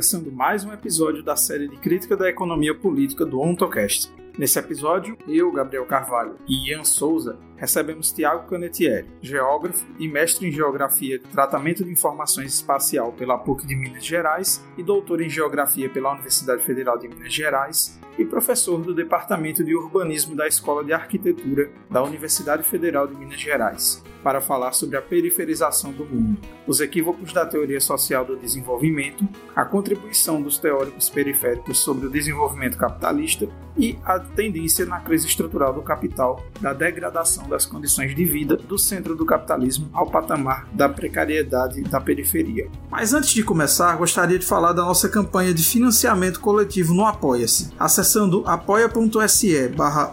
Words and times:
começando 0.00 0.32
mais 0.32 0.64
um 0.64 0.72
episódio 0.72 1.22
da 1.22 1.36
série 1.36 1.68
de 1.68 1.76
crítica 1.76 2.16
da 2.16 2.26
economia 2.26 2.74
política 2.74 3.26
do 3.26 3.38
OntoCast. 3.38 4.10
Nesse 4.38 4.58
episódio, 4.58 5.14
eu, 5.28 5.52
Gabriel 5.52 5.84
Carvalho 5.84 6.38
e 6.48 6.70
Ian 6.70 6.84
Souza 6.84 7.38
recebemos 7.60 8.10
Tiago 8.10 8.48
Canetieri, 8.48 9.06
geógrafo 9.20 9.84
e 9.98 10.08
mestre 10.08 10.48
em 10.48 10.50
Geografia 10.50 11.18
de 11.18 11.26
Tratamento 11.26 11.84
de 11.84 11.92
Informações 11.92 12.54
Espacial 12.54 13.12
pela 13.12 13.36
PUC 13.36 13.66
de 13.66 13.76
Minas 13.76 14.04
Gerais 14.04 14.64
e 14.78 14.82
doutor 14.82 15.20
em 15.20 15.28
Geografia 15.28 15.90
pela 15.90 16.12
Universidade 16.14 16.62
Federal 16.64 16.96
de 16.96 17.06
Minas 17.06 17.32
Gerais 17.32 18.00
e 18.18 18.24
professor 18.24 18.80
do 18.80 18.94
Departamento 18.94 19.62
de 19.62 19.74
Urbanismo 19.74 20.34
da 20.34 20.46
Escola 20.46 20.82
de 20.82 20.92
Arquitetura 20.92 21.70
da 21.90 22.02
Universidade 22.02 22.62
Federal 22.62 23.06
de 23.06 23.14
Minas 23.14 23.40
Gerais, 23.40 24.02
para 24.22 24.40
falar 24.40 24.72
sobre 24.72 24.96
a 24.96 25.02
periferização 25.02 25.92
do 25.92 26.04
mundo, 26.04 26.38
os 26.66 26.80
equívocos 26.80 27.32
da 27.32 27.46
teoria 27.46 27.80
social 27.80 28.24
do 28.24 28.36
desenvolvimento, 28.36 29.26
a 29.54 29.64
contribuição 29.64 30.42
dos 30.42 30.58
teóricos 30.58 31.08
periféricos 31.08 31.78
sobre 31.78 32.06
o 32.06 32.10
desenvolvimento 32.10 32.76
capitalista 32.76 33.48
e 33.76 33.98
a 34.04 34.18
tendência 34.18 34.84
na 34.84 35.00
crise 35.00 35.26
estrutural 35.26 35.72
do 35.72 35.82
capital 35.82 36.44
da 36.60 36.72
degradação 36.72 37.48
das 37.50 37.66
condições 37.66 38.14
de 38.14 38.24
vida 38.24 38.56
do 38.56 38.78
centro 38.78 39.14
do 39.14 39.26
capitalismo 39.26 39.90
ao 39.92 40.06
patamar 40.06 40.68
da 40.72 40.88
precariedade 40.88 41.82
da 41.82 42.00
periferia. 42.00 42.70
Mas 42.90 43.12
antes 43.12 43.30
de 43.30 43.42
começar, 43.42 43.94
gostaria 43.96 44.38
de 44.38 44.46
falar 44.46 44.72
da 44.72 44.82
nossa 44.82 45.08
campanha 45.08 45.52
de 45.52 45.64
financiamento 45.64 46.40
coletivo 46.40 46.94
no 46.94 47.04
Apoia-se. 47.04 47.70
Acessando 47.78 48.44
apoia.se 48.46 49.68
barra 49.68 50.12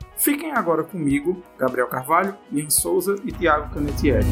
Fiquem 0.21 0.51
agora 0.51 0.83
comigo, 0.83 1.41
Gabriel 1.57 1.87
Carvalho, 1.87 2.35
Ian 2.51 2.69
Souza 2.69 3.15
e 3.25 3.31
Tiago 3.31 3.73
Canetieri. 3.73 4.27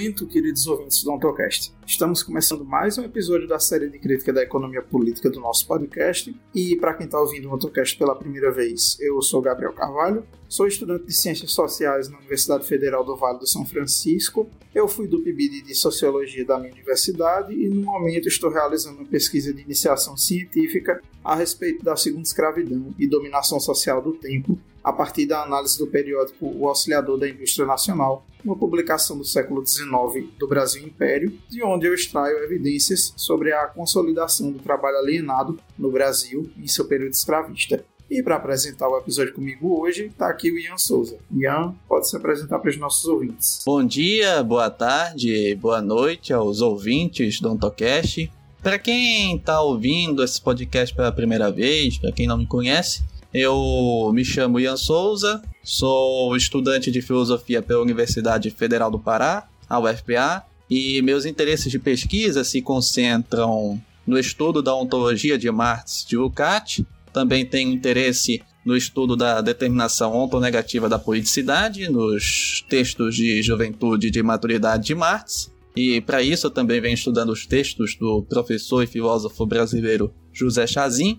Momento, 0.00 0.26
queridos 0.26 0.66
ouvintes 0.66 1.04
do 1.04 1.10
AutoCast. 1.10 1.74
Estamos 1.86 2.22
começando 2.22 2.64
mais 2.64 2.96
um 2.96 3.04
episódio 3.04 3.46
da 3.46 3.60
série 3.60 3.86
de 3.90 3.98
crítica 3.98 4.32
da 4.32 4.42
economia 4.42 4.80
política 4.80 5.28
do 5.28 5.38
nosso 5.38 5.66
podcast. 5.66 6.34
E 6.54 6.74
para 6.76 6.94
quem 6.94 7.04
está 7.04 7.20
ouvindo 7.20 7.48
o 7.48 7.50
AutoCast 7.50 7.98
pela 7.98 8.16
primeira 8.16 8.50
vez, 8.50 8.96
eu 8.98 9.20
sou 9.20 9.42
Gabriel 9.42 9.74
Carvalho, 9.74 10.24
sou 10.48 10.66
estudante 10.66 11.04
de 11.04 11.12
Ciências 11.12 11.52
Sociais 11.52 12.08
na 12.08 12.16
Universidade 12.16 12.66
Federal 12.66 13.04
do 13.04 13.14
Vale 13.14 13.40
do 13.40 13.46
São 13.46 13.66
Francisco. 13.66 14.48
Eu 14.74 14.88
fui 14.88 15.06
do 15.06 15.20
PIBID 15.20 15.60
de 15.60 15.74
Sociologia 15.74 16.46
da 16.46 16.58
minha 16.58 16.72
universidade 16.72 17.52
e 17.52 17.68
no 17.68 17.82
momento 17.82 18.26
estou 18.26 18.48
realizando 18.48 19.00
uma 19.00 19.06
pesquisa 19.06 19.52
de 19.52 19.60
iniciação 19.60 20.16
científica 20.16 21.02
a 21.22 21.36
respeito 21.36 21.84
da 21.84 21.94
segunda 21.94 22.22
escravidão 22.22 22.94
e 22.98 23.06
dominação 23.06 23.60
social 23.60 24.00
do 24.00 24.12
tempo 24.12 24.58
a 24.82 24.92
partir 24.92 25.26
da 25.26 25.42
análise 25.42 25.78
do 25.78 25.86
periódico 25.86 26.46
O 26.46 26.68
Auxiliador 26.68 27.18
da 27.18 27.28
Indústria 27.28 27.66
Nacional, 27.66 28.24
uma 28.44 28.56
publicação 28.56 29.18
do 29.18 29.24
século 29.24 29.64
XIX 29.66 30.28
do 30.38 30.48
Brasil 30.48 30.82
Império, 30.82 31.38
de 31.48 31.62
onde 31.62 31.86
eu 31.86 31.94
extraio 31.94 32.38
evidências 32.38 33.12
sobre 33.16 33.52
a 33.52 33.66
consolidação 33.66 34.50
do 34.50 34.58
trabalho 34.58 34.98
alienado 34.98 35.58
no 35.78 35.90
Brasil 35.90 36.50
em 36.56 36.66
seu 36.66 36.86
período 36.86 37.12
escravista. 37.12 37.84
E 38.10 38.24
para 38.24 38.36
apresentar 38.36 38.88
o 38.88 38.98
episódio 38.98 39.32
comigo 39.32 39.80
hoje, 39.80 40.06
está 40.06 40.28
aqui 40.28 40.50
o 40.50 40.58
Ian 40.58 40.76
Souza. 40.76 41.16
Ian, 41.30 41.74
pode 41.88 42.08
se 42.08 42.16
apresentar 42.16 42.58
para 42.58 42.70
os 42.70 42.76
nossos 42.76 43.04
ouvintes. 43.04 43.62
Bom 43.64 43.84
dia, 43.84 44.42
boa 44.42 44.68
tarde, 44.68 45.54
boa 45.54 45.80
noite 45.80 46.32
aos 46.32 46.60
ouvintes 46.60 47.40
do 47.40 47.52
Ontocast. 47.52 48.28
Para 48.60 48.80
quem 48.80 49.36
está 49.36 49.62
ouvindo 49.62 50.24
esse 50.24 50.40
podcast 50.42 50.94
pela 50.94 51.12
primeira 51.12 51.52
vez, 51.52 51.98
para 51.98 52.10
quem 52.10 52.26
não 52.26 52.36
me 52.36 52.46
conhece, 52.46 53.04
eu 53.32 54.10
me 54.12 54.24
chamo 54.24 54.58
Ian 54.58 54.76
Souza, 54.76 55.42
sou 55.62 56.36
estudante 56.36 56.90
de 56.90 57.00
filosofia 57.00 57.62
pela 57.62 57.82
Universidade 57.82 58.50
Federal 58.50 58.90
do 58.90 58.98
Pará, 58.98 59.48
a 59.68 59.78
UFPA, 59.78 60.44
e 60.68 61.00
meus 61.02 61.24
interesses 61.24 61.70
de 61.70 61.78
pesquisa 61.78 62.44
se 62.44 62.60
concentram 62.60 63.80
no 64.06 64.18
estudo 64.18 64.62
da 64.62 64.74
ontologia 64.74 65.38
de 65.38 65.50
Marx 65.50 66.04
de 66.08 66.16
Lukács, 66.16 66.84
também 67.12 67.44
tenho 67.44 67.72
interesse 67.72 68.42
no 68.64 68.76
estudo 68.76 69.16
da 69.16 69.40
determinação 69.40 70.14
ontonegativa 70.14 70.88
da 70.88 70.98
politicidade, 70.98 71.88
nos 71.88 72.64
textos 72.68 73.14
de 73.14 73.42
juventude 73.42 74.08
e 74.08 74.10
de 74.10 74.22
maturidade 74.22 74.86
de 74.86 74.94
Marx, 74.94 75.50
e 75.74 76.00
para 76.00 76.22
isso 76.22 76.46
eu 76.46 76.50
também 76.50 76.80
venho 76.80 76.94
estudando 76.94 77.30
os 77.30 77.46
textos 77.46 77.94
do 77.94 78.22
professor 78.22 78.82
e 78.82 78.86
filósofo 78.86 79.46
brasileiro 79.46 80.12
José 80.32 80.66
Chazin, 80.66 81.18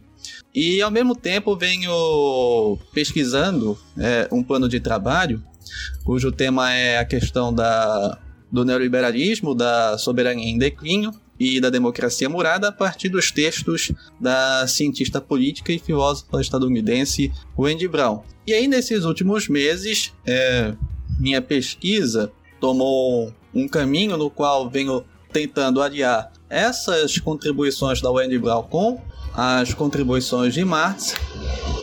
e 0.53 0.81
ao 0.81 0.91
mesmo 0.91 1.15
tempo 1.15 1.55
venho 1.55 2.77
pesquisando 2.93 3.77
é, 3.97 4.27
um 4.31 4.43
plano 4.43 4.67
de 4.67 4.79
trabalho 4.79 5.43
cujo 6.03 6.31
tema 6.31 6.73
é 6.73 6.97
a 6.97 7.05
questão 7.05 7.53
da, 7.53 8.19
do 8.51 8.65
neoliberalismo, 8.65 9.55
da 9.55 9.97
soberania 9.97 10.49
em 10.49 10.57
declínio 10.57 11.11
e 11.39 11.59
da 11.59 11.69
democracia 11.69 12.29
murada 12.29 12.67
a 12.67 12.71
partir 12.71 13.09
dos 13.09 13.31
textos 13.31 13.91
da 14.19 14.67
cientista 14.67 15.19
política 15.19 15.71
e 15.71 15.79
filósofa 15.79 16.39
estadunidense 16.39 17.31
Wendy 17.57 17.87
Brown. 17.87 18.21
E 18.45 18.53
aí, 18.53 18.67
nesses 18.67 19.05
últimos 19.05 19.47
meses, 19.47 20.13
é, 20.25 20.75
minha 21.19 21.41
pesquisa 21.41 22.31
tomou 22.59 23.33
um 23.53 23.67
caminho 23.67 24.17
no 24.17 24.29
qual 24.29 24.69
venho 24.69 25.03
tentando 25.31 25.81
aliar 25.81 26.31
essas 26.49 27.17
contribuições 27.17 28.01
da 28.01 28.11
Wendy 28.11 28.37
Brown 28.37 28.63
com 28.63 29.01
as 29.33 29.73
contribuições 29.73 30.53
de 30.53 30.63
Marx. 30.63 31.15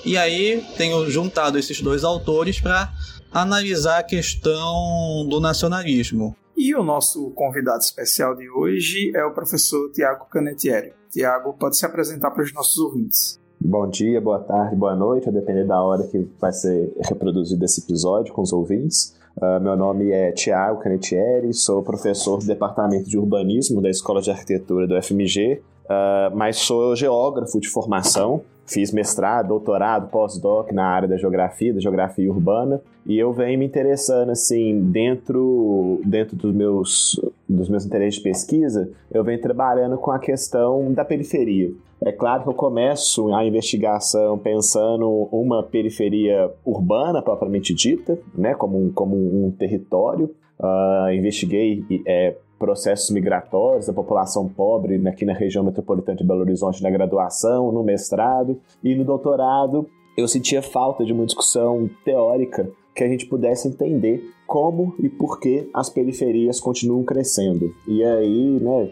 E 0.05 0.17
aí 0.17 0.65
tenho 0.77 1.09
juntado 1.11 1.59
esses 1.59 1.81
dois 1.81 2.05
autores 2.05 2.61
para 2.61 2.93
analisar 3.33 3.99
a 3.99 4.03
questão 4.03 5.27
do 5.29 5.41
nacionalismo. 5.41 6.35
E 6.57 6.75
o 6.75 6.83
nosso 6.83 7.31
convidado 7.31 7.79
especial 7.79 8.35
de 8.35 8.49
hoje 8.51 9.13
é 9.15 9.25
o 9.25 9.33
professor 9.33 9.91
Tiago 9.93 10.27
Canetieri. 10.31 10.93
Tiago, 11.11 11.53
pode 11.55 11.77
se 11.77 11.87
apresentar 11.87 12.31
para 12.31 12.43
os 12.43 12.53
nossos 12.53 12.77
ouvintes. 12.79 13.41
Bom 13.61 13.89
dia, 13.89 14.21
boa 14.21 14.39
tarde, 14.39 14.77
boa 14.77 14.95
noite, 14.95 15.29
a 15.29 15.33
depender 15.33 15.65
da 15.65 15.83
hora 15.83 16.07
que 16.07 16.29
vai 16.41 16.53
ser 16.53 16.93
reproduzido 17.01 17.65
esse 17.65 17.81
episódio 17.81 18.33
com 18.33 18.43
os 18.43 18.53
ouvintes. 18.53 19.17
Uh, 19.37 19.61
meu 19.61 19.77
nome 19.77 20.11
é 20.11 20.33
Tiago 20.33 20.81
Canetieri, 20.81 21.53
sou 21.55 21.83
professor 21.83 22.39
do 22.39 22.47
Departamento 22.47 23.09
de 23.09 23.17
Urbanismo 23.19 23.81
da 23.81 23.89
Escola 23.89 24.21
de 24.21 24.31
Arquitetura 24.31 24.87
do 24.87 25.01
FMG 25.01 25.63
Uh, 25.89 26.37
mas 26.37 26.57
sou 26.59 26.95
geógrafo 26.95 27.59
de 27.59 27.69
formação, 27.69 28.43
fiz 28.67 28.93
mestrado, 28.93 29.49
doutorado, 29.49 30.11
pós-doc 30.11 30.71
na 30.71 30.87
área 30.87 31.09
da 31.09 31.17
geografia, 31.17 31.73
da 31.73 31.81
geografia 31.81 32.31
urbana, 32.31 32.83
e 33.07 33.19
eu 33.19 33.33
venho 33.33 33.59
me 33.59 33.65
interessando 33.65 34.31
assim 34.31 34.79
dentro 34.91 36.01
dentro 36.05 36.37
dos 36.37 36.55
meus 36.55 37.21
dos 37.49 37.71
meus 37.71 37.87
interesses 37.87 38.17
de 38.17 38.21
pesquisa, 38.21 38.91
eu 39.11 39.25
venho 39.25 39.41
trabalhando 39.41 39.97
com 39.97 40.11
a 40.11 40.19
questão 40.19 40.93
da 40.93 41.05
periferia. 41.05 41.73
É 42.01 42.13
claro 42.13 42.43
que 42.43 42.49
eu 42.49 42.55
começo 42.55 43.35
a 43.35 43.45
investigação 43.45 44.39
pensando 44.39 45.29
uma 45.33 45.63
periferia 45.63 46.51
urbana 46.65 47.23
propriamente 47.23 47.75
dita, 47.75 48.19
né, 48.37 48.55
como 48.55 48.79
um, 48.79 48.93
como 48.93 49.17
um 49.17 49.51
território. 49.51 50.31
Uh, 50.61 51.13
investiguei 51.13 51.85
é, 52.07 52.37
processos 52.59 53.11
migratórios 53.11 53.87
da 53.87 53.93
população 53.93 54.49
pobre 54.49 55.07
aqui 55.09 55.25
na 55.25 55.33
região 55.33 55.65
metropolitana 55.65 56.19
de 56.19 56.25
Belo 56.25 56.41
Horizonte 56.41 56.83
na 56.83 56.91
graduação, 56.91 57.71
no 57.71 57.83
mestrado 57.83 58.61
e 58.83 58.95
no 58.95 59.05
doutorado. 59.05 59.89
Eu 60.17 60.27
sentia 60.27 60.61
falta 60.61 61.05
de 61.05 61.13
uma 61.13 61.25
discussão 61.25 61.89
teórica 62.05 62.69
que 62.99 63.05
a 63.05 63.09
gente 63.09 63.27
pudesse 63.27 63.69
entender 63.69 64.29
como 64.45 64.95
e 64.99 65.09
por 65.09 65.39
que 65.39 65.71
as 65.73 65.89
periferias 65.89 66.59
continuam 66.59 67.05
crescendo. 67.05 67.73
E 67.87 68.03
aí, 68.03 68.59
né, 68.61 68.91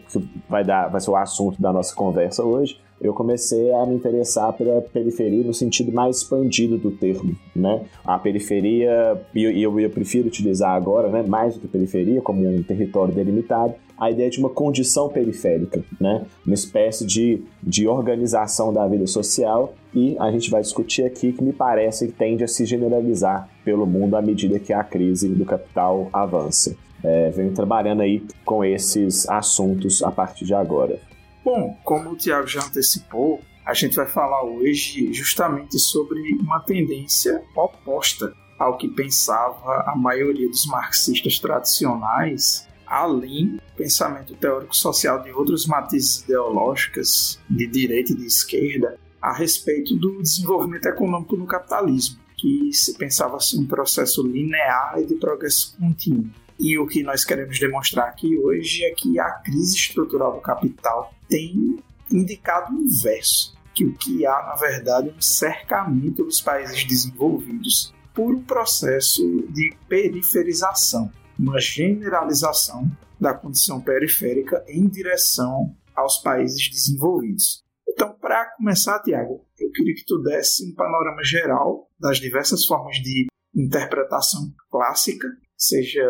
vai 0.49 0.63
dar, 0.63 0.87
vai 0.87 1.01
ser 1.01 1.11
o 1.11 1.15
assunto 1.17 1.61
da 1.61 1.73
nossa 1.73 1.93
conversa 1.93 2.43
hoje 2.43 2.79
eu 2.99 3.13
comecei 3.13 3.71
a 3.73 3.85
me 3.85 3.95
interessar 3.95 4.51
pela 4.53 4.81
periferia 4.81 5.43
no 5.43 5.53
sentido 5.53 5.91
mais 5.91 6.17
expandido 6.17 6.79
do 6.79 6.89
termo, 6.89 7.35
né? 7.55 7.85
A 8.03 8.17
periferia, 8.17 9.21
e 9.35 9.43
eu, 9.43 9.51
eu, 9.51 9.79
eu, 9.79 9.89
prefiro 9.89 10.27
utilizar 10.27 10.71
agora, 10.71 11.07
né, 11.09 11.23
mais 11.27 11.53
do 11.53 11.59
que 11.59 11.67
periferia, 11.67 12.21
como 12.21 12.47
um 12.47 12.63
território 12.63 13.13
delimitado, 13.13 13.75
a 13.97 14.11
ideia 14.11 14.29
de 14.29 14.39
uma 14.39 14.49
condição 14.49 15.09
periférica, 15.09 15.83
né? 15.99 16.25
uma 16.45 16.53
espécie 16.53 17.05
de, 17.05 17.41
de 17.63 17.87
organização 17.87 18.71
da 18.71 18.87
vida 18.87 19.07
social 19.07 19.73
e 19.93 20.15
a 20.19 20.31
gente 20.31 20.51
vai 20.51 20.61
discutir 20.61 21.03
aqui 21.03 21.33
que 21.33 21.43
me 21.43 21.51
parece 21.51 22.07
que 22.07 22.13
tende 22.13 22.43
a 22.43 22.47
se 22.47 22.65
generalizar 22.65 23.49
pelo 23.65 23.85
mundo 23.85 24.15
à 24.15 24.21
medida 24.21 24.59
que 24.59 24.71
a 24.71 24.83
crise 24.83 25.27
do 25.27 25.45
capital 25.45 26.09
avança. 26.13 26.75
É, 27.03 27.29
venho 27.29 27.53
trabalhando 27.53 28.01
aí 28.01 28.23
com 28.45 28.63
esses 28.63 29.27
assuntos 29.29 30.03
a 30.03 30.11
partir 30.11 30.45
de 30.45 30.53
agora. 30.53 30.99
Bom, 31.43 31.75
como 31.83 32.11
o 32.11 32.15
Tiago 32.15 32.47
já 32.47 32.61
antecipou, 32.63 33.39
a 33.65 33.73
gente 33.73 33.95
vai 33.95 34.07
falar 34.07 34.43
hoje 34.43 35.11
justamente 35.13 35.77
sobre 35.79 36.19
uma 36.39 36.59
tendência 36.59 37.41
oposta 37.55 38.33
ao 38.57 38.77
que 38.77 38.87
pensava 38.87 39.83
a 39.87 39.95
maioria 39.95 40.47
dos 40.47 40.65
marxistas 40.65 41.39
tradicionais, 41.39 42.67
além 42.85 43.59
pensamento 43.77 44.35
teórico 44.35 44.75
social 44.75 45.21
de 45.21 45.31
outros 45.31 45.65
matizes 45.67 46.23
ideológicas 46.23 47.39
de 47.49 47.67
direita 47.67 48.11
e 48.11 48.15
de 48.15 48.25
esquerda 48.25 48.99
a 49.21 49.31
respeito 49.33 49.95
do 49.95 50.21
desenvolvimento 50.21 50.87
econômico 50.87 51.37
no 51.37 51.45
capitalismo, 51.45 52.19
que 52.35 52.71
se 52.73 52.97
pensava 52.97 53.37
assim 53.37 53.61
um 53.61 53.67
processo 53.67 54.21
linear 54.25 54.95
e 54.97 55.05
de 55.05 55.15
progresso 55.15 55.75
contínuo. 55.77 56.29
E 56.59 56.77
o 56.77 56.87
que 56.87 57.03
nós 57.03 57.23
queremos 57.23 57.59
demonstrar 57.59 58.07
aqui 58.07 58.37
hoje 58.37 58.83
é 58.83 58.91
que 58.91 59.19
a 59.19 59.29
crise 59.31 59.75
estrutural 59.75 60.33
do 60.33 60.41
capital 60.41 61.13
tem 61.29 61.77
indicado 62.11 62.73
o 62.73 62.81
inverso, 62.81 63.55
que 63.73 63.85
o 63.85 63.93
que 63.93 64.25
há, 64.25 64.43
na 64.47 64.55
verdade, 64.55 65.09
é 65.09 65.13
um 65.13 65.21
cercamento 65.21 66.23
dos 66.23 66.41
países 66.41 66.83
desenvolvidos 66.83 67.93
por 68.13 68.33
um 68.33 68.41
processo 68.41 69.23
de 69.49 69.75
periferização, 69.87 71.11
uma 71.37 71.59
generalização 71.59 72.89
da 73.19 73.33
condição 73.33 73.81
periférica 73.81 74.63
em 74.67 74.87
direção 74.87 75.75
aos 75.95 76.17
países 76.17 76.69
desenvolvidos. 76.69 77.63
Então, 77.87 78.13
para 78.19 78.51
começar, 78.55 79.01
Tiago, 79.01 79.45
eu 79.59 79.71
queria 79.71 79.95
que 79.95 80.05
tu 80.05 80.21
desse 80.21 80.69
um 80.69 80.75
panorama 80.75 81.23
geral 81.23 81.89
das 81.99 82.17
diversas 82.17 82.63
formas 82.65 82.97
de 82.97 83.27
interpretação 83.55 84.53
clássica, 84.69 85.27
seja 85.57 86.05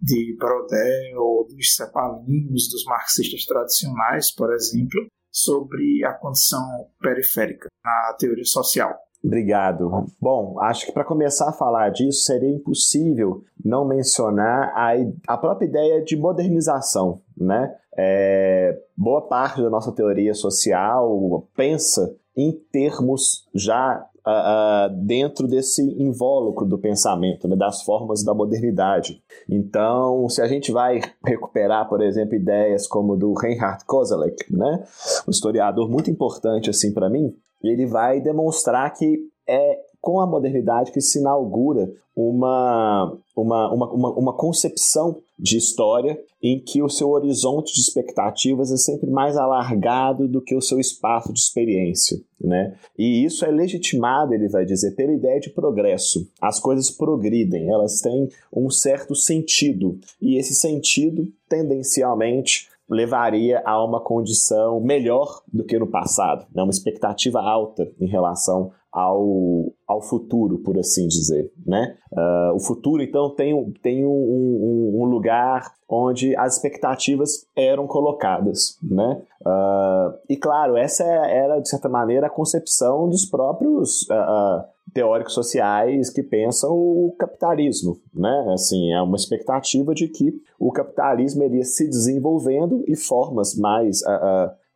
de 0.00 0.36
Brodel 0.38 1.18
ou 1.18 1.46
dos 1.46 1.74
cepalinos, 1.74 2.68
dos 2.68 2.84
marxistas 2.84 3.44
tradicionais, 3.44 4.32
por 4.32 4.52
exemplo, 4.52 5.06
sobre 5.32 6.04
a 6.04 6.12
condição 6.12 6.88
periférica 7.00 7.68
na 7.84 8.14
teoria 8.18 8.44
social. 8.44 8.94
Obrigado. 9.24 10.06
Bom, 10.20 10.60
acho 10.60 10.84
que 10.84 10.92
para 10.92 11.02
começar 11.02 11.48
a 11.48 11.52
falar 11.52 11.88
disso 11.88 12.24
seria 12.24 12.50
impossível 12.50 13.42
não 13.64 13.86
mencionar 13.86 14.70
a, 14.74 14.92
a 15.26 15.38
própria 15.38 15.66
ideia 15.66 16.04
de 16.04 16.14
modernização, 16.14 17.22
né? 17.36 17.74
É, 17.96 18.78
boa 18.96 19.22
parte 19.22 19.62
da 19.62 19.70
nossa 19.70 19.92
teoria 19.92 20.34
social 20.34 21.48
pensa 21.56 22.14
em 22.36 22.52
termos 22.70 23.48
já 23.54 24.04
uh, 24.26 24.90
uh, 24.92 25.06
dentro 25.06 25.46
desse 25.46 25.82
invólucro 26.02 26.66
do 26.66 26.76
pensamento, 26.76 27.46
né, 27.46 27.54
das 27.54 27.82
formas 27.82 28.24
da 28.24 28.34
modernidade. 28.34 29.22
Então, 29.48 30.28
se 30.28 30.42
a 30.42 30.46
gente 30.48 30.72
vai 30.72 31.00
recuperar, 31.24 31.88
por 31.88 32.02
exemplo, 32.02 32.34
ideias 32.34 32.86
como 32.88 33.16
do 33.16 33.32
Reinhard 33.34 33.84
Koselleck, 33.84 34.52
né, 34.52 34.84
um 35.28 35.30
historiador 35.30 35.88
muito 35.88 36.10
importante 36.10 36.68
assim 36.68 36.92
para 36.92 37.08
mim, 37.08 37.32
ele 37.68 37.86
vai 37.86 38.20
demonstrar 38.20 38.92
que 38.92 39.28
é 39.46 39.80
com 40.00 40.20
a 40.20 40.26
modernidade 40.26 40.92
que 40.92 41.00
se 41.00 41.18
inaugura 41.18 41.90
uma, 42.14 43.16
uma, 43.34 43.72
uma, 43.72 43.92
uma, 43.92 44.10
uma 44.12 44.32
concepção 44.34 45.18
de 45.38 45.56
história 45.56 46.20
em 46.42 46.60
que 46.60 46.82
o 46.82 46.90
seu 46.90 47.08
horizonte 47.08 47.72
de 47.72 47.80
expectativas 47.80 48.70
é 48.70 48.76
sempre 48.76 49.10
mais 49.10 49.36
alargado 49.36 50.28
do 50.28 50.42
que 50.42 50.54
o 50.54 50.60
seu 50.60 50.78
espaço 50.78 51.32
de 51.32 51.40
experiência. 51.40 52.20
Né? 52.38 52.76
E 52.98 53.24
isso 53.24 53.46
é 53.46 53.50
legitimado, 53.50 54.34
ele 54.34 54.48
vai 54.48 54.66
dizer, 54.66 54.94
pela 54.94 55.14
ideia 55.14 55.40
de 55.40 55.48
progresso. 55.48 56.28
As 56.40 56.60
coisas 56.60 56.90
progridem, 56.90 57.70
elas 57.70 58.00
têm 58.00 58.28
um 58.54 58.68
certo 58.68 59.14
sentido, 59.14 59.98
e 60.20 60.36
esse 60.36 60.54
sentido, 60.54 61.26
tendencialmente, 61.48 62.68
levaria 62.88 63.62
a 63.64 63.82
uma 63.82 64.00
condição 64.00 64.80
melhor 64.80 65.42
do 65.52 65.64
que 65.64 65.78
no 65.78 65.86
passado, 65.86 66.46
né? 66.54 66.62
uma 66.62 66.70
expectativa 66.70 67.40
alta 67.40 67.90
em 68.00 68.06
relação 68.06 68.72
ao, 68.94 69.72
ao 69.88 70.00
futuro, 70.00 70.58
por 70.58 70.78
assim 70.78 71.08
dizer. 71.08 71.52
Né? 71.66 71.96
Uh, 72.12 72.54
o 72.54 72.60
futuro, 72.60 73.02
então, 73.02 73.34
tem, 73.34 73.72
tem 73.82 74.06
um, 74.06 74.10
um, 74.10 75.02
um, 75.02 75.04
lugar 75.06 75.72
onde 75.88 76.36
as 76.36 76.56
expectativas 76.56 77.44
eram 77.56 77.88
colocadas. 77.88 78.78
Né? 78.80 79.20
Uh, 79.40 80.14
e, 80.28 80.36
claro, 80.36 80.76
essa 80.76 81.02
era, 81.02 81.58
de 81.58 81.68
certa 81.68 81.88
maneira, 81.88 82.28
a 82.28 82.30
concepção 82.30 83.08
dos 83.08 83.24
próprios 83.24 84.02
uh, 84.02 84.64
teóricos 84.94 85.34
sociais 85.34 86.08
que 86.08 86.22
pensam 86.22 86.70
o 86.70 87.14
capitalismo. 87.18 88.00
Né? 88.14 88.46
Assim, 88.54 88.92
é 88.92 89.02
uma 89.02 89.16
expectativa 89.16 89.94
de 89.94 90.08
que 90.08 90.32
o 90.58 90.72
capitalismo 90.72 91.42
iria 91.42 91.64
se 91.64 91.86
desenvolvendo 91.86 92.84
e 92.86 92.96
formas 92.96 93.54
mais 93.56 94.02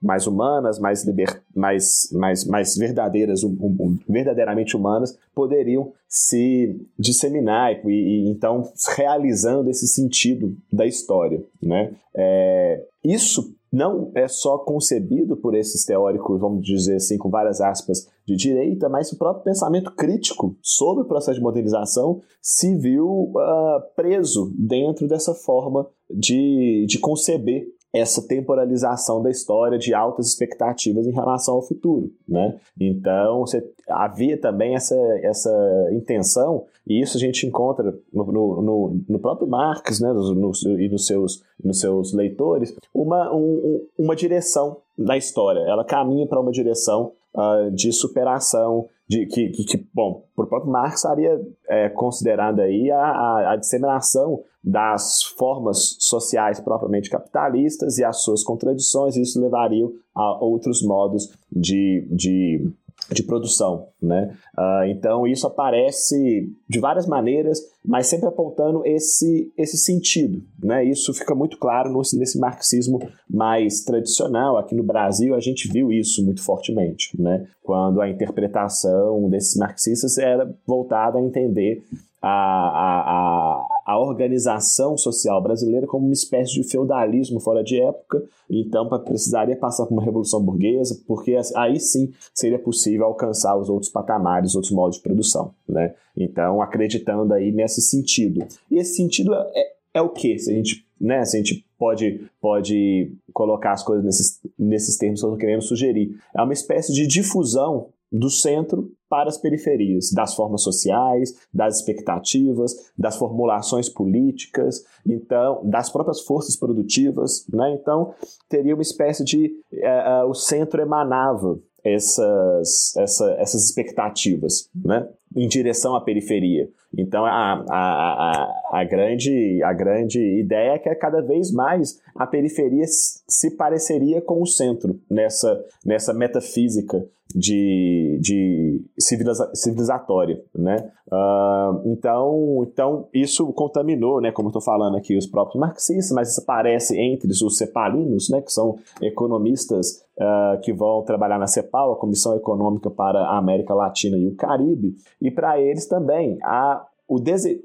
mais 0.01 0.27
humanas, 0.27 0.79
mais, 0.79 1.05
liber, 1.05 1.43
mais, 1.55 2.09
mais, 2.13 2.45
mais 2.45 2.77
verdadeiras, 2.77 3.43
um, 3.43 3.51
um, 3.61 3.99
verdadeiramente 4.09 4.77
humanas, 4.77 5.19
poderiam 5.35 5.93
se 6.09 6.81
disseminar 6.97 7.85
e, 7.85 7.91
e, 7.91 8.29
então 8.31 8.71
realizando 8.97 9.69
esse 9.69 9.89
sentido 9.89 10.57
da 10.73 10.87
história, 10.87 11.43
né? 11.61 11.93
É, 12.15 12.85
isso 13.05 13.55
não 13.73 14.11
é 14.15 14.27
só 14.29 14.57
concebido 14.59 15.37
por 15.37 15.55
esses 15.55 15.85
teóricos, 15.85 16.41
vamos 16.41 16.65
dizer 16.65 16.97
assim, 16.97 17.19
com 17.19 17.29
várias 17.29 17.61
aspas, 17.61 18.09
de 18.29 18.37
direita, 18.37 18.89
mas 18.91 19.11
o 19.11 19.19
próprio 19.19 19.45
pensamento 19.45 19.91
crítico 19.93 20.55
sobre 20.61 21.03
o 21.03 21.07
processo 21.07 21.39
de 21.39 21.43
modernização 21.43 22.21
se 22.43 22.77
viu 22.77 23.33
uh, 23.35 23.81
preso 23.97 24.53
dentro 24.55 25.09
dessa 25.09 25.33
forma 25.35 25.87
de, 26.11 26.85
de 26.87 26.99
conceber 26.99 27.67
essa 27.91 28.21
temporalização 28.21 29.23
da 29.23 29.31
história 29.31 29.79
de 29.79 29.95
altas 29.95 30.29
expectativas 30.29 31.07
em 31.07 31.13
relação 31.13 31.55
ao 31.55 31.63
futuro, 31.63 32.13
né? 32.29 32.61
Então, 32.79 33.41
você, 33.41 33.67
havia 33.89 34.39
também 34.39 34.75
essa, 34.75 34.95
essa 35.23 35.51
intenção, 35.93 36.67
e 36.87 37.01
isso 37.01 37.17
a 37.17 37.21
gente 37.21 37.47
encontra 37.47 37.99
no, 38.13 38.63
no, 38.63 39.01
no 39.09 39.19
próprio 39.19 39.49
Marx, 39.49 40.01
né, 40.01 40.13
no, 40.13 40.35
no, 40.35 40.53
e 40.79 40.89
nos 40.91 41.07
seus, 41.07 41.43
nos 41.65 41.81
seus 41.81 42.13
leitores, 42.13 42.77
uma, 42.93 43.35
um, 43.35 43.87
uma 43.99 44.15
direção 44.15 44.77
da 44.97 45.17
história. 45.17 45.61
Ela 45.61 45.85
caminha 45.85 46.27
para 46.27 46.41
uma 46.41 46.53
direção 46.53 47.13
uh, 47.35 47.71
de 47.71 47.93
superação, 47.93 48.87
de 49.09 49.25
que, 49.27 49.49
que, 49.49 49.65
que, 49.65 49.89
bom, 49.95 50.25
por 50.37 50.47
próprio 50.47 50.71
Marx 50.71 50.97
estaria 50.97 51.41
é, 51.69 51.89
considerando 51.89 52.61
aí 52.61 52.91
a, 52.91 53.01
a, 53.01 53.53
a, 53.53 53.57
disseminação 53.57 54.43
das 54.63 55.23
formas 55.23 55.97
sociais 55.99 56.61
propriamente 56.61 57.09
capitalistas 57.09 57.97
e 57.97 58.05
as 58.05 58.23
suas 58.23 58.45
contradições, 58.45 59.17
e 59.17 59.23
isso 59.23 59.41
levaria 59.41 59.87
a 60.15 60.45
outros 60.45 60.83
modos 60.83 61.33
de, 61.51 62.07
de 62.11 62.71
de 63.11 63.23
produção, 63.23 63.89
né? 64.03 64.37
Uh, 64.57 64.85
então 64.89 65.27
isso 65.27 65.47
aparece 65.47 66.51
de 66.69 66.79
várias 66.79 67.07
maneiras, 67.07 67.61
mas 67.85 68.07
sempre 68.07 68.29
apontando 68.29 68.83
esse, 68.85 69.51
esse 69.57 69.79
sentido, 69.79 70.43
né? 70.63 70.85
Isso 70.85 71.13
fica 71.15 71.35
muito 71.35 71.59
claro 71.59 71.91
no, 71.91 72.01
nesse 72.15 72.39
marxismo 72.39 72.99
mais 73.29 73.83
tradicional. 73.83 74.59
Aqui 74.59 74.75
no 74.75 74.83
Brasil 74.83 75.35
a 75.35 75.41
gente 75.41 75.69
viu 75.73 75.91
isso 75.91 76.25
muito 76.25 76.43
fortemente, 76.43 77.11
né? 77.21 77.47
Quando 77.63 78.01
a 78.01 78.09
interpretação 78.09 79.29
desses 79.31 79.57
marxistas 79.57 80.19
era 80.19 80.51
voltada 80.67 81.19
a 81.19 81.23
entender 81.23 81.83
a, 82.21 82.29
a, 82.29 83.01
a, 83.11 83.67
a, 83.89 83.99
organização 83.99 84.97
social 84.97 85.43
brasileira 85.43 85.87
como 85.87 86.07
uma 86.07 86.13
espécie 86.13 86.53
de 86.53 86.63
feudalismo 86.63 87.41
fora 87.41 87.63
de 87.63 87.81
época, 87.81 88.23
então 88.51 88.89
precisaria 89.01 89.57
passar 89.57 89.87
por 89.87 89.95
uma 89.95 90.05
revolução 90.05 90.43
burguesa, 90.43 91.01
porque 91.07 91.37
aí 91.57 91.81
sim 91.81 92.13
seria 92.35 92.59
possível 92.59 93.07
alcançar 93.07 93.57
os 93.57 93.69
outros 93.69 93.91
patamares, 93.91 94.55
outros 94.55 94.73
modos 94.73 94.97
de 94.97 95.03
produção. 95.03 95.55
Né? 95.69 95.95
Então, 96.17 96.61
acreditando 96.61 97.33
aí 97.33 97.51
nesse 97.51 97.81
sentido. 97.81 98.47
E 98.71 98.79
esse 98.79 98.95
sentido 98.95 99.35
é, 99.35 99.53
é, 99.55 99.73
é 99.95 100.03
o 100.03 100.11
que? 100.11 100.39
Se 100.39 100.51
a 100.51 100.55
gente, 100.55 100.87
né, 101.01 101.25
se 101.25 101.37
a 101.37 101.41
gente 101.41 101.65
pode, 101.79 102.29
pode 102.41 103.13
colocar 103.33 103.73
as 103.73 103.83
coisas 103.83 104.05
nesses, 104.05 104.41
nesses 104.59 104.97
termos 104.97 105.21
que 105.21 105.27
eu 105.27 105.31
estou 105.31 105.41
querendo 105.41 105.63
sugerir. 105.63 106.17
É 106.37 106.43
uma 106.43 106.53
espécie 106.53 106.93
de 106.93 107.07
difusão 107.07 107.89
do 108.11 108.29
centro 108.29 108.91
para 109.09 109.29
as 109.29 109.39
periferias, 109.39 110.13
das 110.13 110.35
formas 110.35 110.63
sociais, 110.63 111.35
das 111.53 111.79
expectativas, 111.79 112.75
das 112.97 113.17
formulações 113.17 113.89
políticas, 113.89 114.85
então 115.07 115.61
das 115.65 115.91
próprias 115.91 116.21
forças 116.21 116.57
produtivas, 116.57 117.47
né? 117.53 117.75
Então 117.81 118.15
teria 118.49 118.75
uma 118.75 118.83
espécie 118.83 119.25
de 119.25 119.53
uh, 119.73 120.27
uh, 120.27 120.31
o 120.31 120.35
centro 120.35 120.81
emanava 120.81 121.59
essas, 121.85 122.97
essa, 122.97 123.31
essas 123.39 123.65
expectativas, 123.65 124.69
né? 124.75 125.09
em 125.37 125.47
direção 125.47 125.95
à 125.95 126.01
periferia. 126.01 126.69
Então, 126.97 127.25
a, 127.25 127.65
a, 127.69 127.71
a, 127.71 128.81
a, 128.81 128.85
grande, 128.85 129.63
a 129.63 129.73
grande 129.73 130.21
ideia 130.41 130.73
é 130.73 130.79
que 130.79 130.95
cada 130.95 131.21
vez 131.21 131.53
mais 131.53 132.01
a 132.15 132.27
periferia 132.27 132.85
se 132.87 133.57
pareceria 133.57 134.23
com 134.23 134.41
o 134.41 134.47
centro 134.47 134.99
nessa, 135.09 135.65
nessa 135.85 136.15
metafísica 136.15 137.07
de, 137.35 138.19
de 138.21 138.85
civiliza, 138.99 139.51
civilizatória, 139.55 140.43
né? 140.55 140.91
Uh, 141.11 141.93
então, 141.93 142.67
então, 142.71 143.09
isso 143.13 143.47
contaminou, 143.53 144.21
né, 144.21 144.33
como 144.33 144.49
estou 144.49 144.63
falando 144.63 144.97
aqui, 144.97 145.17
os 145.17 145.27
próprios 145.27 145.61
marxistas, 145.61 146.13
mas 146.13 146.31
isso 146.31 146.41
aparece 146.41 146.99
entre 146.99 147.31
os 147.31 147.57
cepalinos, 147.57 148.29
né, 148.31 148.41
que 148.41 148.53
são 148.53 148.79
economistas 149.01 150.05
uh, 150.19 150.61
que 150.63 150.73
vão 150.73 151.03
trabalhar 151.03 151.39
na 151.39 151.47
CEPAL, 151.47 151.93
a 151.93 151.97
Comissão 151.97 152.37
Econômica 152.37 152.91
para 152.91 153.21
a 153.21 153.39
América 153.39 153.75
Latina 153.75 154.17
e 154.17 154.27
o 154.27 154.35
Caribe, 154.35 154.95
e 155.21 155.31
para 155.31 155.61
eles 155.61 155.87
também 155.87 156.39
a, 156.43 156.85
o 157.07 157.19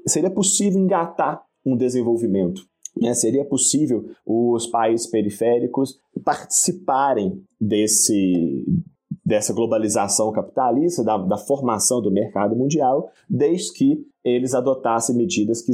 seria 0.06 0.30
possível 0.30 0.80
engatar 0.80 1.42
um 1.64 1.76
desenvolvimento. 1.76 2.62
Né? 2.96 3.12
Seria 3.14 3.44
possível 3.44 4.10
os 4.24 4.66
países 4.66 5.06
periféricos 5.06 5.98
participarem 6.24 7.42
desse, 7.60 8.64
dessa 9.24 9.54
globalização 9.54 10.30
capitalista, 10.32 11.02
da, 11.02 11.16
da 11.16 11.38
formação 11.38 12.02
do 12.02 12.10
mercado 12.10 12.54
mundial, 12.54 13.10
desde 13.28 13.72
que 13.72 14.06
eles 14.24 14.54
adotassem 14.54 15.16
medidas 15.16 15.62
que 15.62 15.72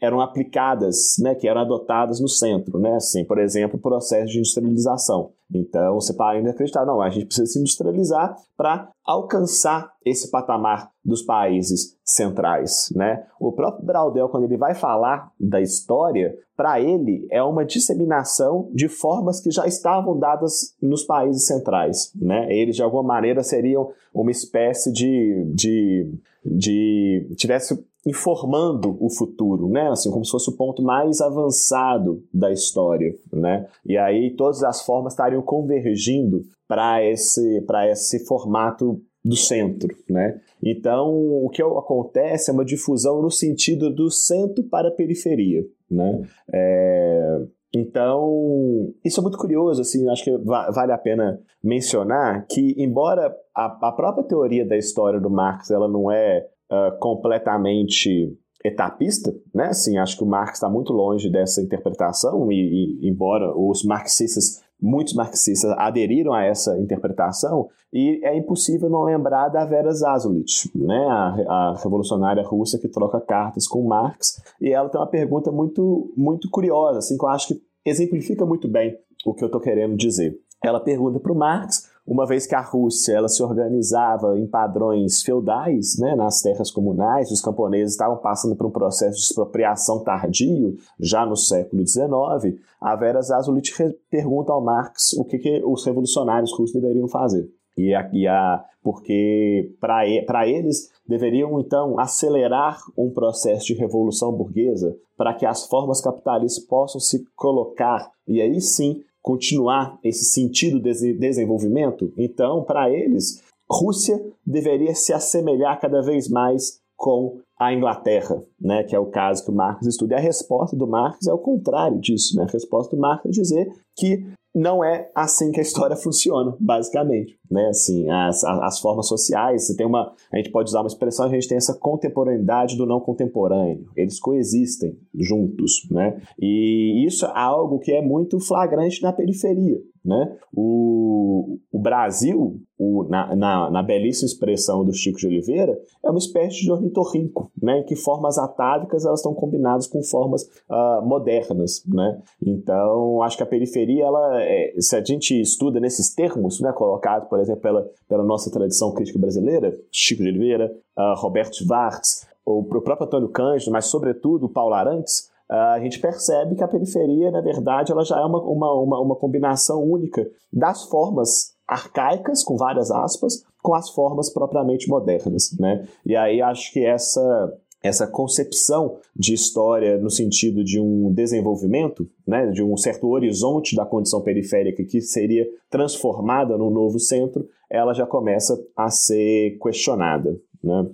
eram 0.00 0.20
aplicadas, 0.20 1.14
né, 1.20 1.34
que 1.34 1.46
eram 1.46 1.60
adotadas 1.60 2.20
no 2.20 2.28
centro, 2.28 2.78
né, 2.78 2.96
assim, 2.96 3.24
por 3.24 3.38
exemplo, 3.38 3.78
o 3.78 3.82
processo 3.82 4.32
de 4.32 4.38
industrialização. 4.38 5.32
Então, 5.54 5.94
você 5.94 6.12
para 6.12 6.36
ainda 6.36 6.50
acreditar, 6.50 6.84
não, 6.84 7.00
a 7.00 7.08
gente 7.08 7.26
precisa 7.26 7.46
se 7.46 7.58
industrializar 7.58 8.36
para 8.56 8.90
alcançar 9.04 9.92
esse 10.04 10.30
patamar 10.30 10.90
dos 11.04 11.22
países 11.22 11.96
centrais, 12.04 12.88
né? 12.94 13.24
O 13.38 13.52
próprio 13.52 13.86
Braudel, 13.86 14.28
quando 14.28 14.44
ele 14.44 14.56
vai 14.56 14.74
falar 14.74 15.30
da 15.38 15.60
história, 15.60 16.34
para 16.56 16.80
ele 16.80 17.26
é 17.30 17.42
uma 17.42 17.64
disseminação 17.64 18.68
de 18.72 18.88
formas 18.88 19.40
que 19.40 19.50
já 19.50 19.66
estavam 19.66 20.18
dadas 20.18 20.74
nos 20.82 21.04
países 21.04 21.46
centrais, 21.46 22.10
né? 22.14 22.52
Eles, 22.52 22.76
de 22.76 22.82
alguma 22.82 23.02
maneira, 23.02 23.42
seriam 23.42 23.90
uma 24.12 24.30
espécie 24.30 24.92
de... 24.92 25.44
de, 25.54 26.12
de 26.44 27.28
tivesse 27.36 27.84
informando 28.06 28.96
o 29.00 29.08
futuro, 29.08 29.68
né? 29.68 29.88
Assim, 29.88 30.10
como 30.10 30.24
se 30.24 30.30
fosse 30.30 30.50
o 30.50 30.56
ponto 30.56 30.82
mais 30.82 31.20
avançado 31.20 32.22
da 32.32 32.52
história, 32.52 33.14
né? 33.32 33.66
E 33.84 33.96
aí 33.96 34.30
todas 34.36 34.62
as 34.62 34.82
formas 34.82 35.12
estariam 35.12 35.42
convergindo 35.42 36.42
para 36.68 37.04
esse 37.04 37.64
esse 37.90 38.26
formato 38.26 39.00
do 39.24 39.36
centro, 39.36 39.88
né? 40.08 40.40
Então, 40.62 41.10
o 41.10 41.48
que 41.48 41.62
acontece 41.62 42.50
é 42.50 42.54
uma 42.54 42.64
difusão 42.64 43.22
no 43.22 43.30
sentido 43.30 43.90
do 43.90 44.10
centro 44.10 44.62
para 44.64 44.88
a 44.88 44.92
periferia, 44.92 45.64
né? 45.90 46.22
É, 46.52 47.40
então, 47.74 48.92
isso 49.04 49.18
é 49.18 49.22
muito 49.22 49.38
curioso, 49.38 49.80
assim, 49.80 50.08
acho 50.08 50.24
que 50.24 50.36
vale 50.38 50.92
a 50.92 50.98
pena 50.98 51.40
mencionar 51.62 52.46
que, 52.46 52.74
embora 52.76 53.34
a, 53.54 53.88
a 53.88 53.92
própria 53.92 54.24
teoria 54.24 54.64
da 54.64 54.76
história 54.76 55.18
do 55.18 55.30
Marx 55.30 55.70
ela 55.70 55.88
não 55.88 56.10
é 56.10 56.46
uh, 56.74 56.98
completamente 56.98 58.36
etapista, 58.64 59.34
né? 59.54 59.66
Assim, 59.66 59.98
acho 59.98 60.16
que 60.16 60.24
o 60.24 60.26
Marx 60.26 60.54
está 60.54 60.70
muito 60.70 60.92
longe 60.92 61.30
dessa 61.30 61.60
interpretação 61.60 62.50
e, 62.50 62.98
e, 63.02 63.08
embora 63.08 63.54
os 63.54 63.84
marxistas, 63.84 64.62
muitos 64.80 65.12
marxistas 65.12 65.70
aderiram 65.72 66.32
a 66.32 66.42
essa 66.42 66.78
interpretação, 66.78 67.68
e 67.92 68.20
é 68.24 68.36
impossível 68.36 68.88
não 68.88 69.04
lembrar 69.04 69.48
da 69.50 69.64
Vera 69.64 69.92
Zazulitch, 69.92 70.66
né? 70.74 71.06
A, 71.08 71.26
a 71.48 71.80
revolucionária 71.82 72.42
russa 72.42 72.78
que 72.78 72.88
troca 72.88 73.20
cartas 73.20 73.68
com 73.68 73.86
Marx, 73.86 74.42
e 74.60 74.72
ela 74.72 74.88
tem 74.88 75.00
uma 75.00 75.06
pergunta 75.06 75.52
muito, 75.52 76.12
muito 76.16 76.48
curiosa, 76.50 76.98
assim, 76.98 77.18
que 77.18 77.24
eu 77.24 77.28
acho 77.28 77.48
que 77.48 77.62
exemplifica 77.84 78.46
muito 78.46 78.66
bem 78.66 78.96
o 79.26 79.34
que 79.34 79.44
eu 79.44 79.46
estou 79.46 79.60
querendo 79.60 79.94
dizer. 79.94 80.38
Ela 80.62 80.80
pergunta 80.80 81.20
para 81.20 81.32
o 81.32 81.36
Marx 81.36 81.83
uma 82.06 82.26
vez 82.26 82.46
que 82.46 82.54
a 82.54 82.60
Rússia 82.60 83.14
ela 83.14 83.28
se 83.28 83.42
organizava 83.42 84.38
em 84.38 84.46
padrões 84.46 85.22
feudais, 85.22 85.98
né, 85.98 86.14
nas 86.14 86.42
terras 86.42 86.70
comunais, 86.70 87.30
os 87.30 87.40
camponeses 87.40 87.92
estavam 87.92 88.18
passando 88.18 88.54
por 88.54 88.66
um 88.66 88.70
processo 88.70 89.16
de 89.16 89.24
expropriação 89.24 90.04
tardio, 90.04 90.76
já 91.00 91.24
no 91.24 91.36
século 91.36 91.86
XIX, 91.86 92.60
a 92.80 92.94
Vera 92.94 93.22
Zazulitch 93.22 93.72
pergunta 94.10 94.52
ao 94.52 94.62
Marx 94.62 95.14
o 95.14 95.24
que, 95.24 95.38
que 95.38 95.62
os 95.64 95.84
revolucionários 95.86 96.52
russos 96.52 96.74
deveriam 96.74 97.08
fazer. 97.08 97.48
E 97.76 97.94
a, 97.94 98.08
e 98.12 98.28
a, 98.28 98.62
porque 98.82 99.74
para 99.80 100.46
eles 100.46 100.90
deveriam 101.08 101.58
então 101.58 101.98
acelerar 101.98 102.78
um 102.96 103.10
processo 103.10 103.66
de 103.66 103.74
revolução 103.74 104.30
burguesa 104.30 104.94
para 105.16 105.34
que 105.34 105.46
as 105.46 105.66
formas 105.66 106.00
capitalistas 106.00 106.64
possam 106.64 107.00
se 107.00 107.24
colocar 107.34 108.10
e 108.28 108.40
aí 108.40 108.60
sim 108.60 109.02
continuar 109.24 109.98
esse 110.04 110.26
sentido 110.26 110.78
de 110.78 111.14
desenvolvimento, 111.14 112.12
então, 112.14 112.62
para 112.62 112.90
eles, 112.90 113.42
Rússia 113.68 114.22
deveria 114.46 114.94
se 114.94 115.14
assemelhar 115.14 115.80
cada 115.80 116.02
vez 116.02 116.28
mais 116.28 116.78
com 116.94 117.40
a 117.58 117.72
Inglaterra, 117.72 118.44
né, 118.60 118.84
que 118.84 118.94
é 118.94 118.98
o 118.98 119.06
caso 119.06 119.42
que 119.42 119.50
o 119.50 119.54
Marx 119.54 119.86
estuda. 119.86 120.14
E 120.14 120.18
a 120.18 120.20
resposta 120.20 120.76
do 120.76 120.86
Marx 120.86 121.26
é 121.26 121.32
o 121.32 121.38
contrário 121.38 121.98
disso. 121.98 122.36
Né? 122.36 122.44
A 122.44 122.52
resposta 122.52 122.94
do 122.94 123.00
Marx 123.00 123.24
é 123.24 123.30
dizer 123.30 123.72
que 123.96 124.26
não 124.54 124.84
é 124.84 125.10
assim 125.14 125.50
que 125.50 125.58
a 125.58 125.62
história 125.62 125.96
funciona, 125.96 126.54
basicamente. 126.60 127.38
Né? 127.50 127.66
Assim, 127.68 128.08
as, 128.10 128.42
as 128.44 128.80
formas 128.80 129.06
sociais, 129.06 129.66
você 129.66 129.76
tem 129.76 129.86
uma. 129.86 130.12
A 130.32 130.36
gente 130.36 130.50
pode 130.50 130.68
usar 130.68 130.80
uma 130.80 130.88
expressão, 130.88 131.26
a 131.26 131.28
gente 131.28 131.48
tem 131.48 131.56
essa 131.56 131.74
contemporaneidade 131.74 132.76
do 132.76 132.86
não 132.86 133.00
contemporâneo. 133.00 133.86
Eles 133.96 134.18
coexistem 134.18 134.98
juntos. 135.14 135.86
Né? 135.90 136.20
E 136.40 137.04
isso 137.06 137.26
é 137.26 137.32
algo 137.34 137.78
que 137.78 137.92
é 137.92 138.02
muito 138.02 138.40
flagrante 138.40 139.02
na 139.02 139.12
periferia. 139.12 139.78
Né? 140.04 140.36
O, 140.54 141.58
o 141.72 141.78
Brasil, 141.78 142.60
o, 142.78 143.04
na, 143.04 143.34
na, 143.34 143.70
na, 143.70 143.82
belíssima 143.82 144.26
expressão 144.26 144.84
do 144.84 144.92
Chico 144.92 145.18
de 145.18 145.26
Oliveira, 145.26 145.80
é 146.04 146.10
uma 146.10 146.18
espécie 146.18 146.60
de 146.60 146.70
ornitorrinco, 146.70 147.50
né? 147.60 147.82
que 147.84 147.96
formas 147.96 148.36
atávicas 148.36 149.06
elas 149.06 149.20
estão 149.20 149.32
combinadas 149.32 149.86
com 149.86 150.02
formas 150.02 150.42
uh, 150.68 151.02
modernas. 151.06 151.82
Né? 151.86 152.20
Então, 152.44 153.22
acho 153.22 153.38
que 153.38 153.42
a 153.42 153.46
periferia, 153.46 154.04
ela, 154.04 154.42
é, 154.42 154.74
se 154.78 154.94
a 154.94 155.02
gente 155.02 155.40
estuda 155.40 155.80
nesses 155.80 156.14
termos, 156.14 156.60
né, 156.60 156.70
colocados, 156.72 157.26
por 157.34 157.40
exemplo, 157.40 157.62
pela, 157.62 157.90
pela 158.08 158.22
nossa 158.22 158.48
tradição 158.48 158.92
crítica 158.92 159.18
brasileira, 159.18 159.76
Chico 159.90 160.22
de 160.22 160.28
Oliveira, 160.28 160.72
uh, 160.96 161.20
Roberto 161.20 161.56
Schwartz, 161.56 162.28
o 162.46 162.62
próprio 162.62 163.06
Antônio 163.06 163.28
Cândido, 163.28 163.72
mas 163.72 163.86
sobretudo 163.86 164.48
Paulo 164.48 164.72
Arantes, 164.72 165.28
a 165.48 165.80
gente 165.80 165.98
percebe 165.98 166.54
que 166.54 166.62
a 166.62 166.68
periferia, 166.68 167.30
na 167.30 167.40
verdade, 167.40 167.90
ela 167.90 168.04
já 168.04 168.20
é 168.20 168.24
uma, 168.24 168.40
uma, 168.40 168.72
uma, 168.72 169.00
uma 169.00 169.16
combinação 169.16 169.82
única 169.82 170.26
das 170.52 170.84
formas 170.84 171.54
arcaicas, 171.66 172.44
com 172.44 172.56
várias 172.56 172.90
aspas, 172.90 173.44
com 173.62 173.74
as 173.74 173.90
formas 173.90 174.30
propriamente 174.32 174.88
modernas. 174.88 175.56
Né? 175.58 175.88
E 176.06 176.14
aí 176.14 176.40
acho 176.40 176.72
que 176.72 176.84
essa, 176.84 177.52
essa 177.84 178.06
concepção 178.06 178.98
de 179.14 179.34
história 179.34 179.96
no 179.98 180.10
sentido 180.10 180.64
de 180.64 180.80
um 180.80 181.12
desenvolvimento, 181.12 182.10
né, 182.26 182.46
de 182.50 182.62
um 182.62 182.76
certo 182.76 183.08
horizonte 183.08 183.76
da 183.76 183.84
condição 183.84 184.22
periférica 184.22 184.82
que 184.82 185.00
seria 185.00 185.46
transformada 185.70 186.56
num 186.58 186.70
novo 186.70 186.98
centro, 186.98 187.48
ela 187.70 187.94
já 187.94 188.06
começa 188.06 188.58
a 188.76 188.90
ser 188.90 189.58
questionada. 189.62 190.36
Né? 190.62 190.86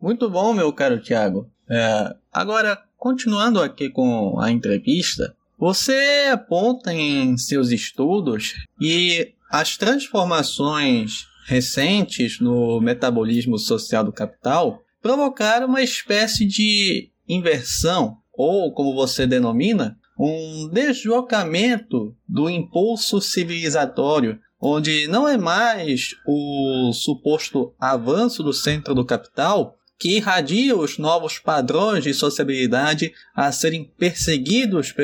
Muito 0.00 0.28
bom, 0.28 0.52
meu 0.52 0.72
caro 0.72 1.00
Tiago. 1.00 1.46
É, 1.70 2.16
agora, 2.32 2.78
Continuando 2.98 3.62
aqui 3.62 3.88
com 3.88 4.40
a 4.40 4.50
entrevista, 4.50 5.36
você 5.56 6.28
aponta 6.32 6.92
em 6.92 7.38
seus 7.38 7.70
estudos 7.70 8.54
que 8.76 9.34
as 9.48 9.76
transformações 9.76 11.28
recentes 11.46 12.40
no 12.40 12.80
metabolismo 12.80 13.56
social 13.56 14.02
do 14.02 14.12
capital 14.12 14.82
provocaram 15.02 15.66
uma 15.66 15.82
espécie 15.82 16.46
de 16.46 17.10
inversão, 17.28 18.18
ou 18.32 18.72
como 18.72 18.94
você 18.94 19.26
denomina, 19.26 19.98
um 20.18 20.68
deslocamento 20.72 22.16
do 22.28 22.50
impulso 22.50 23.20
civilizatório, 23.20 24.38
onde 24.60 25.06
não 25.06 25.28
é 25.28 25.36
mais 25.36 26.16
o 26.26 26.92
suposto 26.92 27.72
avanço 27.78 28.42
do 28.42 28.52
centro 28.52 28.94
do 28.94 29.04
capital 29.04 29.76
que 29.98 30.16
irradia 30.16 30.76
os 30.76 30.96
novos 30.96 31.38
padrões 31.38 32.04
de 32.04 32.14
sociabilidade 32.14 33.12
a 33.34 33.50
serem 33.50 33.84
perseguidos 33.84 34.94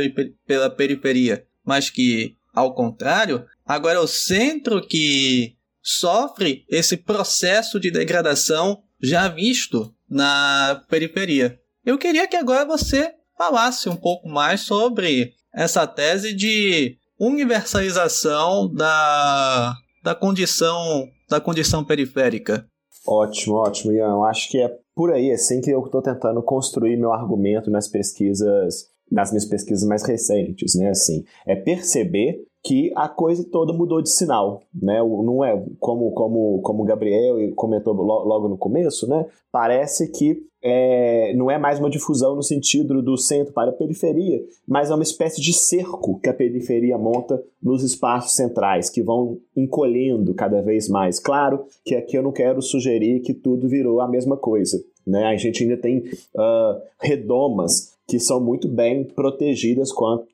pela 0.47 0.71
periferia, 0.71 1.45
mas 1.65 1.91
que, 1.91 2.37
ao 2.55 2.75
contrário, 2.75 3.45
agora 3.67 3.99
é 3.99 4.03
o 4.03 4.07
centro 4.07 4.81
que 4.87 5.57
sofre 5.83 6.65
esse 6.69 6.97
processo 6.97 7.81
de 7.81 7.91
degradação 7.91 8.84
já 9.05 9.29
visto 9.29 9.93
na 10.09 10.83
periferia. 10.89 11.59
Eu 11.85 11.99
queria 11.99 12.27
que 12.27 12.37
agora 12.37 12.65
você 12.65 13.13
falasse 13.37 13.89
um 13.89 13.97
pouco 13.97 14.29
mais 14.29 14.63
sobre 14.63 15.35
essa 15.53 15.87
tese 15.87 16.35
de 16.35 16.97
universalização 17.19 18.73
da, 18.73 19.75
da 20.03 20.15
condição 20.15 21.09
da 21.29 21.41
condição 21.41 21.85
periférica. 21.85 22.67
Ótimo, 23.07 23.57
ótimo, 23.57 23.93
Ian. 23.93 24.09
Eu 24.09 24.25
acho 24.25 24.51
que 24.51 24.59
é 24.59 24.71
por 24.95 25.13
aí, 25.13 25.31
assim, 25.33 25.61
que 25.61 25.71
eu 25.71 25.85
estou 25.85 26.01
tentando 26.01 26.43
construir 26.43 26.97
meu 26.97 27.13
argumento 27.13 27.71
nas 27.71 27.89
pesquisas, 27.89 28.89
nas 29.11 29.31
minhas 29.31 29.45
pesquisas 29.45 29.87
mais 29.87 30.03
recentes, 30.05 30.75
né? 30.75 30.91
Assim, 30.91 31.25
é 31.47 31.57
perceber 31.57 32.45
que 32.64 32.90
a 32.97 33.09
coisa 33.09 33.44
toda 33.44 33.75
mudou 33.75 34.00
de 34.00 34.11
sinal, 34.11 34.62
né? 34.75 34.99
Não 34.99 35.44
é 35.44 35.62
como 35.78 36.11
como 36.12 36.62
como 36.62 36.83
o 36.83 36.87
Gabriel 36.87 37.37
comentou 37.54 37.92
logo 37.92 38.49
no 38.49 38.56
começo, 38.56 39.06
né? 39.06 39.26
Parece 39.52 40.11
que 40.11 40.42
é, 40.66 41.35
não 41.35 41.50
é 41.50 41.59
mais 41.59 41.78
uma 41.78 41.90
difusão 41.90 42.35
no 42.35 42.42
sentido 42.42 43.02
do 43.02 43.18
centro 43.18 43.52
para 43.52 43.71
a 43.71 43.75
periferia, 43.75 44.42
mas 44.66 44.90
é 44.90 44.94
uma 44.94 45.02
espécie 45.02 45.42
de 45.42 45.52
cerco 45.52 46.18
que 46.18 46.28
a 46.30 46.33
periferia 46.33 46.97
monta 46.97 47.42
nos 47.62 47.83
espaços 47.83 48.35
centrais, 48.35 48.88
que 48.88 49.02
vão 49.02 49.37
encolhendo 49.54 50.33
cada 50.33 50.62
vez 50.62 50.88
mais. 50.88 51.21
Claro 51.21 51.66
que 51.85 51.94
aqui 51.94 52.16
eu 52.16 52.23
não 52.23 52.33
quero 52.33 52.62
sugerir 52.62 53.21
que 53.21 53.35
tudo 53.35 53.68
virou 53.68 54.00
a 54.00 54.09
mesma 54.09 54.38
coisa. 54.38 54.83
Né? 55.06 55.25
A 55.25 55.37
gente 55.37 55.62
ainda 55.62 55.76
tem 55.76 55.99
uh, 55.99 56.80
redomas 56.99 57.94
que 58.07 58.19
são 58.19 58.41
muito 58.41 58.69
bem 58.69 59.05
protegidas 59.05 59.91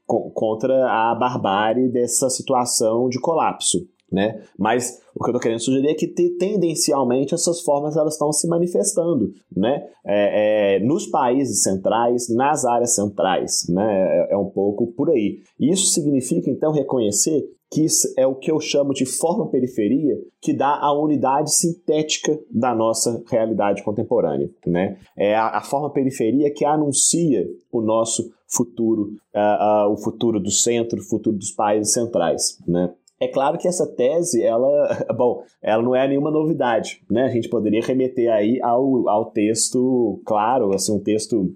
contra 0.06 0.90
a 0.90 1.14
barbárie 1.14 1.88
dessa 1.88 2.28
situação 2.28 3.08
de 3.08 3.20
colapso. 3.20 3.78
Né? 4.12 4.42
Mas 4.58 5.00
o 5.14 5.22
que 5.22 5.30
eu 5.30 5.32
estou 5.32 5.40
querendo 5.40 5.60
sugerir 5.60 5.88
é 5.88 5.94
que 5.94 6.08
tendencialmente 6.08 7.32
essas 7.32 7.60
formas 7.60 7.96
elas 7.96 8.14
estão 8.14 8.32
se 8.32 8.48
manifestando, 8.48 9.30
né? 9.56 9.86
É, 10.04 10.78
é, 10.78 10.80
nos 10.80 11.06
países 11.06 11.62
centrais, 11.62 12.28
nas 12.28 12.64
áreas 12.64 12.96
centrais, 12.96 13.66
né? 13.68 13.86
É, 13.86 14.32
é, 14.32 14.36
um 14.36 14.50
pouco 14.50 14.88
por 14.94 15.10
aí. 15.10 15.38
Isso 15.60 15.86
significa 15.92 16.50
então 16.50 16.72
reconhecer 16.72 17.44
que 17.70 17.86
é 18.16 18.26
o 18.26 18.34
que 18.34 18.50
eu 18.50 18.58
chamo 18.58 18.92
de 18.92 19.06
forma-periferia, 19.06 20.18
que 20.40 20.52
dá 20.52 20.76
a 20.80 20.92
unidade 20.92 21.54
sintética 21.54 22.38
da 22.50 22.74
nossa 22.74 23.22
realidade 23.30 23.82
contemporânea. 23.84 24.50
Né? 24.66 24.98
É 25.16 25.36
a, 25.36 25.58
a 25.58 25.60
forma-periferia 25.60 26.52
que 26.52 26.64
anuncia 26.64 27.46
o 27.70 27.80
nosso 27.80 28.32
futuro, 28.48 29.12
uh, 29.34 29.88
uh, 29.88 29.92
o 29.92 29.96
futuro 29.96 30.40
do 30.40 30.50
centro, 30.50 30.98
o 30.98 31.08
futuro 31.08 31.36
dos 31.36 31.52
países 31.52 31.92
centrais. 31.92 32.58
Né? 32.66 32.92
É 33.20 33.28
claro 33.28 33.58
que 33.58 33.68
essa 33.68 33.86
tese, 33.86 34.42
ela, 34.42 35.06
bom, 35.16 35.44
ela 35.62 35.82
não 35.82 35.94
é 35.94 36.08
nenhuma 36.08 36.30
novidade, 36.30 37.02
né? 37.08 37.24
A 37.24 37.28
gente 37.28 37.50
poderia 37.50 37.82
remeter 37.82 38.32
aí 38.32 38.58
ao, 38.62 39.08
ao 39.08 39.26
texto, 39.26 40.20
claro, 40.24 40.74
assim, 40.74 40.96
um 40.96 40.98
texto 40.98 41.54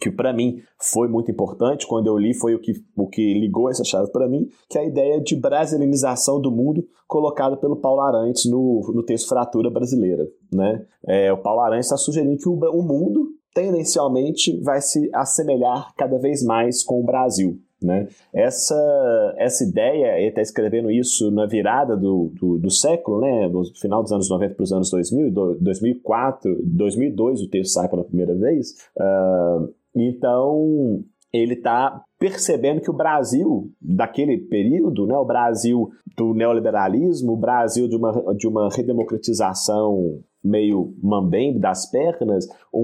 que 0.00 0.10
para 0.10 0.32
mim 0.32 0.60
foi 0.78 1.08
muito 1.08 1.30
importante 1.30 1.86
quando 1.86 2.06
eu 2.06 2.18
li 2.18 2.34
foi 2.34 2.54
o 2.54 2.58
que, 2.58 2.72
o 2.96 3.06
que 3.06 3.34
ligou 3.34 3.70
essa 3.70 3.84
chave 3.84 4.10
para 4.10 4.28
mim, 4.28 4.48
que 4.68 4.78
é 4.78 4.82
a 4.82 4.86
ideia 4.86 5.20
de 5.20 5.36
brasilinização 5.36 6.40
do 6.40 6.50
mundo 6.50 6.86
colocada 7.06 7.56
pelo 7.56 7.76
Paulo 7.76 8.00
Arantes 8.00 8.50
no, 8.50 8.80
no 8.94 9.02
texto 9.02 9.28
Fratura 9.28 9.70
Brasileira. 9.70 10.26
Né? 10.52 10.84
É, 11.06 11.32
o 11.32 11.38
Paulo 11.38 11.60
Arantes 11.60 11.86
está 11.86 11.96
sugerindo 11.96 12.38
que 12.38 12.48
o, 12.48 12.54
o 12.54 12.82
mundo 12.82 13.28
tendencialmente 13.54 14.58
vai 14.60 14.80
se 14.80 15.10
assemelhar 15.14 15.94
cada 15.96 16.18
vez 16.18 16.42
mais 16.42 16.82
com 16.82 17.00
o 17.00 17.04
Brasil. 17.04 17.60
Né? 17.82 18.08
Essa, 18.32 19.34
essa 19.36 19.64
ideia, 19.64 20.18
ele 20.18 20.28
está 20.28 20.40
escrevendo 20.40 20.90
isso 20.90 21.30
na 21.30 21.46
virada 21.46 21.96
do, 21.96 22.30
do, 22.34 22.58
do, 22.58 22.70
século, 22.70 23.20
né? 23.20 23.48
no 23.48 23.64
final 23.74 24.02
dos 24.02 24.12
anos 24.12 24.30
90 24.30 24.54
para 24.54 24.62
os 24.62 24.72
anos 24.72 24.90
2000, 24.90 25.58
2004, 25.60 26.60
2002 26.62 27.42
o 27.42 27.48
texto 27.48 27.72
sai 27.72 27.88
pela 27.88 28.01
primeira 28.22 28.34
vez. 28.34 28.72
Uh, 28.96 29.72
então, 29.94 31.04
ele 31.32 31.54
está 31.54 32.02
percebendo 32.18 32.80
que 32.80 32.90
o 32.90 32.96
Brasil 32.96 33.70
daquele 33.80 34.38
período, 34.38 35.06
né, 35.06 35.16
o 35.16 35.24
Brasil 35.24 35.90
do 36.16 36.34
neoliberalismo, 36.34 37.32
o 37.32 37.36
Brasil 37.36 37.88
de 37.88 37.96
uma, 37.96 38.34
de 38.34 38.46
uma 38.46 38.68
redemocratização 38.68 40.20
meio 40.44 40.94
mambembe 41.00 41.60
das 41.60 41.88
pernas, 41.88 42.46
um, 42.74 42.80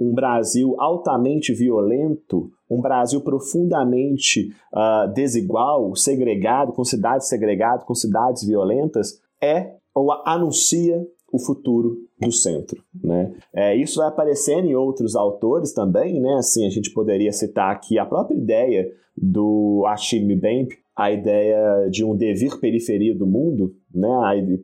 um, 0.00 0.08
um 0.08 0.14
Brasil 0.14 0.74
altamente 0.78 1.52
violento, 1.54 2.50
um 2.68 2.80
Brasil 2.80 3.20
profundamente 3.20 4.48
uh, 4.74 5.12
desigual, 5.14 5.94
segregado, 5.94 6.72
com 6.72 6.82
cidades 6.84 7.28
segregadas, 7.28 7.84
com 7.84 7.94
cidades 7.94 8.44
violentas, 8.44 9.20
é 9.40 9.76
ou 9.94 10.12
anuncia 10.26 11.00
o 11.32 11.38
futuro 11.38 11.96
do 12.20 12.32
centro. 12.32 12.82
Né? 13.02 13.34
É, 13.54 13.76
isso 13.76 13.98
vai 13.98 14.08
aparecendo 14.08 14.66
em 14.66 14.74
outros 14.74 15.16
autores 15.16 15.72
também, 15.72 16.20
né? 16.20 16.34
Assim, 16.34 16.66
a 16.66 16.70
gente 16.70 16.92
poderia 16.92 17.32
citar 17.32 17.70
aqui 17.72 17.98
a 17.98 18.06
própria 18.06 18.36
ideia 18.36 18.90
do 19.16 19.84
Achille 19.86 20.36
Mbembe, 20.36 20.76
a 20.96 21.10
ideia 21.10 21.88
de 21.90 22.04
um 22.04 22.16
devir 22.16 22.58
periferia 22.58 23.14
do 23.14 23.26
mundo, 23.26 23.74
né? 23.94 24.08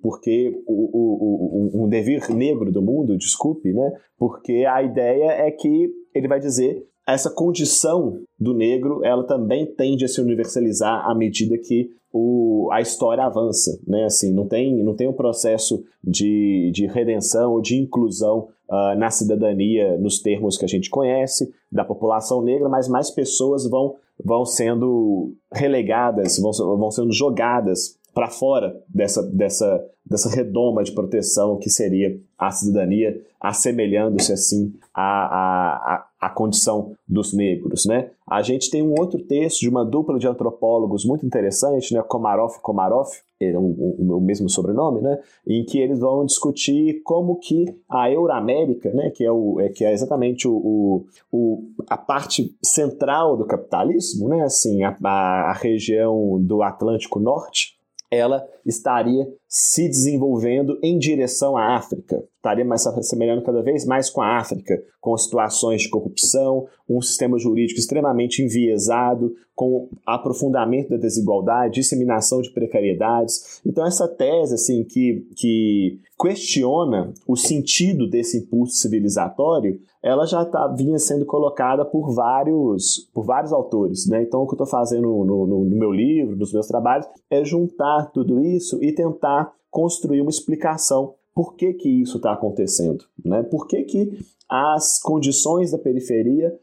Porque 0.03 0.63
o, 0.67 0.73
o, 0.73 1.79
o, 1.79 1.85
um 1.85 1.89
devir 1.89 2.31
negro 2.31 2.73
do 2.73 2.81
mundo, 2.81 3.19
desculpe, 3.19 3.73
né? 3.73 3.93
Porque 4.19 4.65
a 4.65 4.83
ideia 4.83 5.31
é 5.47 5.51
que 5.51 5.91
ele 6.15 6.29
vai 6.29 6.41
dizer 6.41 6.87
essa 7.07 7.31
condição 7.31 8.21
do 8.39 8.55
negro, 8.55 9.05
ela 9.05 9.25
também 9.25 9.67
tende 9.67 10.05
a 10.05 10.09
se 10.09 10.21
universalizar 10.21 11.05
à 11.09 11.15
medida 11.15 11.59
que 11.59 11.91
o, 12.13 12.69
a 12.71 12.81
história 12.81 13.25
avança, 13.25 13.81
né? 13.87 14.05
Assim, 14.05 14.33
não 14.33 14.47
tem, 14.47 14.83
não 14.83 14.95
tem 14.95 15.09
um 15.09 15.13
processo 15.13 15.83
de, 16.05 16.71
de 16.75 16.87
redenção 16.87 17.53
ou 17.53 17.63
de 17.63 17.77
inclusão 17.77 18.49
uh, 18.69 18.99
na 18.99 19.11
cidadania 19.11 19.97
nos 19.99 20.21
termos 20.21 20.59
que 20.59 20.65
a 20.65 20.69
gente 20.69 20.91
conhece 20.91 21.53
da 21.71 21.85
população 21.85 22.43
negra, 22.43 22.69
mas 22.69 22.89
mais 22.89 23.11
pessoas 23.11 23.69
vão, 23.69 23.97
vão 24.23 24.45
sendo 24.45 25.35
relegadas, 25.51 26.39
vão, 26.39 26.53
vão 26.53 26.91
sendo 26.91 27.13
jogadas 27.13 27.99
para 28.15 28.29
fora 28.29 28.79
dessa, 28.89 29.23
dessa, 29.23 29.83
dessa 30.05 30.29
redoma 30.29 30.85
de 30.85 30.93
proteção 30.93 31.57
que 31.57 31.71
seria 31.71 32.21
a 32.39 32.51
cidadania, 32.51 33.19
assemelhando-se 33.41 34.33
assim 34.33 34.75
à, 34.95 35.95
à, 35.95 36.07
à 36.23 36.31
condição 36.31 36.93
dos 37.09 37.35
negros. 37.35 37.85
Né? 37.85 38.11
A 38.31 38.41
gente 38.43 38.71
tem 38.71 38.81
um 38.81 38.95
outro 38.97 39.21
texto 39.21 39.59
de 39.59 39.69
uma 39.69 39.85
dupla 39.85 40.21
de 40.21 40.29
antropólogos 40.29 41.05
muito 41.05 41.27
interessante, 41.27 41.93
né? 41.93 42.01
Komarov 42.01 42.55
e 42.57 42.61
Komarov, 42.61 43.09
é 43.41 43.59
um, 43.59 43.97
o 43.99 44.21
mesmo 44.21 44.49
sobrenome, 44.49 45.01
né? 45.01 45.19
em 45.45 45.65
que 45.65 45.81
eles 45.81 45.99
vão 45.99 46.25
discutir 46.25 47.03
como 47.03 47.41
que 47.41 47.67
a 47.91 48.09
Euroamérica, 48.09 48.93
né? 48.93 49.11
que, 49.11 49.25
é 49.25 49.33
o, 49.33 49.61
é, 49.61 49.69
que 49.69 49.85
é 49.85 49.93
exatamente 49.93 50.47
o, 50.47 50.55
o, 50.55 51.07
o, 51.33 51.65
a 51.89 51.97
parte 51.97 52.55
central 52.63 53.37
do 53.37 53.45
capitalismo, 53.45 54.29
né? 54.29 54.45
assim, 54.45 54.85
a, 54.85 54.97
a 55.03 55.53
região 55.53 56.41
do 56.41 56.63
Atlântico 56.63 57.19
Norte, 57.19 57.77
ela 58.09 58.47
estaria 58.65 59.27
se 59.55 59.87
desenvolvendo 59.87 60.79
em 60.83 60.99
direção 60.99 61.59
à 61.59 61.77
África. 61.77 62.25
Estaria 62.37 62.65
mais 62.65 62.81
se 62.81 62.89
assemelhando 62.89 63.43
cada 63.43 63.63
vez 63.63 63.85
mais 63.85 64.09
com 64.09 64.23
a 64.23 64.39
África, 64.39 64.83
com 64.99 65.15
situações 65.15 65.83
de 65.83 65.91
corrupção, 65.91 66.67
um 66.89 67.03
sistema 67.03 67.39
jurídico 67.39 67.79
extremamente 67.79 68.43
enviesado, 68.43 69.35
com 69.55 69.91
aprofundamento 70.07 70.89
da 70.89 70.97
desigualdade, 70.97 71.75
disseminação 71.75 72.41
de 72.41 72.51
precariedades. 72.51 73.61
Então 73.65 73.87
essa 73.87 74.09
tese 74.09 74.55
assim 74.55 74.85
que, 74.85 75.27
que 75.37 76.01
questiona 76.19 77.13
o 77.29 77.37
sentido 77.37 78.09
desse 78.09 78.39
impulso 78.39 78.77
civilizatório, 78.77 79.79
ela 80.03 80.27
já 80.27 80.45
tá, 80.45 80.67
vinha 80.67 80.99
sendo 80.99 81.25
colocada 81.25 81.85
por 81.85 82.13
vários, 82.13 83.09
por 83.15 83.25
vários 83.25 83.53
autores. 83.53 84.09
Né? 84.09 84.23
Então 84.23 84.43
o 84.43 84.47
que 84.47 84.53
eu 84.53 84.57
estou 84.57 84.67
fazendo 84.67 85.03
no, 85.03 85.47
no, 85.47 85.65
no 85.65 85.77
meu 85.77 85.93
livro, 85.93 86.37
nos 86.37 86.53
meus 86.53 86.67
trabalhos, 86.67 87.07
é 87.31 87.45
juntar 87.45 88.11
tudo 88.13 88.41
isso 88.41 88.83
e 88.83 88.93
tentar 88.93 89.42
construir 89.73 90.21
uma 90.21 90.31
explicação 90.31 91.15
por 91.35 91.57
que, 91.57 91.73
que 91.73 91.89
isso 91.89 92.19
está 92.19 92.33
acontecendo, 92.35 93.05
né? 93.25 93.43
Por 93.43 93.67
que, 93.67 93.83
que 93.85 94.19
as 94.49 95.01
condições 95.01 95.71
da 95.73 95.79
periferia 95.79 96.55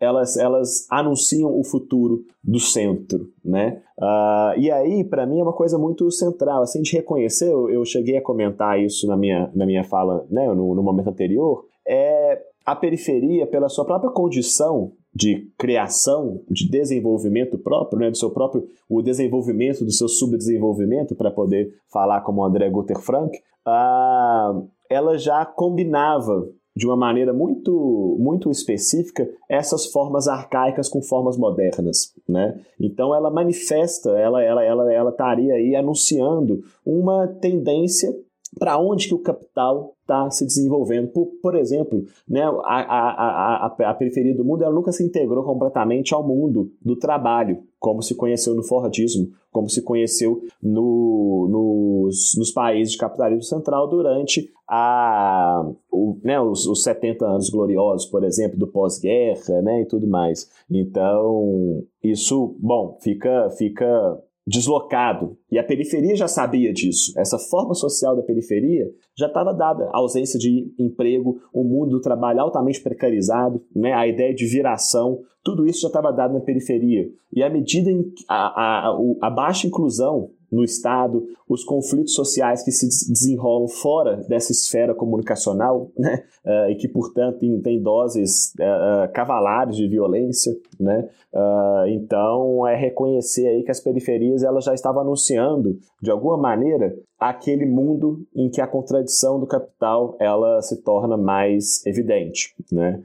elas, 0.00 0.36
elas 0.36 0.86
anunciam 0.90 1.58
o 1.58 1.64
futuro 1.64 2.24
do 2.42 2.58
centro, 2.58 3.30
né? 3.44 3.80
Uh, 3.98 4.58
e 4.58 4.70
aí, 4.70 5.04
para 5.04 5.26
mim, 5.26 5.40
é 5.40 5.42
uma 5.42 5.52
coisa 5.52 5.78
muito 5.78 6.10
central, 6.10 6.62
assim, 6.62 6.82
de 6.82 6.92
reconhecer, 6.92 7.50
eu, 7.50 7.70
eu, 7.70 7.84
cheguei 7.84 8.16
a 8.16 8.22
comentar 8.22 8.80
isso 8.80 9.06
na 9.06 9.16
minha, 9.16 9.50
na 9.54 9.64
minha 9.64 9.84
fala, 9.84 10.26
né, 10.30 10.46
no, 10.48 10.74
no 10.74 10.82
momento 10.82 11.08
anterior, 11.08 11.64
é 11.86 12.42
a 12.64 12.76
periferia, 12.76 13.46
pela 13.46 13.68
sua 13.68 13.84
própria 13.84 14.10
condição 14.10 14.92
de 15.14 15.50
criação, 15.58 16.40
de 16.50 16.68
desenvolvimento 16.68 17.58
próprio, 17.58 17.98
né, 17.98 18.10
do 18.10 18.16
seu 18.16 18.30
próprio, 18.30 18.66
o 18.88 19.02
desenvolvimento 19.02 19.84
do 19.84 19.92
seu 19.92 20.08
subdesenvolvimento, 20.08 21.14
para 21.14 21.30
poder 21.30 21.74
falar 21.92 22.20
como 22.20 22.44
André 22.44 22.68
Guter 22.70 22.98
Frank, 23.00 23.36
uh, 23.66 24.68
ela 24.88 25.18
já 25.18 25.44
combinava 25.44 26.48
de 26.78 26.86
uma 26.86 26.96
maneira 26.96 27.32
muito, 27.32 28.16
muito 28.20 28.50
específica 28.52 29.28
essas 29.48 29.86
formas 29.86 30.28
arcaicas 30.28 30.88
com 30.88 31.02
formas 31.02 31.36
modernas, 31.36 32.14
né? 32.28 32.60
Então 32.78 33.12
ela 33.12 33.30
manifesta, 33.30 34.10
ela 34.10 34.40
ela 34.44 34.64
ela 34.64 34.92
ela 34.92 35.10
estaria 35.10 35.54
aí 35.54 35.74
anunciando 35.74 36.62
uma 36.86 37.26
tendência 37.26 38.14
para 38.58 38.78
onde 38.78 39.08
que 39.08 39.14
o 39.14 39.18
capital 39.18 39.94
está 40.02 40.30
se 40.30 40.44
desenvolvendo. 40.46 41.08
Por, 41.08 41.26
por 41.42 41.54
exemplo, 41.54 42.04
né, 42.28 42.42
a, 42.42 42.80
a, 42.80 43.66
a, 43.66 43.90
a, 43.90 43.94
periferia 43.94 44.34
do 44.34 44.44
mundo 44.44 44.64
ela 44.64 44.74
nunca 44.74 44.92
se 44.92 45.04
integrou 45.04 45.44
completamente 45.44 46.14
ao 46.14 46.26
mundo 46.26 46.70
do 46.82 46.96
trabalho, 46.96 47.62
como 47.78 48.02
se 48.02 48.14
conheceu 48.14 48.54
no 48.54 48.62
Fordismo, 48.62 49.28
como 49.52 49.68
se 49.68 49.82
conheceu 49.82 50.40
no, 50.62 51.48
nos, 51.50 52.34
nos 52.38 52.50
países 52.50 52.92
de 52.92 52.98
capitalismo 52.98 53.42
central 53.42 53.88
durante 53.88 54.50
a, 54.68 55.64
o, 55.90 56.18
né, 56.22 56.40
os, 56.40 56.66
os 56.66 56.82
70 56.82 57.26
anos 57.26 57.50
gloriosos, 57.50 58.06
por 58.06 58.24
exemplo, 58.24 58.58
do 58.58 58.66
pós-guerra 58.66 59.62
né, 59.62 59.82
e 59.82 59.86
tudo 59.86 60.06
mais. 60.06 60.50
Então, 60.70 61.84
isso, 62.02 62.56
bom, 62.58 62.98
fica, 63.00 63.50
fica 63.50 64.18
deslocado. 64.48 65.36
E 65.52 65.58
a 65.58 65.62
periferia 65.64 66.16
já 66.16 66.26
sabia 66.26 66.72
disso. 66.72 67.12
Essa 67.18 67.38
forma 67.38 67.74
social 67.74 68.16
da 68.16 68.22
periferia 68.22 68.90
já 69.16 69.26
estava 69.26 69.52
dada. 69.52 69.84
A 69.92 69.98
ausência 69.98 70.38
de 70.38 70.72
emprego, 70.78 71.40
o 71.52 71.62
mundo 71.62 71.90
do 71.90 72.00
trabalho 72.00 72.40
altamente 72.40 72.80
precarizado, 72.80 73.62
né? 73.76 73.92
a 73.92 74.06
ideia 74.06 74.34
de 74.34 74.46
viração, 74.46 75.20
tudo 75.44 75.66
isso 75.66 75.82
já 75.82 75.88
estava 75.88 76.10
dado 76.12 76.32
na 76.32 76.40
periferia. 76.40 77.10
E 77.32 77.42
à 77.42 77.50
medida 77.50 77.90
em 77.90 78.10
a, 78.28 78.88
a, 78.88 78.98
a 79.20 79.30
baixa 79.30 79.66
inclusão 79.66 80.30
no 80.50 80.64
Estado, 80.64 81.26
os 81.48 81.64
conflitos 81.64 82.14
sociais 82.14 82.62
que 82.62 82.70
se 82.70 82.86
desenrolam 83.10 83.68
fora 83.68 84.16
dessa 84.28 84.52
esfera 84.52 84.94
comunicacional, 84.94 85.90
né, 85.96 86.24
uh, 86.44 86.70
e 86.70 86.76
que, 86.76 86.88
portanto, 86.88 87.38
tem, 87.38 87.60
tem 87.60 87.82
doses 87.82 88.52
uh, 88.54 89.12
cavalares 89.12 89.76
de 89.76 89.88
violência, 89.88 90.54
né, 90.78 91.08
uh, 91.32 91.86
então 91.88 92.66
é 92.66 92.76
reconhecer 92.76 93.46
aí 93.46 93.62
que 93.62 93.70
as 93.70 93.80
periferias 93.80 94.42
elas 94.42 94.64
já 94.64 94.74
estavam 94.74 95.02
anunciando, 95.02 95.78
de 96.02 96.10
alguma 96.10 96.36
maneira, 96.36 96.94
aquele 97.18 97.66
mundo 97.66 98.24
em 98.34 98.48
que 98.48 98.60
a 98.60 98.66
contradição 98.66 99.40
do 99.40 99.46
capital 99.46 100.16
ela 100.20 100.62
se 100.62 100.82
torna 100.82 101.16
mais 101.16 101.84
evidente, 101.84 102.54
né. 102.70 103.02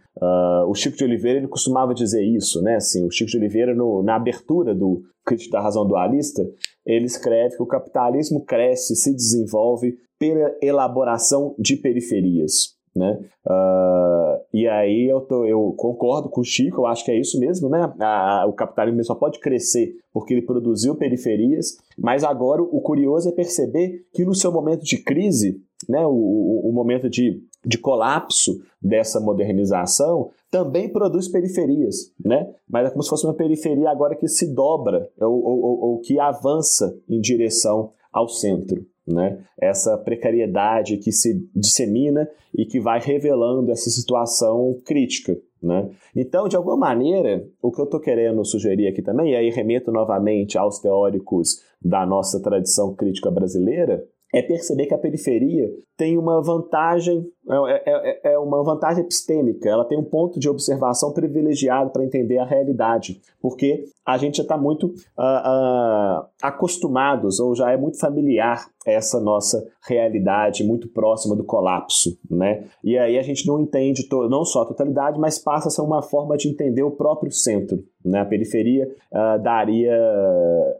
o 0.67 0.75
Chico 0.75 0.95
de 0.95 1.03
Oliveira 1.03 1.39
ele 1.39 1.47
costumava 1.47 1.95
dizer 1.95 2.23
isso, 2.23 2.61
né, 2.61 2.75
assim, 2.75 3.03
o 3.07 3.09
Chico 3.09 3.31
de 3.31 3.37
Oliveira 3.37 3.73
no, 3.73 4.03
na 4.03 4.15
abertura 4.15 4.75
do 4.75 5.01
Crítico 5.25 5.51
da 5.51 5.61
Razão 5.61 5.87
Dualista, 5.87 6.43
ele 6.85 7.05
escreve 7.05 7.55
que 7.55 7.63
o 7.63 7.67
capitalismo 7.67 8.43
cresce, 8.43 8.95
se 8.95 9.13
desenvolve 9.13 9.97
pela 10.19 10.55
elaboração 10.61 11.55
de 11.57 11.75
periferias. 11.75 12.73
Né? 12.95 13.19
Uh, 13.47 14.39
e 14.53 14.67
aí 14.67 15.09
eu, 15.09 15.21
tô, 15.21 15.45
eu 15.45 15.73
concordo 15.75 16.29
com 16.29 16.41
o 16.41 16.43
Chico, 16.43 16.81
eu 16.81 16.85
acho 16.85 17.03
que 17.03 17.09
é 17.09 17.19
isso 17.19 17.39
mesmo, 17.39 17.67
né? 17.67 17.91
A, 17.99 18.41
a, 18.41 18.45
o 18.45 18.53
capitalismo 18.53 19.03
só 19.03 19.15
pode 19.15 19.39
crescer 19.39 19.95
porque 20.13 20.31
ele 20.31 20.43
produziu 20.43 20.95
periferias, 20.95 21.77
mas 21.97 22.23
agora 22.23 22.61
o 22.61 22.79
curioso 22.81 23.29
é 23.29 23.31
perceber 23.31 24.05
que 24.13 24.23
no 24.23 24.35
seu 24.35 24.51
momento 24.51 24.83
de 24.83 25.03
crise, 25.03 25.59
né, 25.89 26.05
o, 26.05 26.11
o, 26.11 26.69
o 26.69 26.71
momento 26.71 27.09
de, 27.09 27.41
de 27.65 27.79
colapso 27.79 28.61
dessa 28.79 29.19
modernização, 29.19 30.29
também 30.53 30.87
produz 30.87 31.27
periferias, 31.27 32.13
né? 32.23 32.47
Mas 32.69 32.85
é 32.85 32.91
como 32.91 33.01
se 33.01 33.09
fosse 33.09 33.25
uma 33.25 33.33
periferia 33.33 33.89
agora 33.89 34.15
que 34.15 34.27
se 34.27 34.53
dobra 34.53 35.09
ou, 35.19 35.43
ou, 35.43 35.79
ou 35.81 35.99
que 35.99 36.19
avança 36.19 36.95
em 37.09 37.19
direção 37.19 37.91
ao 38.11 38.29
centro. 38.29 38.85
Né? 39.05 39.43
Essa 39.59 39.97
precariedade 39.97 40.97
que 40.97 41.11
se 41.11 41.43
dissemina 41.55 42.29
e 42.55 42.67
que 42.67 42.79
vai 42.79 42.99
revelando 42.99 43.71
essa 43.71 43.89
situação 43.89 44.77
crítica. 44.85 45.35
Né? 45.61 45.89
Então, 46.15 46.47
de 46.47 46.55
alguma 46.55 46.77
maneira, 46.77 47.43
o 47.59 47.71
que 47.71 47.81
eu 47.81 47.85
estou 47.85 47.99
querendo 47.99 48.45
sugerir 48.45 48.87
aqui 48.87 49.01
também, 49.01 49.31
e 49.31 49.35
aí 49.35 49.49
remeto 49.49 49.91
novamente 49.91 50.55
aos 50.55 50.77
teóricos 50.77 51.63
da 51.81 52.05
nossa 52.05 52.39
tradição 52.39 52.93
crítica 52.93 53.31
brasileira, 53.31 54.05
é 54.33 54.41
perceber 54.41 54.87
que 54.87 54.95
a 54.95 54.97
periferia 54.97 55.69
tem 55.95 56.17
uma 56.17 56.41
vantagem, 56.41 57.23
é, 57.47 57.71
é, 57.85 58.31
é, 58.31 58.33
é 58.33 58.39
uma 58.39 58.63
vantagem 58.63 59.03
epistêmica, 59.03 59.69
ela 59.69 59.85
tem 59.85 59.97
um 59.97 60.03
ponto 60.03 60.39
de 60.39 60.49
observação 60.49 61.13
privilegiado 61.13 61.91
para 61.91 62.03
entender 62.03 62.39
a 62.39 62.45
realidade, 62.45 63.21
porque 63.39 63.85
a 64.03 64.17
gente 64.17 64.37
já 64.37 64.43
está 64.43 64.57
muito 64.57 64.87
uh, 64.87 64.89
uh, 64.89 66.25
acostumados, 66.41 67.39
ou 67.39 67.55
já 67.55 67.71
é 67.71 67.77
muito 67.77 67.99
familiar 67.99 68.67
essa 68.85 69.19
nossa 69.19 69.65
realidade 69.87 70.63
muito 70.63 70.89
próxima 70.89 71.35
do 71.35 71.43
colapso, 71.43 72.17
né? 72.29 72.65
E 72.83 72.97
aí 72.97 73.17
a 73.17 73.21
gente 73.21 73.47
não 73.47 73.61
entende 73.61 74.07
não 74.29 74.43
só 74.43 74.63
a 74.63 74.65
totalidade, 74.65 75.19
mas 75.19 75.37
passa 75.37 75.67
a 75.67 75.71
ser 75.71 75.81
uma 75.81 76.01
forma 76.01 76.35
de 76.35 76.49
entender 76.49 76.83
o 76.83 76.91
próprio 76.91 77.31
centro, 77.31 77.81
né? 78.03 78.21
A 78.21 78.25
periferia 78.25 78.89
uh, 79.11 79.41
daria 79.41 79.95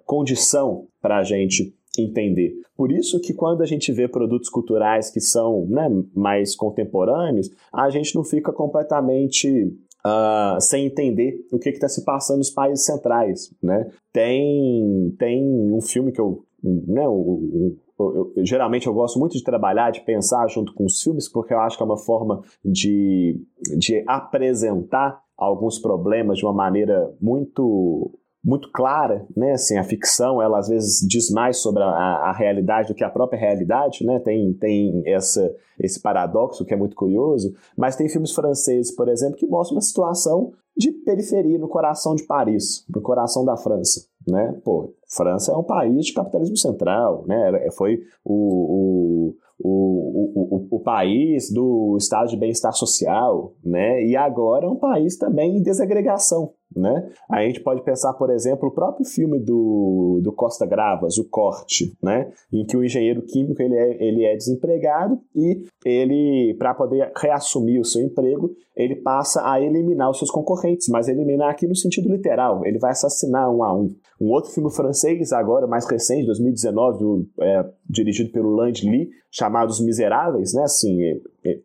condição 0.05 0.87
para 1.01 1.17
a 1.17 1.23
gente 1.23 1.73
entender. 1.97 2.53
Por 2.75 2.91
isso 2.91 3.19
que 3.19 3.33
quando 3.33 3.61
a 3.61 3.65
gente 3.65 3.91
vê 3.91 4.07
produtos 4.07 4.49
culturais 4.49 5.11
que 5.11 5.19
são 5.19 5.65
né, 5.67 5.87
mais 6.15 6.55
contemporâneos, 6.55 7.49
a 7.71 7.89
gente 7.89 8.15
não 8.15 8.23
fica 8.23 8.51
completamente 8.51 9.73
uh, 10.05 10.59
sem 10.59 10.85
entender 10.85 11.45
o 11.51 11.59
que 11.59 11.69
está 11.69 11.87
se 11.87 12.03
passando 12.03 12.39
nos 12.39 12.49
países 12.49 12.85
centrais. 12.85 13.53
Né? 13.61 13.89
Tem, 14.11 15.15
tem 15.17 15.43
um 15.43 15.81
filme 15.81 16.11
que 16.11 16.19
eu. 16.19 16.43
Né, 16.63 17.05
eu, 17.05 17.77
eu, 17.99 18.33
geralmente 18.37 18.87
eu 18.87 18.93
gosto 18.93 19.19
muito 19.19 19.33
de 19.33 19.43
trabalhar, 19.43 19.91
de 19.91 20.01
pensar 20.01 20.47
junto 20.47 20.73
com 20.73 20.85
os 20.85 21.01
filmes, 21.01 21.29
porque 21.29 21.53
eu 21.53 21.59
acho 21.59 21.77
que 21.77 21.83
é 21.83 21.85
uma 21.85 21.97
forma 21.97 22.41
de, 22.63 23.39
de 23.77 24.03
apresentar 24.07 25.21
alguns 25.37 25.77
problemas 25.79 26.37
de 26.37 26.45
uma 26.45 26.53
maneira 26.53 27.13
muito 27.21 28.17
muito 28.43 28.69
clara, 28.71 29.25
né? 29.35 29.53
Assim, 29.53 29.77
a 29.77 29.83
ficção, 29.83 30.41
ela 30.41 30.59
às 30.59 30.67
vezes 30.67 31.07
diz 31.07 31.29
mais 31.29 31.57
sobre 31.57 31.81
a, 31.81 31.87
a 31.87 32.33
realidade 32.33 32.89
do 32.89 32.95
que 32.95 33.03
a 33.03 33.09
própria 33.09 33.39
realidade, 33.39 34.05
né? 34.05 34.19
Tem, 34.19 34.53
tem 34.53 35.01
essa, 35.05 35.55
esse 35.79 36.01
paradoxo 36.01 36.65
que 36.65 36.73
é 36.73 36.77
muito 36.77 36.95
curioso, 36.95 37.53
mas 37.77 37.95
tem 37.95 38.09
filmes 38.09 38.33
franceses, 38.33 38.93
por 38.93 39.07
exemplo, 39.07 39.37
que 39.37 39.47
mostram 39.47 39.77
uma 39.77 39.81
situação 39.81 40.51
de 40.75 40.91
periferia 40.91 41.57
no 41.57 41.69
coração 41.69 42.15
de 42.15 42.23
Paris, 42.23 42.83
no 42.93 43.01
coração 43.01 43.45
da 43.45 43.55
França, 43.55 44.07
né? 44.27 44.59
Pô, 44.63 44.93
França 45.07 45.53
é 45.53 45.55
um 45.55 45.63
país 45.63 46.07
de 46.07 46.13
capitalismo 46.13 46.57
central, 46.57 47.23
né? 47.25 47.69
Foi 47.71 47.99
o, 48.25 49.29
o 49.29 49.35
o, 49.59 50.67
o, 50.69 50.77
o, 50.77 50.79
país 50.79 51.51
do 51.51 51.95
estado 51.97 52.27
de 52.27 52.37
bem-estar 52.37 52.73
social, 52.73 53.53
né? 53.63 54.03
E 54.03 54.15
agora 54.15 54.65
é 54.65 54.69
um 54.69 54.75
país 54.75 55.15
também 55.17 55.57
em 55.57 55.61
desagregação, 55.61 56.51
né? 56.75 57.09
A 57.29 57.41
gente 57.43 57.61
pode 57.61 57.83
pensar, 57.83 58.13
por 58.13 58.29
exemplo, 58.29 58.69
o 58.69 58.71
próprio 58.71 59.05
filme 59.05 59.39
do, 59.39 60.19
do 60.23 60.31
Costa 60.31 60.65
Gravas, 60.65 61.17
O 61.17 61.29
Corte, 61.29 61.93
né? 62.01 62.31
em 62.51 62.65
que 62.65 62.77
o 62.77 62.83
engenheiro 62.83 63.21
químico 63.21 63.61
ele 63.61 63.75
é, 63.75 64.03
ele 64.03 64.25
é 64.25 64.35
desempregado 64.35 65.19
e 65.35 65.63
ele, 65.85 66.55
para 66.57 66.73
poder 66.73 67.11
reassumir 67.17 67.79
o 67.79 67.85
seu 67.85 68.01
emprego, 68.01 68.51
ele 68.75 68.95
passa 68.95 69.41
a 69.49 69.61
eliminar 69.61 70.09
os 70.09 70.17
seus 70.17 70.31
concorrentes, 70.31 70.87
mas 70.89 71.07
eliminar 71.07 71.49
aqui 71.49 71.67
no 71.67 71.75
sentido 71.75 72.09
literal, 72.09 72.65
ele 72.65 72.79
vai 72.79 72.91
assassinar 72.91 73.51
um 73.51 73.63
a 73.63 73.73
um. 73.73 73.95
Um 74.19 74.31
outro 74.31 74.51
filme 74.51 74.71
francês, 74.71 75.33
agora 75.33 75.67
mais 75.67 75.85
recente, 75.85 76.25
2019, 76.27 76.99
do, 76.99 77.27
é, 77.41 77.65
dirigido 77.87 78.31
pelo 78.31 78.55
Land 78.55 78.89
Lee, 78.89 79.09
chamado 79.29 79.69
Os 79.69 79.83
Miseráveis, 79.83 80.53
né? 80.53 80.63
assim, 80.63 81.01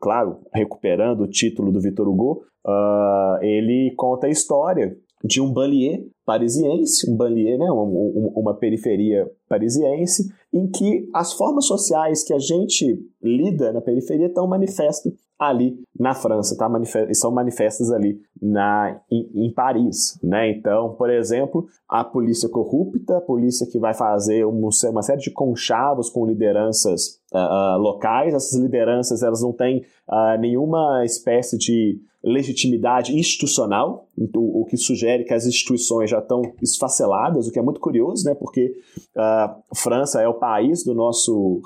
claro, 0.01 0.39
recuperando 0.53 1.23
o 1.23 1.29
título 1.29 1.73
do 1.73 1.81
Victor 1.81 2.09
Hugo, 2.09 2.45
Uh, 2.69 3.43
ele 3.43 3.95
conta 3.97 4.27
a 4.27 4.31
história 4.31 4.95
de 5.25 5.41
um 5.41 5.51
banlieue 5.51 6.11
parisiense, 6.27 7.11
um 7.11 7.17
banlieue, 7.17 7.57
né, 7.57 7.71
uma, 7.71 7.83
uma 8.37 8.55
periferia 8.55 9.27
parisiense, 9.49 10.31
em 10.53 10.69
que 10.71 11.09
as 11.15 11.33
formas 11.33 11.67
sociais 11.67 12.23
que 12.23 12.35
a 12.35 12.39
gente 12.39 13.03
lida 13.23 13.73
na 13.73 13.81
periferia 13.81 14.27
estão 14.27 14.47
manifestas 14.47 15.15
ali 15.39 15.81
na 15.99 16.15
França, 16.15 16.57
tá? 16.57 16.69
São 17.15 17.31
manifestas 17.31 17.91
ali 17.91 18.21
na, 18.41 19.01
em, 19.11 19.47
em, 19.47 19.53
Paris. 19.53 20.19
Né? 20.23 20.51
Então, 20.51 20.95
por 20.95 21.11
exemplo, 21.11 21.67
a 21.89 22.05
polícia 22.05 22.49
corrupta, 22.49 23.17
a 23.17 23.21
polícia 23.21 23.67
que 23.67 23.79
vai 23.79 23.95
fazer 23.95 24.45
uma 24.45 25.03
série 25.03 25.21
de 25.21 25.31
conchavos 25.31 26.11
com 26.11 26.27
lideranças 26.27 27.18
uh, 27.33 27.79
locais, 27.79 28.35
essas 28.35 28.59
lideranças 28.59 29.23
elas 29.23 29.43
não 29.43 29.53
têm 29.53 29.85
uh, 30.09 30.39
nenhuma 30.41 31.05
espécie 31.05 31.59
de 31.59 32.01
legitimidade 32.23 33.17
institucional, 33.17 34.09
o, 34.35 34.63
o, 34.63 34.65
que 34.65 34.77
sugere 34.77 35.25
que 35.25 35.33
as 35.33 35.47
instituições 35.47 36.11
já 36.11 36.19
estão 36.19 36.43
esfaceladas, 36.61 37.47
o 37.47 37.53
que 37.53 37.59
é 37.59 37.63
muito 37.63 37.81
curioso, 37.81 38.25
né? 38.25 38.35
porque 38.35 38.75
a 39.17 39.57
França 39.75 40.21
é 40.21 40.29
o 40.29 40.35
país 40.35 40.85
do 40.85 40.95
nosso 40.95 41.61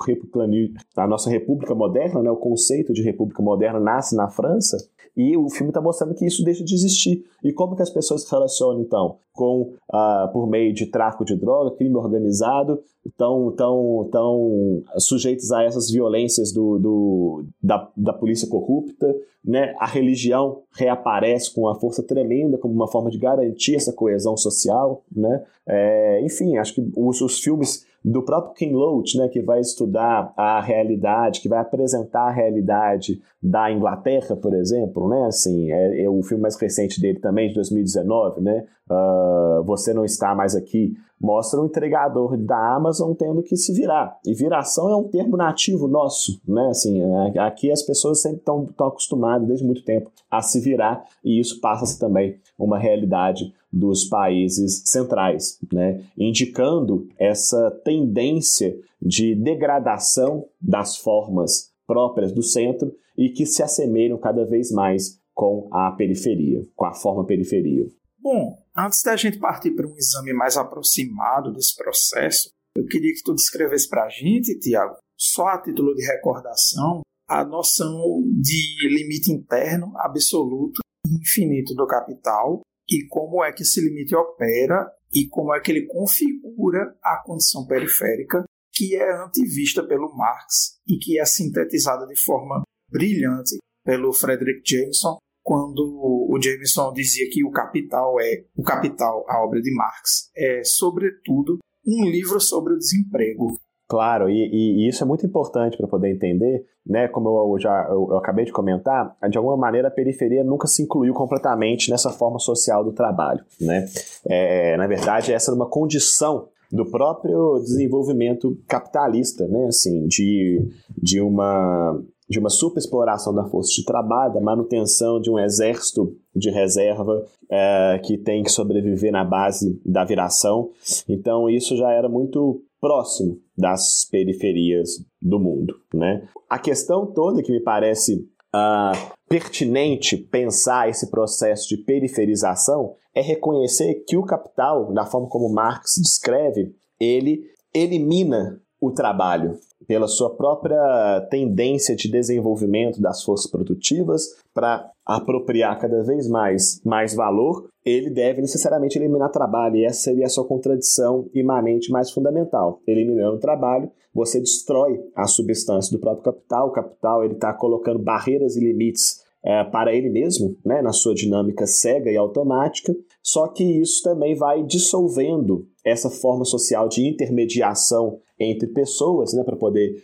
da 0.95 1.07
nossa 1.07 1.29
república 1.29 1.73
moderna, 1.73 2.21
né? 2.21 2.29
o 2.29 2.37
conceito 2.37 2.93
de 2.93 3.01
república 3.01 3.41
moderna 3.41 3.79
nasce 3.79 4.15
na 4.15 4.29
França, 4.29 4.77
e 5.15 5.37
o 5.37 5.49
filme 5.49 5.69
está 5.69 5.79
mostrando 5.79 6.15
que 6.15 6.25
isso 6.25 6.43
deixa 6.43 6.63
de 6.63 6.73
existir. 6.73 7.23
E 7.43 7.53
como 7.53 7.75
que 7.75 7.81
as 7.81 7.89
pessoas 7.89 8.23
se 8.23 8.31
relacionam, 8.31 8.81
então? 8.81 9.17
Com, 9.31 9.73
uh, 9.91 10.31
por 10.31 10.47
meio 10.47 10.73
de 10.73 10.87
tráfico 10.87 11.23
de 11.23 11.35
droga, 11.35 11.75
crime 11.75 11.95
organizado, 11.95 12.79
estão 13.05 13.51
tão, 13.51 14.09
tão 14.11 14.83
sujeitos 14.97 15.51
a 15.51 15.63
essas 15.63 15.91
violências 15.91 16.51
do, 16.51 16.79
do, 16.79 17.45
da, 17.61 17.89
da 17.95 18.13
polícia 18.13 18.47
corrupta, 18.47 19.15
né? 19.43 19.75
a 19.77 19.85
religião 19.85 20.61
reaparece 20.71 21.53
com 21.53 21.61
uma 21.61 21.75
força 21.75 22.01
tremenda 22.01 22.57
como 22.57 22.73
uma 22.73 22.87
forma 22.87 23.11
de 23.11 23.17
garantir 23.17 23.75
essa 23.75 23.91
coesão 23.91 24.37
social. 24.37 25.03
Né? 25.13 25.43
É, 25.67 26.21
enfim, 26.23 26.57
acho 26.57 26.75
que 26.75 26.91
os, 26.95 27.21
os 27.21 27.39
filmes 27.39 27.85
do 28.03 28.21
próprio 28.23 28.53
Ken 28.53 28.73
Loach, 28.73 29.17
né, 29.17 29.27
que 29.29 29.41
vai 29.41 29.59
estudar 29.59 30.33
a 30.35 30.59
realidade, 30.61 31.39
que 31.39 31.47
vai 31.47 31.59
apresentar 31.59 32.27
a 32.27 32.31
realidade 32.31 33.21
da 33.41 33.71
Inglaterra, 33.71 34.35
por 34.35 34.53
exemplo, 34.53 35.07
né, 35.07 35.25
assim, 35.25 35.71
é, 35.71 36.03
é 36.03 36.09
o 36.09 36.21
filme 36.21 36.41
mais 36.41 36.55
recente 36.55 36.99
dele 36.99 37.19
também, 37.19 37.49
de 37.49 37.55
2019, 37.55 38.41
né, 38.41 38.65
uh, 38.89 39.63
Você 39.63 39.93
Não 39.93 40.03
Está 40.03 40.35
Mais 40.35 40.55
Aqui, 40.55 40.93
mostra 41.23 41.61
o 41.61 41.65
entregador 41.65 42.35
da 42.35 42.75
Amazon 42.75 43.13
tendo 43.13 43.41
que 43.41 43.55
se 43.55 43.71
virar. 43.71 44.19
E 44.25 44.33
viração 44.33 44.89
é 44.89 44.95
um 44.97 45.07
termo 45.07 45.37
nativo 45.37 45.87
nosso, 45.87 46.41
né? 46.45 46.67
Assim, 46.69 47.01
aqui 47.39 47.71
as 47.71 47.81
pessoas 47.81 48.21
sempre 48.21 48.39
estão 48.39 48.67
acostumadas 48.81 49.47
desde 49.47 49.65
muito 49.65 49.85
tempo 49.85 50.11
a 50.29 50.41
se 50.41 50.59
virar 50.59 51.05
e 51.23 51.39
isso 51.39 51.61
passa-se 51.61 51.97
também 51.97 52.35
uma 52.59 52.77
realidade 52.77 53.53
dos 53.73 54.05
países 54.05 54.83
centrais, 54.85 55.57
né? 55.73 56.05
Indicando 56.15 57.09
essa 57.17 57.71
tendência 57.83 58.79
de 59.01 59.33
degradação 59.33 60.47
das 60.61 60.95
formas 60.97 61.71
próprias 61.87 62.31
do 62.31 62.43
centro 62.43 62.93
e 63.17 63.29
que 63.29 63.47
se 63.47 63.63
assemelham 63.63 64.19
cada 64.19 64.45
vez 64.45 64.71
mais 64.71 65.19
com 65.33 65.67
a 65.71 65.91
periferia, 65.91 66.61
com 66.75 66.85
a 66.85 66.93
forma 66.93 67.25
periferia. 67.25 67.87
Bom, 68.19 68.55
antes 68.77 69.01
da 69.01 69.15
gente 69.15 69.39
partir 69.39 69.71
para 69.71 69.87
um 69.87 69.97
exame 69.97 70.31
mais 70.33 70.55
aproximado 70.55 71.51
desse 71.51 71.75
processo, 71.75 72.51
eu 72.77 72.85
queria 72.85 73.13
que 73.13 73.23
tu 73.23 73.33
descrevesse 73.33 73.89
para 73.89 74.05
a 74.05 74.09
gente, 74.09 74.57
Tiago, 74.59 74.95
só 75.17 75.47
a 75.47 75.61
título 75.61 75.95
de 75.95 76.05
recordação, 76.05 77.01
a 77.27 77.43
noção 77.43 78.21
de 78.39 78.87
limite 78.87 79.31
interno 79.31 79.91
absoluto 79.97 80.79
e 81.07 81.15
infinito 81.15 81.73
do 81.73 81.87
capital 81.87 82.61
e 82.93 83.07
como 83.07 83.43
é 83.43 83.51
que 83.51 83.63
esse 83.63 83.81
limite 83.81 84.15
opera 84.15 84.87
e 85.11 85.27
como 85.27 85.53
é 85.55 85.59
que 85.59 85.71
ele 85.71 85.87
configura 85.87 86.95
a 87.03 87.23
condição 87.25 87.65
periférica 87.65 88.43
que 88.71 88.95
é 88.95 89.23
antivista 89.23 89.83
pelo 89.83 90.15
Marx 90.15 90.79
e 90.87 90.97
que 90.97 91.19
é 91.19 91.25
sintetizada 91.25 92.05
de 92.05 92.15
forma 92.19 92.63
brilhante 92.89 93.57
pelo 93.83 94.13
Frederick 94.13 94.61
Jameson 94.63 95.17
quando 95.41 95.81
o 95.81 96.39
Jameson 96.41 96.93
dizia 96.93 97.27
que 97.29 97.43
o 97.43 97.51
Capital 97.51 98.19
é 98.21 98.45
o 98.55 98.63
Capital, 98.63 99.25
a 99.27 99.43
obra 99.43 99.61
de 99.61 99.73
Marx, 99.75 100.29
é 100.37 100.63
sobretudo 100.63 101.59
um 101.85 102.05
livro 102.05 102.39
sobre 102.39 102.73
o 102.73 102.77
desemprego. 102.77 103.59
Claro, 103.93 104.27
e, 104.27 104.49
e, 104.51 104.87
isso 104.87 105.03
é 105.03 105.05
muito 105.05 105.23
importante 105.23 105.77
para 105.77 105.87
poder 105.87 106.09
entender, 106.09 106.65
né? 106.83 107.07
Como 107.07 107.29
eu 107.29 107.59
já 107.59 107.85
eu, 107.91 108.07
eu, 108.09 108.17
acabei 108.17 108.43
de 108.43 108.51
comentar, 108.51 109.15
de 109.29 109.37
alguma 109.37 109.55
maneira 109.55 109.87
a 109.87 109.91
periferia 109.91 110.43
nunca 110.43 110.65
se 110.65 110.81
incluiu 110.81 111.13
completamente 111.13 111.91
nessa 111.91 112.09
forma 112.09 112.39
social 112.39 112.83
do 112.83 112.91
trabalho, 112.91 113.45
né? 113.61 113.85
É, 114.25 114.75
na 114.77 114.87
verdade, 114.87 115.31
essa 115.31 115.51
era 115.51 115.55
uma 115.55 115.69
condição 115.69 116.47
do 116.71 116.89
próprio 116.89 117.59
desenvolvimento 117.59 118.57
capitalista, 118.67 119.47
né? 119.47 119.67
Assim, 119.67 120.07
de, 120.07 120.67
de 120.97 121.21
uma 121.21 122.01
de 122.27 122.39
uma 122.39 122.49
superexploração 122.49 123.31
da 123.31 123.43
força 123.43 123.69
de 123.75 123.85
trabalho, 123.85 124.33
da 124.33 124.41
manutenção 124.41 125.21
de 125.21 125.29
um 125.29 125.37
exército 125.37 126.15
de 126.35 126.49
reserva 126.49 127.23
é, 127.47 128.01
que 128.03 128.17
tem 128.17 128.41
que 128.41 128.51
sobreviver 128.51 129.11
na 129.11 129.23
base 129.23 129.79
da 129.85 130.03
viração. 130.03 130.71
Então, 131.07 131.47
isso 131.47 131.77
já 131.77 131.91
era 131.91 132.09
muito 132.09 132.63
próximo 132.83 133.39
das 133.57 134.03
periferias 134.11 134.89
do 135.21 135.39
mundo. 135.39 135.73
Né? 135.93 136.27
A 136.49 136.59
questão 136.59 137.05
toda 137.13 137.41
que 137.41 137.49
me 137.49 137.61
parece 137.61 138.27
uh, 138.53 139.13
pertinente 139.29 140.17
pensar 140.17 140.89
esse 140.89 141.09
processo 141.09 141.69
de 141.69 141.77
periferização 141.77 142.95
é 143.15 143.21
reconhecer 143.21 144.03
que 144.05 144.17
o 144.17 144.25
capital, 144.25 144.91
da 144.91 145.05
forma 145.05 145.29
como 145.29 145.53
Marx 145.53 145.93
descreve, 145.95 146.75
ele 146.99 147.45
elimina 147.73 148.61
o 148.81 148.91
trabalho 148.91 149.57
pela 149.87 150.09
sua 150.09 150.35
própria 150.35 151.25
tendência 151.31 151.95
de 151.95 152.11
desenvolvimento 152.11 152.99
das 152.99 153.23
forças 153.23 153.49
produtivas 153.49 154.23
para 154.53 154.91
apropriar 155.05 155.77
cada 155.79 156.01
vez 156.03 156.27
mais, 156.27 156.81
mais 156.85 157.13
valor, 157.13 157.67
ele 157.85 158.09
deve 158.09 158.41
necessariamente 158.41 158.97
eliminar 158.97 159.29
trabalho, 159.29 159.75
e 159.75 159.85
essa 159.85 160.01
seria 160.01 160.25
a 160.25 160.29
sua 160.29 160.47
contradição 160.47 161.29
imanente 161.33 161.91
mais 161.91 162.11
fundamental. 162.11 162.81
Eliminando 162.87 163.35
o 163.35 163.39
trabalho, 163.39 163.91
você 164.13 164.39
destrói 164.39 164.99
a 165.15 165.27
substância 165.27 165.95
do 165.95 165.99
próprio 165.99 166.23
capital, 166.23 166.69
o 166.69 166.71
capital 166.71 167.23
ele 167.23 167.33
está 167.33 167.53
colocando 167.53 167.99
barreiras 167.99 168.55
e 168.55 168.59
limites 168.59 169.23
é, 169.43 169.63
para 169.65 169.93
ele 169.93 170.09
mesmo, 170.09 170.55
né, 170.65 170.81
na 170.81 170.93
sua 170.93 171.13
dinâmica 171.13 171.67
cega 171.67 172.09
e 172.09 172.15
automática, 172.15 172.95
só 173.21 173.47
que 173.47 173.63
isso 173.63 174.01
também 174.01 174.35
vai 174.35 174.63
dissolvendo 174.63 175.67
essa 175.83 176.09
forma 176.09 176.45
social 176.45 176.87
de 176.87 177.05
intermediação 177.05 178.19
entre 178.39 178.67
pessoas, 178.67 179.33
né, 179.33 179.43
para 179.43 179.57
poder 179.57 180.01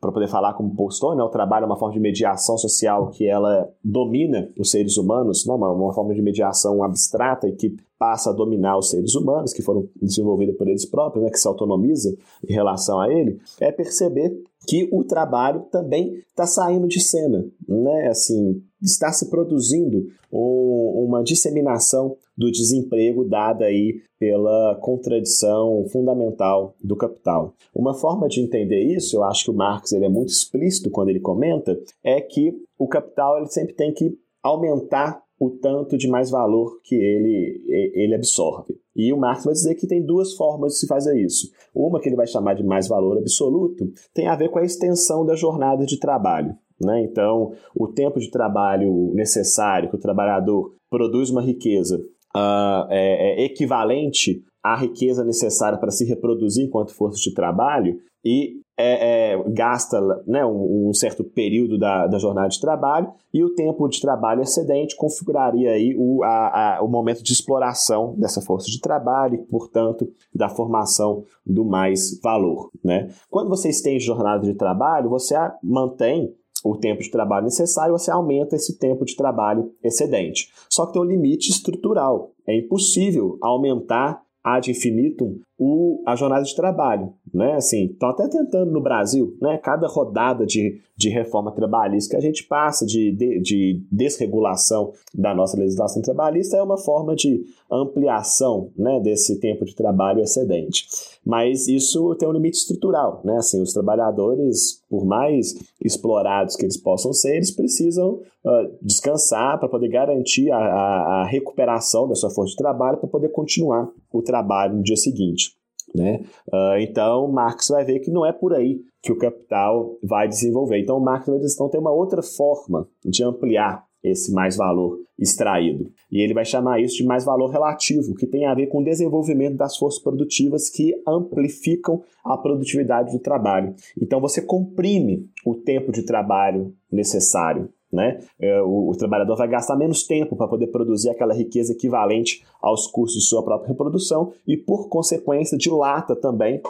para 0.00 0.12
poder 0.12 0.28
falar 0.28 0.54
como 0.54 0.74
postou, 0.74 1.14
né, 1.16 1.22
o 1.22 1.28
trabalho 1.28 1.64
é 1.64 1.66
uma 1.66 1.76
forma 1.76 1.94
de 1.94 2.00
mediação 2.00 2.56
social 2.56 3.08
que 3.10 3.26
ela 3.26 3.68
domina 3.82 4.48
os 4.58 4.70
seres 4.70 4.96
humanos, 4.96 5.44
não, 5.46 5.56
uma, 5.56 5.70
uma 5.70 5.92
forma 5.92 6.14
de 6.14 6.22
mediação 6.22 6.82
abstrata 6.82 7.48
e 7.48 7.52
que 7.52 7.76
passa 7.98 8.30
a 8.30 8.32
dominar 8.32 8.78
os 8.78 8.90
seres 8.90 9.14
humanos, 9.14 9.52
que 9.52 9.62
foram 9.62 9.88
desenvolvidos 10.00 10.56
por 10.56 10.68
eles 10.68 10.86
próprios, 10.86 11.24
né, 11.24 11.30
que 11.30 11.38
se 11.38 11.46
autonomiza 11.48 12.16
em 12.48 12.52
relação 12.52 13.00
a 13.00 13.12
ele, 13.12 13.40
é 13.60 13.70
perceber 13.70 14.42
que 14.66 14.88
o 14.92 15.04
trabalho 15.04 15.62
também 15.70 16.14
está 16.28 16.46
saindo 16.46 16.86
de 16.86 17.00
cena, 17.00 17.44
né? 17.68 18.08
Assim, 18.08 18.62
está 18.82 19.10
se 19.12 19.28
produzindo 19.28 20.06
um, 20.32 21.04
uma 21.06 21.22
disseminação 21.22 22.16
do 22.36 22.50
desemprego 22.50 23.24
dada 23.24 23.66
aí 23.66 24.00
pela 24.18 24.76
contradição 24.80 25.86
fundamental 25.90 26.74
do 26.82 26.96
capital. 26.96 27.54
Uma 27.74 27.94
forma 27.94 28.28
de 28.28 28.40
entender 28.40 28.82
isso, 28.82 29.16
eu 29.16 29.24
acho 29.24 29.44
que 29.44 29.50
o 29.50 29.54
Marx 29.54 29.92
ele 29.92 30.04
é 30.04 30.08
muito 30.08 30.30
explícito 30.30 30.90
quando 30.90 31.08
ele 31.08 31.20
comenta, 31.20 31.78
é 32.04 32.20
que 32.20 32.54
o 32.78 32.86
capital 32.86 33.38
ele 33.38 33.48
sempre 33.48 33.74
tem 33.74 33.92
que 33.92 34.16
aumentar 34.42 35.22
o 35.40 35.48
tanto 35.48 35.96
de 35.96 36.06
mais 36.06 36.30
valor 36.30 36.80
que 36.84 36.94
ele, 36.94 37.64
ele 37.94 38.14
absorve. 38.14 38.78
E 38.94 39.10
o 39.10 39.16
Marx 39.16 39.44
vai 39.44 39.54
dizer 39.54 39.74
que 39.74 39.86
tem 39.86 40.04
duas 40.04 40.34
formas 40.34 40.74
de 40.74 40.80
se 40.80 40.86
fazer 40.86 41.18
isso. 41.18 41.50
Uma 41.74 41.98
que 41.98 42.10
ele 42.10 42.16
vai 42.16 42.26
chamar 42.26 42.52
de 42.52 42.62
mais 42.62 42.86
valor 42.86 43.16
absoluto 43.16 43.90
tem 44.12 44.28
a 44.28 44.36
ver 44.36 44.50
com 44.50 44.58
a 44.58 44.64
extensão 44.64 45.24
da 45.24 45.34
jornada 45.34 45.86
de 45.86 45.98
trabalho. 45.98 46.54
Né? 46.78 47.02
Então, 47.04 47.52
o 47.74 47.88
tempo 47.88 48.20
de 48.20 48.30
trabalho 48.30 49.12
necessário 49.14 49.88
que 49.88 49.96
o 49.96 50.00
trabalhador 50.00 50.74
produz 50.90 51.30
uma 51.30 51.42
riqueza 51.42 51.96
uh, 52.36 52.86
é, 52.90 53.42
é 53.42 53.44
equivalente 53.44 54.44
à 54.62 54.76
riqueza 54.76 55.24
necessária 55.24 55.78
para 55.78 55.90
se 55.90 56.04
reproduzir 56.04 56.66
enquanto 56.66 56.94
força 56.94 57.18
de 57.18 57.32
trabalho 57.32 57.98
e 58.22 58.60
é, 58.80 59.32
é, 59.32 59.42
gasta 59.48 60.00
né, 60.26 60.44
um, 60.44 60.88
um, 60.88 60.94
certo 60.94 61.22
período 61.22 61.78
da, 61.78 62.06
da, 62.06 62.18
jornada 62.18 62.48
de 62.48 62.60
trabalho 62.60 63.12
e 63.32 63.44
o 63.44 63.54
tempo 63.54 63.88
de 63.88 64.00
trabalho 64.00 64.42
excedente 64.42 64.96
configuraria 64.96 65.72
aí 65.72 65.94
o, 65.96 66.22
a, 66.22 66.78
a, 66.78 66.82
o 66.82 66.88
momento 66.88 67.22
de 67.22 67.32
exploração 67.32 68.14
dessa 68.18 68.40
força 68.40 68.70
de 68.70 68.80
trabalho 68.80 69.34
e, 69.34 69.38
portanto, 69.38 70.08
da 70.34 70.48
formação 70.48 71.24
do 71.44 71.64
mais 71.64 72.18
valor. 72.22 72.70
Né? 72.84 73.08
Quando 73.28 73.48
você 73.48 73.68
estende 73.68 74.04
jornada 74.04 74.44
de 74.44 74.54
trabalho, 74.54 75.10
você 75.10 75.34
mantém 75.62 76.34
o 76.64 76.76
tempo 76.76 77.02
de 77.02 77.10
trabalho 77.10 77.44
necessário, 77.44 77.96
você 77.96 78.10
aumenta 78.10 78.56
esse 78.56 78.78
tempo 78.78 79.04
de 79.04 79.16
trabalho 79.16 79.72
excedente. 79.82 80.48
Só 80.68 80.86
que 80.86 80.92
tem 80.92 81.02
um 81.02 81.06
limite 81.06 81.50
estrutural. 81.50 82.32
É 82.46 82.56
impossível 82.56 83.38
aumentar 83.40 84.22
ad 84.42 84.70
infinitum 84.70 85.38
o, 85.62 86.02
a 86.06 86.16
jornada 86.16 86.42
de 86.42 86.56
trabalho, 86.56 87.12
né? 87.34 87.52
Assim, 87.52 87.84
estão 87.84 88.08
até 88.08 88.26
tentando 88.28 88.72
no 88.72 88.80
Brasil, 88.80 89.36
né? 89.42 89.58
Cada 89.58 89.86
rodada 89.86 90.46
de, 90.46 90.80
de 90.96 91.10
reforma 91.10 91.52
trabalhista 91.52 92.12
que 92.12 92.16
a 92.16 92.26
gente 92.26 92.44
passa 92.44 92.86
de, 92.86 93.12
de, 93.12 93.40
de 93.42 93.86
desregulação 93.92 94.94
da 95.14 95.34
nossa 95.34 95.58
legislação 95.58 96.00
trabalhista 96.00 96.56
é 96.56 96.62
uma 96.62 96.78
forma 96.78 97.14
de 97.14 97.44
ampliação, 97.70 98.70
né? 98.74 99.00
Desse 99.00 99.38
tempo 99.38 99.66
de 99.66 99.74
trabalho 99.74 100.22
excedente. 100.22 100.86
Mas 101.26 101.68
isso 101.68 102.14
tem 102.14 102.26
um 102.26 102.32
limite 102.32 102.56
estrutural, 102.56 103.20
né? 103.22 103.36
Assim, 103.36 103.60
os 103.60 103.74
trabalhadores, 103.74 104.82
por 104.88 105.04
mais 105.04 105.54
explorados 105.84 106.56
que 106.56 106.64
eles 106.64 106.78
possam 106.78 107.12
ser, 107.12 107.36
eles 107.36 107.50
precisam 107.50 108.14
uh, 108.14 108.78
descansar 108.80 109.58
para 109.60 109.68
poder 109.68 109.88
garantir 109.88 110.50
a, 110.50 110.56
a, 110.56 111.20
a 111.20 111.26
recuperação 111.26 112.08
da 112.08 112.14
sua 112.14 112.30
força 112.30 112.52
de 112.52 112.56
trabalho 112.56 112.96
para 112.96 113.10
poder 113.10 113.28
continuar 113.28 113.90
o 114.10 114.22
trabalho 114.22 114.76
no 114.76 114.82
dia 114.82 114.96
seguinte. 114.96 115.49
Né? 115.94 116.22
Uh, 116.48 116.78
então, 116.80 117.28
Marx 117.28 117.68
vai 117.68 117.84
ver 117.84 118.00
que 118.00 118.10
não 118.10 118.24
é 118.24 118.32
por 118.32 118.54
aí 118.54 118.80
que 119.02 119.12
o 119.12 119.18
capital 119.18 119.96
vai 120.02 120.28
desenvolver. 120.28 120.78
Então, 120.78 121.00
Marx 121.00 121.26
vai 121.26 121.38
dizer, 121.38 121.54
então, 121.54 121.68
tem 121.68 121.80
uma 121.80 121.92
outra 121.92 122.22
forma 122.22 122.88
de 123.04 123.24
ampliar 123.24 123.84
esse 124.02 124.32
mais 124.32 124.56
valor 124.56 124.98
extraído. 125.18 125.90
E 126.10 126.22
ele 126.22 126.32
vai 126.32 126.44
chamar 126.44 126.80
isso 126.80 126.96
de 126.96 127.04
mais 127.04 127.24
valor 127.24 127.50
relativo, 127.50 128.14
que 128.14 128.26
tem 128.26 128.46
a 128.46 128.54
ver 128.54 128.68
com 128.68 128.80
o 128.80 128.84
desenvolvimento 128.84 129.56
das 129.56 129.76
forças 129.76 130.02
produtivas 130.02 130.70
que 130.70 130.94
amplificam 131.06 132.02
a 132.24 132.36
produtividade 132.38 133.12
do 133.12 133.18
trabalho. 133.18 133.74
Então, 134.00 134.20
você 134.20 134.40
comprime 134.40 135.28
o 135.44 135.54
tempo 135.54 135.92
de 135.92 136.02
trabalho 136.02 136.74
necessário 136.90 137.68
né? 137.92 138.20
É, 138.38 138.60
o, 138.62 138.90
o, 138.90 138.96
trabalhador 138.96 139.36
vai 139.36 139.48
gastar 139.48 139.76
menos 139.76 140.04
tempo 140.04 140.36
para 140.36 140.48
poder 140.48 140.68
produzir 140.68 141.10
aquela 141.10 141.34
riqueza 141.34 141.72
equivalente 141.72 142.44
aos 142.60 142.86
custos 142.86 143.22
de 143.22 143.28
sua 143.28 143.42
própria 143.42 143.68
reprodução 143.68 144.32
e, 144.46 144.56
por 144.56 144.88
consequência, 144.88 145.58
dilata 145.58 146.14
também 146.14 146.62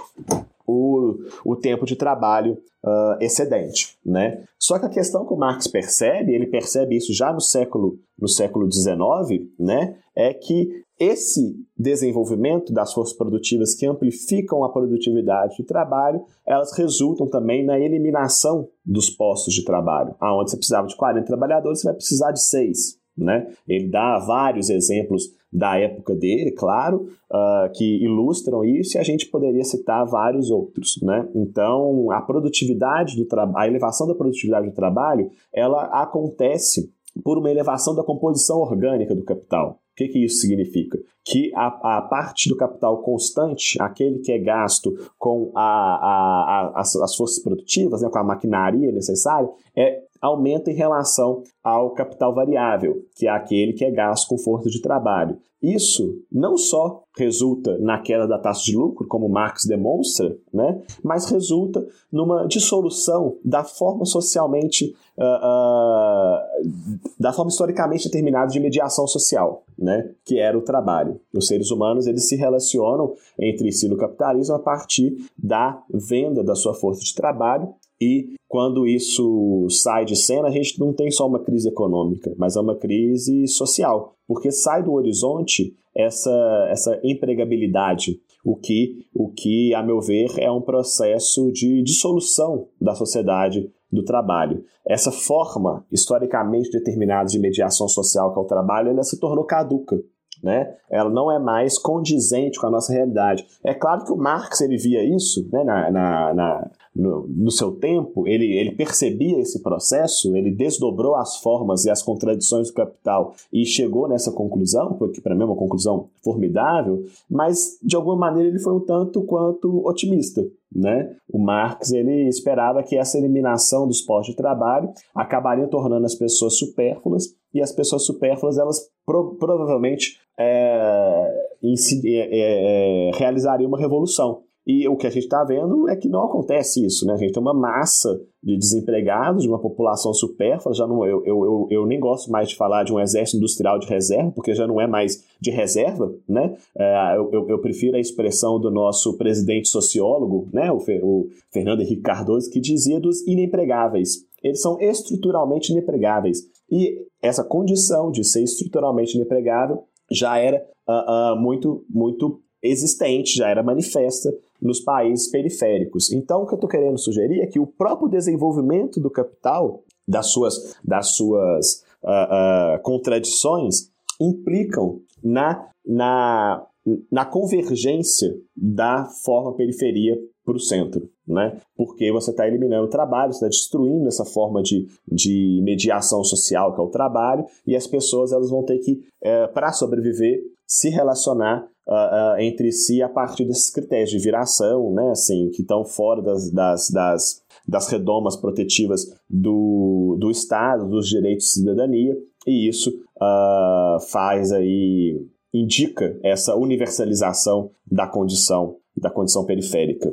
o, 0.67 1.17
o 1.45 1.57
tempo 1.57 1.85
de 1.85 1.97
trabalho 1.97 2.59
uh, 2.85 3.17
excedente, 3.21 3.97
né? 4.05 4.45
Só 4.59 4.79
que 4.79 4.87
a 4.87 4.91
questão 4.91 5.27
que 5.27 5.35
o 5.35 5.37
Marx 5.37 5.67
percebe, 5.67 6.35
ele 6.35 6.47
percebe 6.47 6.97
isso 6.97 7.13
já 7.13 7.33
no 7.33 7.41
século 7.41 7.99
no 8.19 8.29
século 8.29 8.71
XIX, 8.71 9.49
né? 9.59 9.97
É 10.15 10.35
que 10.35 10.85
esse 11.01 11.57
desenvolvimento 11.75 12.75
das 12.75 12.93
forças 12.93 13.17
produtivas 13.17 13.75
que 13.75 13.87
amplificam 13.87 14.63
a 14.63 14.69
produtividade 14.69 15.57
do 15.57 15.65
trabalho, 15.65 16.23
elas 16.47 16.77
resultam 16.77 17.27
também 17.27 17.65
na 17.65 17.81
eliminação 17.81 18.69
dos 18.85 19.09
postos 19.09 19.55
de 19.55 19.65
trabalho. 19.65 20.15
Aonde 20.21 20.51
você 20.51 20.59
precisava 20.59 20.87
de 20.87 20.95
40 20.95 21.27
trabalhadores, 21.27 21.81
você 21.81 21.87
vai 21.87 21.95
precisar 21.95 22.33
de 22.33 22.43
6. 22.43 23.01
Né? 23.17 23.51
Ele 23.67 23.89
dá 23.89 24.19
vários 24.19 24.69
exemplos 24.69 25.25
da 25.51 25.79
época 25.79 26.15
dele, 26.15 26.53
claro, 26.53 27.09
uh, 27.31 27.73
que 27.73 28.05
ilustram 28.05 28.63
isso, 28.63 28.97
e 28.97 29.01
a 29.01 29.03
gente 29.03 29.27
poderia 29.27 29.65
citar 29.65 30.07
vários 30.07 30.51
outros. 30.51 31.01
Né? 31.03 31.27
Então, 31.35 32.11
a 32.11 32.21
produtividade 32.21 33.17
do 33.17 33.27
a 33.57 33.67
elevação 33.67 34.07
da 34.07 34.15
produtividade 34.15 34.69
do 34.69 34.75
trabalho, 34.75 35.31
ela 35.51 35.85
acontece 36.03 36.93
por 37.25 37.39
uma 37.39 37.51
elevação 37.51 37.95
da 37.95 38.05
composição 38.05 38.59
orgânica 38.59 39.15
do 39.15 39.25
capital. 39.25 39.80
Que, 40.01 40.09
que 40.09 40.25
isso 40.25 40.41
significa? 40.41 40.99
Que 41.23 41.53
a, 41.55 41.99
a, 41.99 42.03
parte 42.03 42.49
do 42.49 42.57
capital 42.57 43.03
constante, 43.03 43.77
aquele 43.83 44.21
que 44.21 44.33
é 44.33 44.39
gasto 44.39 44.91
com 45.19 45.53
a, 45.55 45.61
a, 45.61 46.81
as, 46.81 46.97
as, 46.97 47.15
forças 47.15 47.39
produtivas, 47.43 48.01
né, 48.01 48.09
com 48.09 48.19
a 48.19 48.25
maquinaria 48.25 48.91
necessária, 48.93 49.51
é 49.77 50.01
aumenta 50.21 50.71
em 50.71 50.75
relação 50.75 51.43
ao 51.63 51.91
capital 51.91 52.35
variável, 52.35 53.05
que 53.15 53.27
é 53.27 53.31
aquele 53.31 53.73
que 53.73 53.85
é 53.85 53.91
gasto 53.91 54.29
com 54.29 54.39
força 54.39 54.69
de 54.69 54.81
trabalho. 54.81 55.39
Isso 55.63 56.23
não 56.33 56.57
só 56.57 57.03
resulta 57.19 57.77
na 57.79 58.01
queda 58.01 58.27
da 58.27 58.39
taxa 58.39 58.65
de 58.65 58.75
lucro, 58.75 59.07
como 59.07 59.29
Marx 59.29 59.67
demonstra, 59.67 60.35
né, 60.53 60.81
mas 61.03 61.31
resulta 61.31 61.87
numa 62.11 62.47
dissolução 62.47 63.37
da 63.45 63.63
forma 63.63 64.07
socialmente, 64.07 64.95
uh, 65.19 65.23
uh, 65.23 66.99
da 67.19 67.31
forma 67.33 67.51
historicamente 67.51 68.05
determinada 68.05 68.51
de 68.51 68.59
mediação 68.59 69.07
social, 69.07 69.65
né, 69.79 70.11
que 70.25 70.39
era 70.39 70.57
o 70.57 70.63
trabalho. 70.63 71.21
Os 71.35 71.47
seres 71.47 71.71
humanos 71.71 72.07
eles 72.07 72.27
se 72.27 72.37
relacionam 72.37 73.13
entre 73.39 73.71
si 73.71 73.87
no 73.87 73.99
capitalismo 73.99 74.55
a 74.55 74.61
partir 74.61 75.15
da 75.37 75.83
venda 75.93 76.43
da 76.43 76.55
sua 76.55 76.73
força 76.73 77.03
de 77.03 77.15
trabalho 77.15 77.69
e 78.01 78.35
quando 78.49 78.87
isso 78.87 79.67
sai 79.69 80.05
de 80.05 80.17
cena, 80.17 80.49
a 80.49 80.51
gente 80.51 80.81
não 80.81 80.93
tem 80.93 81.11
só 81.11 81.27
uma 81.27 81.39
crise 81.39 81.69
econômica, 81.69 82.35
mas 82.39 82.57
é 82.57 82.61
uma 82.61 82.77
crise 82.77 83.47
social, 83.47 84.15
porque 84.27 84.51
sai 84.51 84.83
do 84.83 84.93
horizonte 84.93 85.77
essa, 85.95 86.69
essa 86.71 86.99
empregabilidade, 87.05 88.19
o 88.45 88.57
que, 88.57 89.07
o 89.15 89.31
que, 89.31 89.75
a 89.75 89.83
meu 89.83 90.01
ver, 90.01 90.31
é 90.39 90.51
um 90.51 90.63
processo 90.63 91.53
de 91.53 91.83
dissolução 91.83 92.69
da 92.81 92.95
sociedade 92.95 93.71
do 93.93 94.03
trabalho. 94.03 94.65
Essa 94.87 95.13
forma 95.13 95.85
historicamente 95.93 96.71
determinada 96.71 97.29
de 97.29 97.39
mediação 97.39 97.87
social 97.87 98.33
que 98.33 98.39
é 98.39 98.43
o 98.43 98.47
trabalho, 98.47 98.89
ela 98.89 99.03
se 99.03 99.21
tornou 99.21 99.45
caduca 99.45 100.01
né? 100.43 100.75
Ela 100.91 101.11
não 101.11 101.31
é 101.31 101.39
mais 101.39 101.79
condizente 101.79 102.59
com 102.59 102.67
a 102.67 102.71
nossa 102.71 102.93
realidade. 102.93 103.47
É 103.65 103.75
claro 103.75 104.05
que 104.05 104.13
o 104.13 104.17
Marx 104.17 104.61
ele 104.61 104.77
via 104.77 105.03
isso, 105.05 105.49
né? 105.53 105.63
Na, 105.65 105.91
na, 105.91 106.35
na 106.35 106.71
no, 106.95 107.27
no, 107.29 107.51
seu 107.51 107.73
tempo, 107.73 108.27
ele, 108.27 108.53
ele 108.57 108.73
percebia 108.73 109.39
esse 109.39 109.63
processo, 109.63 110.37
ele 110.37 110.51
desdobrou 110.51 111.15
as 111.15 111.37
formas 111.37 111.85
e 111.85 111.91
as 111.91 112.03
contradições 112.03 112.69
do 112.69 112.75
capital 112.75 113.35
e 113.53 113.65
chegou 113.65 114.09
nessa 114.09 114.33
conclusão, 114.33 114.99
que 115.13 115.21
para 115.21 115.35
mim 115.35 115.43
é 115.43 115.47
uma 115.47 115.57
conclusão 115.57 116.09
formidável, 116.23 117.05
mas 117.31 117.79
de 117.83 117.95
alguma 117.95 118.17
maneira 118.17 118.49
ele 118.49 118.59
foi 118.59 118.75
um 118.75 118.81
tanto 118.81 119.23
quanto 119.23 119.87
otimista. 119.87 120.45
Né? 120.75 121.17
O 121.29 121.39
Marx 121.39 121.91
ele 121.91 122.29
esperava 122.29 122.83
que 122.83 122.97
essa 122.97 123.19
eliminação 123.19 123.89
dos 123.89 124.01
postos 124.01 124.35
de 124.35 124.37
trabalho 124.37 124.93
acabaria 125.15 125.67
tornando 125.67 126.07
as 126.07 126.15
pessoas 126.15 126.59
supérfluas 126.59 127.35
e 127.53 127.61
as 127.61 127.73
pessoas 127.73 128.05
supérfluas 128.05 128.57
elas 128.57 128.89
pro, 129.05 129.35
provavelmente 129.35 130.19
é, 130.39 131.51
é, 131.63 133.09
é, 133.09 133.11
realizariam 133.15 133.69
uma 133.69 133.79
revolução. 133.79 134.43
E 134.73 134.87
o 134.87 134.97
que 134.97 135.05
a 135.05 135.11
gente 135.11 135.25
está 135.25 135.43
vendo 135.43 135.89
é 135.89 135.97
que 135.97 136.09
não 136.09 136.27
acontece 136.27 136.87
isso, 136.87 137.05
né? 137.05 137.15
A 137.15 137.17
gente 137.17 137.33
tem 137.33 137.43
uma 137.43 137.53
massa 137.53 138.23
de 138.41 138.57
desempregados, 138.57 139.43
de 139.43 139.49
uma 139.49 139.59
população 139.59 140.15
supérflua. 140.15 140.73
Já 140.73 140.87
não, 140.87 141.05
eu, 141.05 141.27
eu, 141.27 141.67
eu, 141.69 141.87
nem 141.87 141.99
gosto 141.99 142.31
mais 142.31 142.51
de 142.51 142.55
falar 142.55 142.85
de 142.85 142.93
um 142.93 143.01
exército 143.01 143.39
industrial 143.39 143.81
de 143.81 143.89
reserva, 143.89 144.31
porque 144.31 144.55
já 144.55 144.69
não 144.69 144.81
é 144.81 144.87
mais 144.87 145.25
de 145.41 145.51
reserva, 145.51 146.15
né? 146.29 146.55
É, 146.79 147.17
eu, 147.17 147.29
eu, 147.33 147.49
eu, 147.49 147.59
prefiro 147.59 147.97
a 147.97 148.01
expressão 148.01 148.61
do 148.61 148.71
nosso 148.71 149.19
presidente 149.19 149.69
sociólogo, 149.69 150.49
né? 150.53 150.71
O, 150.71 150.77
o 151.03 151.29
Fernando 151.53 151.81
Henrique 151.81 152.03
Cardoso, 152.03 152.49
que 152.49 152.61
dizia 152.61 153.01
dos 153.01 153.27
inempregáveis. 153.27 154.25
Eles 154.41 154.63
são 154.63 154.81
estruturalmente 154.81 155.73
inempregáveis. 155.73 156.47
E 156.71 156.97
essa 157.21 157.43
condição 157.43 158.13
de 158.13 158.23
ser 158.23 158.45
estruturalmente 158.45 159.17
inempregável 159.17 159.83
já 160.09 160.39
era 160.39 160.65
uh, 160.89 161.35
uh, 161.35 161.41
muito, 161.41 161.85
muito 161.91 162.41
existente, 162.63 163.37
já 163.37 163.49
era 163.49 163.65
manifesta 163.65 164.33
nos 164.61 164.81
países 164.81 165.29
periféricos. 165.29 166.13
Então, 166.13 166.43
o 166.43 166.47
que 166.47 166.53
eu 166.53 166.57
estou 166.57 166.69
querendo 166.69 166.99
sugerir 166.99 167.41
é 167.41 167.47
que 167.47 167.59
o 167.59 167.67
próprio 167.67 168.09
desenvolvimento 168.09 169.01
do 169.01 169.11
capital, 169.11 169.83
das 170.07 170.27
suas, 170.27 170.77
das 170.85 171.15
suas 171.15 171.85
uh, 172.03 172.77
uh, 172.77 172.83
contradições, 172.83 173.91
implicam 174.21 175.01
na, 175.23 175.69
na, 175.87 176.67
na 177.11 177.25
convergência 177.25 178.37
da 178.55 179.07
forma 179.25 179.55
periferia 179.55 180.19
para 180.45 180.57
o 180.57 180.61
centro, 180.61 181.09
né? 181.27 181.59
Porque 181.77 182.11
você 182.11 182.31
está 182.31 182.47
eliminando 182.47 182.87
o 182.87 182.91
trabalho, 182.91 183.33
você 183.33 183.39
está 183.39 183.49
destruindo 183.49 184.09
essa 184.09 184.25
forma 184.25 184.63
de, 184.63 184.89
de 185.07 185.61
mediação 185.63 186.25
social 186.25 186.75
que 186.75 186.81
é 186.81 186.85
o 186.85 186.89
trabalho, 186.89 187.45
e 187.67 187.77
as 187.77 187.87
pessoas 187.87 188.33
elas 188.33 188.51
vão 188.51 188.65
ter 188.65 188.79
que, 188.79 189.05
é, 189.23 189.47
para 189.47 189.73
sobreviver, 189.73 190.43
se 190.67 190.89
relacionar 190.89 191.69
uh, 191.87 191.93
uh, 191.93 192.41
entre 192.41 192.73
si 192.73 193.03
a 193.03 193.09
partir 193.09 193.45
desses 193.45 193.71
critérios 193.71 194.11
de 194.11 194.19
viração, 194.19 194.93
né, 194.93 195.11
assim, 195.11 195.51
que 195.51 195.63
estão 195.63 195.85
fora 195.85 196.23
das, 196.23 196.51
das, 196.51 196.91
das, 196.91 197.43
das 197.67 197.89
redomas 197.89 198.37
protetivas 198.37 199.07
do, 199.29 200.17
do 200.19 200.31
Estado, 200.31 200.89
dos 200.89 201.09
direitos 201.09 201.47
de 201.47 201.53
cidadania, 201.53 202.17
e 202.47 202.69
isso 202.69 202.91
uh, 203.17 204.01
faz 204.11 204.53
aí, 204.53 205.27
indica 205.53 206.19
essa 206.23 206.55
universalização 206.55 207.71
da 207.91 208.07
condição, 208.07 208.77
da 208.97 209.11
condição 209.11 209.45
periférica. 209.45 210.13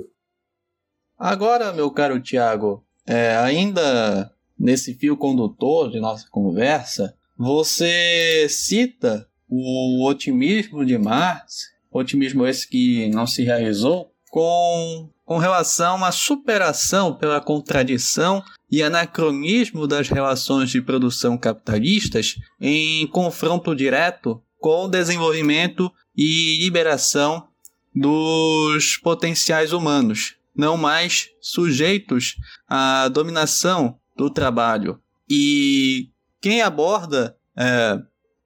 Agora, 1.18 1.74
meu 1.74 1.90
caro 1.90 2.22
Tiago, 2.22 2.84
é, 3.06 3.36
ainda 3.38 4.32
nesse 4.60 4.94
fio 4.94 5.16
condutor 5.16 5.90
de 5.90 6.00
nossa 6.00 6.28
conversa, 6.30 7.16
você 7.38 8.48
cita 8.50 9.28
o 9.50 10.08
otimismo 10.08 10.86
de 10.86 10.98
Marx, 10.98 11.72
otimismo 11.92 12.46
esse 12.46 12.68
que 12.68 13.10
não 13.10 13.26
se 13.26 13.44
realizou, 13.44 14.12
com, 14.30 15.10
com 15.26 15.38
relação 15.38 16.04
à 16.04 16.12
superação 16.12 17.14
pela 17.14 17.40
contradição 17.40 18.44
e 18.70 18.84
anacronismo 18.84 19.88
das 19.88 20.10
relações 20.10 20.70
de 20.70 20.82
produção 20.82 21.38
capitalistas 21.38 22.36
em 22.60 23.08
confronto 23.08 23.76
direto 23.76 24.42
com 24.60 24.86
o 24.86 24.90
desenvolvimento 24.90 25.92
e 26.16 26.60
liberação 26.62 27.48
dos 27.96 28.98
potenciais 28.98 29.72
humanos, 29.72 30.36
não 30.56 30.78
mais 30.78 31.30
sujeitos 31.40 32.36
à 32.68 33.08
dominação 33.08 33.98
do 34.16 34.30
trabalho. 34.30 35.00
E 35.30 36.10
quem 36.42 36.62
aborda 36.62 37.38
é, 37.58 38.00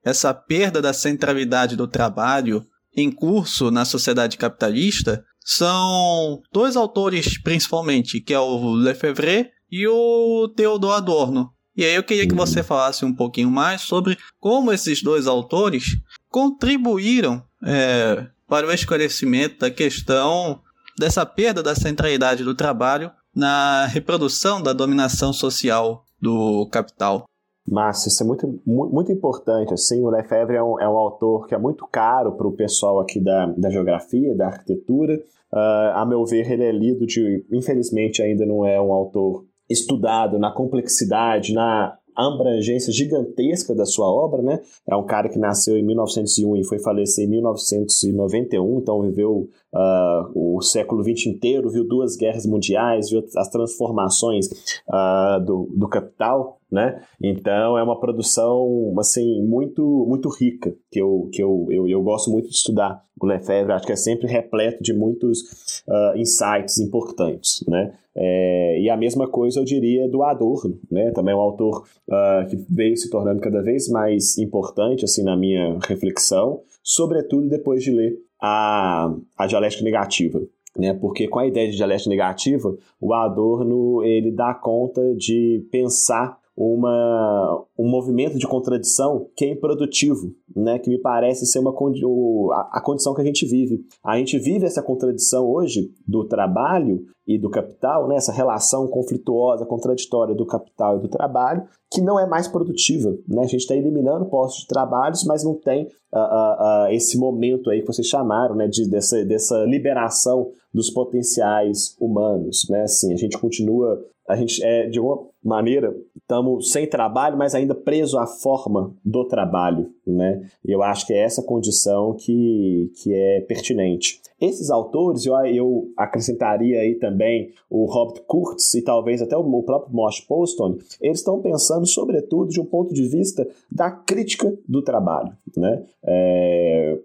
essa 0.04 0.34
perda 0.34 0.82
da 0.82 0.92
centralidade 0.92 1.76
do 1.76 1.86
trabalho 1.86 2.66
em 2.94 3.10
curso 3.10 3.70
na 3.70 3.84
sociedade 3.84 4.36
capitalista 4.36 5.24
são 5.44 6.40
dois 6.52 6.76
autores 6.76 7.38
principalmente, 7.38 8.20
que 8.20 8.34
é 8.34 8.38
o 8.38 8.72
Lefebvre 8.72 9.50
e 9.70 9.86
o 9.86 10.48
Theodor 10.54 10.94
Adorno. 10.94 11.52
E 11.74 11.84
aí 11.84 11.94
eu 11.94 12.02
queria 12.02 12.28
que 12.28 12.34
você 12.34 12.62
falasse 12.62 13.04
um 13.04 13.14
pouquinho 13.14 13.50
mais 13.50 13.80
sobre 13.80 14.18
como 14.38 14.72
esses 14.72 15.02
dois 15.02 15.26
autores 15.26 15.96
contribuíram 16.28 17.42
é, 17.64 18.26
para 18.46 18.66
o 18.66 18.72
esclarecimento 18.72 19.60
da 19.60 19.70
questão 19.70 20.60
dessa 20.98 21.24
perda 21.24 21.62
da 21.62 21.74
centralidade 21.74 22.44
do 22.44 22.54
trabalho 22.54 23.10
na 23.34 23.86
reprodução 23.86 24.62
da 24.62 24.74
dominação 24.74 25.32
social 25.32 26.04
do 26.20 26.68
capital. 26.70 27.24
Massa, 27.66 28.08
isso 28.08 28.22
é 28.22 28.26
muito, 28.26 28.60
muito 28.66 29.12
importante. 29.12 29.72
Assim, 29.72 30.02
o 30.02 30.10
Lefebvre 30.10 30.56
é 30.56 30.62
um, 30.62 30.80
é 30.80 30.88
um 30.88 30.96
autor 30.96 31.46
que 31.46 31.54
é 31.54 31.58
muito 31.58 31.86
caro 31.90 32.32
para 32.32 32.46
o 32.46 32.52
pessoal 32.52 33.00
aqui 33.00 33.20
da, 33.20 33.46
da 33.46 33.70
geografia, 33.70 34.34
da 34.34 34.48
arquitetura. 34.48 35.14
Uh, 35.52 35.92
a 35.94 36.06
meu 36.06 36.24
ver, 36.24 36.50
ele 36.50 36.64
é 36.64 36.72
lido 36.72 37.06
de. 37.06 37.44
Infelizmente, 37.52 38.22
ainda 38.22 38.44
não 38.44 38.66
é 38.66 38.80
um 38.80 38.92
autor 38.92 39.44
estudado 39.70 40.38
na 40.38 40.50
complexidade, 40.50 41.54
na 41.54 41.96
abrangência 42.14 42.92
gigantesca 42.92 43.74
da 43.74 43.86
sua 43.86 44.06
obra, 44.06 44.42
né? 44.42 44.60
É 44.88 44.94
um 44.94 45.04
cara 45.04 45.28
que 45.28 45.38
nasceu 45.38 45.76
em 45.76 45.84
1901 45.84 46.56
e 46.56 46.64
foi 46.64 46.78
falecer 46.78 47.24
em 47.24 47.30
1991, 47.30 48.78
então 48.78 49.00
viveu 49.00 49.48
uh, 49.74 50.56
o 50.56 50.60
século 50.60 51.02
XX 51.02 51.26
inteiro, 51.28 51.70
viu 51.70 51.86
duas 51.86 52.16
guerras 52.16 52.46
mundiais, 52.46 53.10
viu 53.10 53.24
as 53.36 53.48
transformações 53.48 54.46
uh, 54.88 55.42
do, 55.44 55.70
do 55.74 55.88
capital, 55.88 56.58
né? 56.72 57.02
Então 57.22 57.76
é 57.76 57.82
uma 57.82 58.00
produção 58.00 58.94
assim 58.98 59.42
muito 59.42 60.06
muito 60.08 60.30
rica 60.30 60.74
que 60.90 61.00
eu, 61.00 61.28
que 61.30 61.42
eu, 61.42 61.66
eu, 61.70 61.86
eu 61.86 62.02
gosto 62.02 62.30
muito 62.30 62.48
de 62.48 62.56
estudar 62.56 63.04
o 63.20 63.26
Lefebvre, 63.26 63.72
acho 63.72 63.86
que 63.86 63.92
é 63.92 63.96
sempre 63.96 64.26
repleto 64.26 64.82
de 64.82 64.92
muitos 64.92 65.82
uh, 65.86 66.16
insights 66.16 66.78
importantes, 66.78 67.62
né? 67.68 67.92
É, 68.14 68.80
e 68.80 68.90
a 68.90 68.96
mesma 68.96 69.28
coisa 69.28 69.60
eu 69.60 69.64
diria 69.64 70.08
do 70.08 70.22
Adorno, 70.22 70.78
né? 70.90 71.12
Também 71.12 71.32
é 71.32 71.36
um 71.36 71.40
autor 71.40 71.84
uh, 72.08 72.48
que 72.48 72.56
veio 72.68 72.96
se 72.96 73.08
tornando 73.08 73.40
cada 73.40 73.62
vez 73.62 73.88
mais 73.88 74.36
importante 74.38 75.04
assim 75.04 75.22
na 75.22 75.36
minha 75.36 75.78
reflexão, 75.86 76.62
sobretudo 76.82 77.48
depois 77.48 77.82
de 77.82 77.92
ler 77.92 78.18
a, 78.40 79.14
a 79.36 79.46
dialética 79.46 79.84
negativa. 79.84 80.40
Né, 80.74 80.94
porque 80.94 81.28
com 81.28 81.38
a 81.38 81.46
ideia 81.46 81.70
de 81.70 81.76
dialética 81.76 82.08
negativa, 82.08 82.74
o 82.98 83.12
Adorno 83.12 84.02
ele 84.02 84.30
dá 84.30 84.54
conta 84.54 85.14
de 85.14 85.66
pensar 85.70 86.38
uma, 86.56 87.64
um 87.78 87.88
movimento 87.88 88.38
de 88.38 88.46
contradição 88.46 89.28
que 89.34 89.44
é 89.44 89.48
improdutivo, 89.48 90.34
né? 90.54 90.78
que 90.78 90.90
me 90.90 90.98
parece 90.98 91.46
ser 91.46 91.58
uma, 91.58 91.70
a, 91.70 92.78
a 92.78 92.80
condição 92.82 93.14
que 93.14 93.22
a 93.22 93.24
gente 93.24 93.46
vive. 93.46 93.80
A 94.04 94.18
gente 94.18 94.38
vive 94.38 94.66
essa 94.66 94.82
contradição 94.82 95.50
hoje 95.50 95.90
do 96.06 96.24
trabalho 96.24 97.04
e 97.26 97.38
do 97.38 97.48
capital, 97.48 98.06
né? 98.06 98.16
essa 98.16 98.32
relação 98.32 98.86
conflituosa, 98.86 99.64
contraditória 99.64 100.34
do 100.34 100.44
capital 100.44 100.98
e 100.98 101.00
do 101.00 101.08
trabalho, 101.08 101.64
que 101.90 102.02
não 102.02 102.18
é 102.18 102.26
mais 102.26 102.48
produtiva. 102.48 103.16
Né? 103.26 103.42
A 103.42 103.46
gente 103.46 103.60
está 103.60 103.74
eliminando 103.74 104.26
postos 104.26 104.62
de 104.62 104.68
trabalhos, 104.68 105.24
mas 105.24 105.42
não 105.42 105.54
tem 105.54 105.84
uh, 105.84 106.18
uh, 106.18 106.86
uh, 106.86 106.92
esse 106.92 107.16
momento 107.18 107.70
aí 107.70 107.80
que 107.80 107.86
vocês 107.86 108.06
chamaram 108.06 108.54
né? 108.54 108.68
de, 108.68 108.88
dessa, 108.90 109.24
dessa 109.24 109.64
liberação 109.64 110.50
dos 110.72 110.90
potenciais 110.90 111.96
humanos. 111.98 112.66
Né? 112.68 112.82
Assim, 112.82 113.12
a 113.12 113.16
gente 113.16 113.38
continua 113.38 114.04
a 114.32 114.36
gente 114.36 114.62
é 114.64 114.88
de 114.88 114.98
uma 114.98 115.26
maneira 115.44 115.94
estamos 116.16 116.72
sem 116.72 116.86
trabalho, 116.86 117.36
mas 117.36 117.54
ainda 117.54 117.74
preso 117.74 118.18
à 118.18 118.26
forma 118.26 118.94
do 119.04 119.26
trabalho, 119.26 119.90
né? 120.06 120.48
E 120.64 120.72
eu 120.72 120.82
acho 120.82 121.06
que 121.06 121.12
é 121.12 121.18
essa 121.18 121.42
condição 121.42 122.14
que, 122.14 122.90
que 123.02 123.12
é 123.12 123.40
pertinente. 123.42 124.21
Esses 124.42 124.70
autores, 124.70 125.24
eu, 125.24 125.36
eu 125.46 125.92
acrescentaria 125.96 126.80
aí 126.80 126.96
também 126.96 127.52
o 127.70 127.84
Robert 127.84 128.24
Kurtz 128.26 128.74
e 128.74 128.82
talvez 128.82 129.22
até 129.22 129.36
o, 129.36 129.62
próprio 129.62 129.94
Mosh 129.94 130.20
Poston, 130.20 130.78
eles 131.00 131.20
estão 131.20 131.40
pensando 131.40 131.86
sobretudo 131.86 132.50
de 132.50 132.60
um 132.60 132.64
ponto 132.64 132.92
de 132.92 133.06
vista 133.06 133.46
da 133.70 133.88
crítica 133.88 134.52
do 134.68 134.82
trabalho, 134.82 135.32
né? 135.56 135.84
É, 136.02 136.98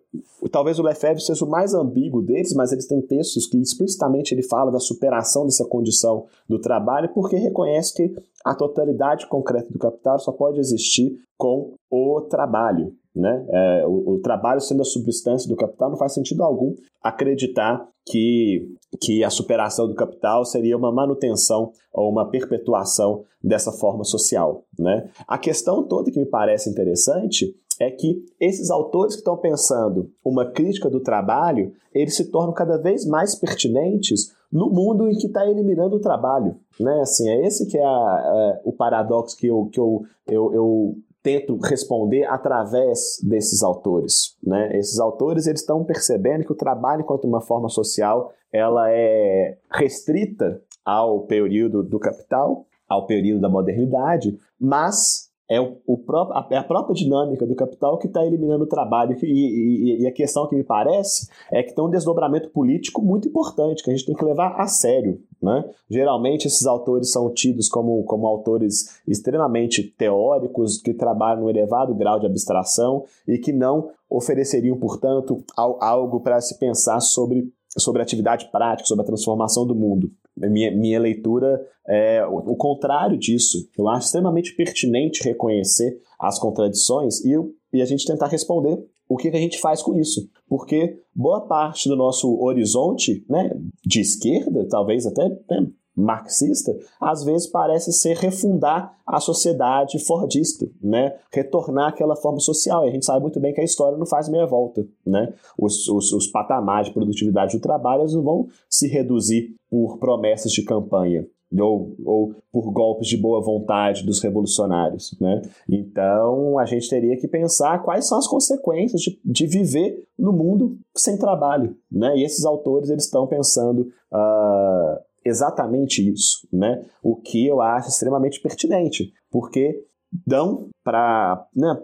talvez 0.52 0.80
o 0.80 0.82
Lefebvre 0.82 1.22
seja 1.22 1.46
o 1.46 1.48
mais 1.48 1.76
ambíguo 1.76 2.24
deles, 2.24 2.56
mas 2.56 2.72
eles 2.72 2.88
têm 2.88 3.02
textos 3.02 3.46
que 3.46 3.62
explicitamente 3.62 4.34
ele 4.34 4.42
fala 4.42 4.72
da 4.72 4.80
superação 4.80 5.46
dessa 5.46 5.64
condição 5.64 6.26
do 6.50 6.58
trabalho, 6.58 7.10
porque 7.14 7.36
reconhece 7.36 7.94
que 7.94 8.16
a 8.44 8.56
totalidade 8.56 9.28
concreta 9.28 9.72
do 9.72 9.78
capital 9.78 10.18
só 10.18 10.32
pode 10.32 10.60
existir 10.60 11.20
com 11.38 11.74
o 11.92 12.22
trabalho. 12.22 12.96
Né? 13.18 13.46
É, 13.50 13.88
o, 13.88 14.12
o, 14.12 14.20
trabalho 14.20 14.62
sendo 14.62 14.82
a 14.82 14.86
substância 14.86 15.50
do 15.50 15.56
capital 15.56 15.90
não 15.90 15.98
faz 15.98 16.14
sentido 16.14 16.44
algum 16.44 16.76
acreditar 17.02 17.88
que, 18.06 18.70
que 19.02 19.24
a 19.24 19.30
superação 19.32 19.88
do 19.88 19.96
capital 19.96 20.46
seria 20.46 20.78
uma 20.78 20.92
manutenção 20.92 21.72
ou 21.92 22.12
uma 22.12 22.30
perpetuação 22.30 23.24
dessa 23.44 23.72
forma 23.72 24.04
social. 24.04 24.66
Né? 24.78 25.10
A 25.28 25.36
questão 25.40 25.82
toda 25.88 26.12
que 26.12 26.20
me 26.20 26.28
parece 26.28 26.70
interessante 26.70 27.56
é 27.80 27.90
que 27.90 28.24
esses 28.40 28.70
autores 28.70 29.16
que 29.16 29.22
estão 29.22 29.36
pensando 29.38 30.12
uma 30.24 30.46
crítica 30.46 30.88
do 30.88 31.00
trabalho, 31.00 31.74
eles 31.94 32.16
se 32.16 32.30
tornam 32.30 32.54
cada 32.54 32.78
vez 32.78 33.04
mais 33.04 33.34
pertinentes 33.34 34.32
no 34.52 34.70
mundo 34.70 35.08
em 35.10 35.18
que 35.18 35.26
está 35.26 35.48
eliminando 35.50 35.96
o 35.96 36.00
trabalho. 36.00 36.56
Né? 36.80 37.02
Assim, 37.02 37.28
é 37.28 37.48
esse 37.48 37.66
que 37.68 37.78
é, 37.78 37.84
a, 37.84 38.58
é 38.58 38.62
o 38.64 38.72
paradoxo 38.72 39.36
que 39.36 39.48
eu, 39.48 39.70
que 39.72 39.80
eu, 39.80 40.04
eu, 40.28 40.54
eu 40.54 40.96
tento 41.28 41.58
responder 41.58 42.24
através 42.24 43.20
desses 43.22 43.62
autores. 43.62 44.38
Né? 44.42 44.78
Esses 44.78 44.98
autores 44.98 45.46
eles 45.46 45.60
estão 45.60 45.84
percebendo 45.84 46.46
que 46.46 46.54
o 46.54 46.56
trabalho, 46.56 47.02
enquanto 47.02 47.26
uma 47.26 47.42
forma 47.42 47.68
social, 47.68 48.32
ela 48.50 48.90
é 48.90 49.58
restrita 49.70 50.62
ao 50.86 51.26
período 51.26 51.84
do 51.84 52.00
capital, 52.00 52.66
ao 52.88 53.06
período 53.06 53.42
da 53.42 53.50
modernidade, 53.50 54.40
mas 54.58 55.27
é, 55.50 55.60
o, 55.62 55.98
próprio, 55.98 56.38
a, 56.38 56.60
a 56.60 56.64
própria 56.64 56.94
dinâmica 56.94 57.46
do 57.46 57.56
capital 57.56 57.98
que 57.98 58.08
está 58.08 58.26
eliminando 58.26 58.66
o 58.66 58.68
trabalho. 58.68 59.16
E, 59.24 59.26
e, 59.26 60.02
e, 60.02 60.08
a 60.08 60.12
questão 60.12 60.48
que 60.48 60.56
me 60.56 60.64
parece 60.64 61.30
é 61.52 61.64
que 61.64 61.74
tem 61.74 61.84
um 61.84 61.90
desdobramento 61.90 62.50
político 62.50 63.02
muito 63.02 63.30
importante, 63.30 63.84
que 63.84 63.90
a 63.90 63.94
gente 63.96 64.06
tem 64.06 64.16
que 64.16 64.26
levar 64.26 64.60
a 64.60 64.68
sério. 64.68 65.22
Né? 65.42 65.64
Geralmente, 65.90 66.48
esses 66.48 66.66
autores 66.66 67.12
são 67.12 67.32
tidos 67.34 67.70
como, 67.70 68.04
como 68.04 68.28
autores 68.28 69.00
extremamente 69.08 69.84
teóricos, 69.84 70.82
que 70.82 70.94
trabalham 70.94 71.44
num 71.44 71.50
elevado 71.50 71.96
grau 71.96 72.20
de 72.20 72.26
abstração 72.26 73.06
e 73.28 73.38
que 73.38 73.54
não 73.54 73.90
ofereceriam, 74.10 74.78
portanto, 74.78 75.44
algo 75.56 76.22
para 76.22 76.40
se 76.42 76.58
pensar 76.58 77.00
sobre 77.00 77.52
sobre 77.78 78.02
a 78.02 78.04
atividade 78.04 78.50
prática, 78.52 78.88
sobre 78.88 79.04
a 79.04 79.08
transformação 79.08 79.66
do 79.66 79.76
mundo. 79.76 80.12
Minha, 80.36 80.72
minha 80.72 81.00
leitura 81.00 81.60
é 81.88 82.26
o, 82.26 82.56
contrário 82.56 83.18
disso. 83.18 83.70
Eu 83.78 83.88
acho 83.88 84.08
extremamente 84.08 84.56
pertinente 84.56 85.24
reconhecer 85.24 86.00
as 86.20 86.38
contradições 86.38 87.24
e, 87.24 87.34
e 87.74 87.82
a 87.82 87.86
gente 87.86 88.06
tentar 88.06 88.28
responder 88.28 88.84
o 89.10 89.16
que, 89.16 89.32
que, 89.32 89.38
a 89.38 89.40
gente 89.40 89.60
faz 89.60 89.82
com 89.82 89.98
isso. 89.98 90.30
Porque 90.48 91.00
boa 91.16 91.42
parte 91.48 91.88
do 91.88 91.96
nosso 91.96 92.40
horizonte 92.42 93.26
né, 93.30 93.50
de 93.86 94.02
esquerda, 94.02 94.68
talvez 94.70 95.06
até 95.06 95.28
né, 95.28 95.68
marxista, 95.98 96.78
às 97.02 97.24
vezes 97.24 97.48
parece 97.48 97.92
ser 97.92 98.16
refundar 98.18 98.96
a 99.06 99.20
sociedade 99.20 99.98
fordista, 100.06 100.70
né? 100.80 101.16
retornar 101.32 101.90
aquela 101.90 102.16
forma 102.16 102.40
social. 102.40 102.86
E 102.86 102.90
a 102.90 102.92
gente 102.92 103.06
sabe 103.06 103.22
muito 103.22 103.40
bem 103.40 103.52
que 103.52 103.62
a 103.62 103.64
história 103.64 103.98
não 103.98 104.06
faz 104.06 104.30
meia 104.30 104.46
volta. 104.46 104.86
Né? 105.04 105.34
Os, 105.58 105.88
os, 105.88 106.14
os 106.14 106.28
patamares 106.28 106.90
de 106.90 106.94
produtividade 106.94 107.58
do 107.58 107.62
trabalho 107.62 108.06
não 108.12 108.22
vão 108.22 108.48
se 108.70 108.88
reduzir 108.88 109.56
por 109.72 109.98
promessas 109.98 110.52
de 110.52 110.64
campanha. 110.64 111.26
Ou, 111.58 111.96
ou 112.04 112.36
por 112.52 112.70
golpes 112.74 113.08
de 113.08 113.16
boa 113.16 113.42
vontade 113.42 114.06
dos 114.06 114.22
revolucionários. 114.22 115.18
Né? 115.18 115.42
Então 115.70 116.60
a 116.60 116.66
gente 116.66 116.90
teria 116.90 117.16
que 117.16 117.26
pensar 117.26 117.82
quais 117.84 118.06
são 118.06 118.18
as 118.18 118.28
consequências 118.28 119.02
de, 119.02 119.18
de 119.24 119.48
viver 119.48 120.06
no 120.20 120.34
mundo 120.34 120.78
sem 120.94 121.18
trabalho. 121.18 121.74
Né? 121.90 122.18
E 122.18 122.26
esses 122.26 122.44
autores 122.44 122.90
eles 122.90 123.06
estão 123.06 123.26
pensando 123.28 123.90
uh, 124.12 125.07
exatamente 125.28 126.08
isso, 126.08 126.48
né? 126.52 126.86
O 127.04 127.16
que 127.16 127.46
eu 127.46 127.62
acho 127.62 127.90
extremamente 127.90 128.42
pertinente, 128.42 129.14
porque 129.30 129.86
dão 130.26 130.70
pra, 130.84 131.48
né, 131.56 131.78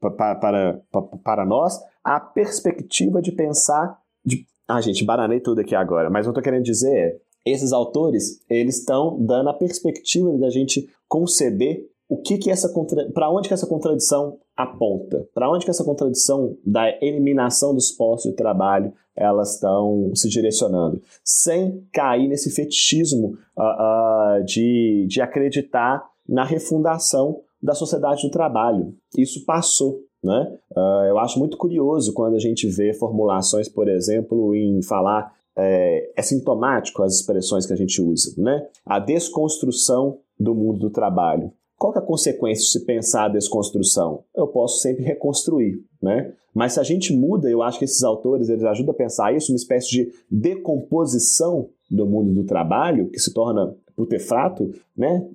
para, 0.00 1.04
para 1.22 1.46
nós 1.46 1.80
a 2.04 2.18
perspectiva 2.18 3.22
de 3.22 3.32
pensar. 3.32 3.98
De... 4.24 4.46
Ah, 4.68 4.80
gente, 4.80 5.04
bananei 5.04 5.40
tudo 5.40 5.60
aqui 5.60 5.74
agora, 5.74 6.10
mas 6.10 6.26
o 6.26 6.32
que 6.32 6.38
eu 6.38 6.42
tô 6.42 6.44
querendo 6.44 6.64
dizer 6.64 6.94
é: 6.94 7.16
esses 7.44 7.72
autores 7.72 8.44
eles 8.48 8.78
estão 8.78 9.18
dando 9.24 9.50
a 9.50 9.54
perspectiva 9.54 10.36
da 10.38 10.50
gente 10.50 10.88
conceber 11.08 11.88
o 12.08 12.20
que 12.20 12.38
que 12.38 12.50
essa 12.50 12.68
contra... 12.72 13.08
para 13.12 13.30
onde 13.30 13.48
que 13.48 13.54
essa 13.54 13.66
contradição 13.66 14.38
aponta, 14.56 15.26
para 15.32 15.50
onde 15.50 15.64
que 15.64 15.70
essa 15.70 15.84
contradição 15.84 16.56
da 16.66 16.88
eliminação 17.00 17.72
dos 17.72 17.92
postos 17.92 18.32
de 18.32 18.36
trabalho 18.36 18.92
elas 19.20 19.54
estão 19.54 20.10
se 20.14 20.28
direcionando, 20.28 21.00
sem 21.22 21.86
cair 21.92 22.26
nesse 22.26 22.50
fetichismo 22.50 23.34
uh, 23.56 24.40
uh, 24.40 24.44
de, 24.44 25.06
de 25.08 25.20
acreditar 25.20 26.02
na 26.26 26.44
refundação 26.44 27.42
da 27.62 27.74
sociedade 27.74 28.22
do 28.22 28.30
trabalho. 28.30 28.94
Isso 29.16 29.44
passou. 29.44 30.00
Né? 30.22 30.58
Uh, 30.76 31.04
eu 31.08 31.18
acho 31.18 31.38
muito 31.38 31.56
curioso 31.56 32.12
quando 32.14 32.34
a 32.34 32.38
gente 32.38 32.66
vê 32.68 32.94
formulações, 32.94 33.68
por 33.68 33.88
exemplo, 33.88 34.54
em 34.54 34.82
falar 34.82 35.34
é, 35.56 36.12
é 36.16 36.22
sintomático 36.22 37.02
as 37.02 37.14
expressões 37.16 37.66
que 37.66 37.72
a 37.72 37.76
gente 37.76 38.00
usa, 38.00 38.34
né? 38.40 38.66
A 38.86 38.98
desconstrução 38.98 40.18
do 40.38 40.54
mundo 40.54 40.78
do 40.78 40.90
trabalho. 40.90 41.52
Qual 41.80 41.94
é 41.94 41.98
a 41.98 42.02
consequência 42.02 42.62
de 42.62 42.72
se 42.72 42.84
pensar 42.84 43.24
a 43.24 43.28
desconstrução? 43.30 44.22
Eu 44.36 44.46
posso 44.46 44.80
sempre 44.80 45.02
reconstruir, 45.02 45.82
né? 46.02 46.34
Mas 46.54 46.74
se 46.74 46.80
a 46.80 46.82
gente 46.82 47.10
muda, 47.10 47.48
eu 47.48 47.62
acho 47.62 47.78
que 47.78 47.86
esses 47.86 48.02
autores 48.02 48.50
eles 48.50 48.64
ajudam 48.64 48.92
a 48.92 48.96
pensar 48.98 49.34
isso, 49.34 49.50
uma 49.50 49.56
espécie 49.56 49.88
de 49.88 50.12
decomposição 50.30 51.70
do 51.90 52.04
mundo 52.04 52.34
do 52.34 52.44
trabalho, 52.44 53.08
que 53.08 53.18
se 53.18 53.32
torna 53.32 53.74
putefrato, 53.96 54.70
né? 54.94 55.26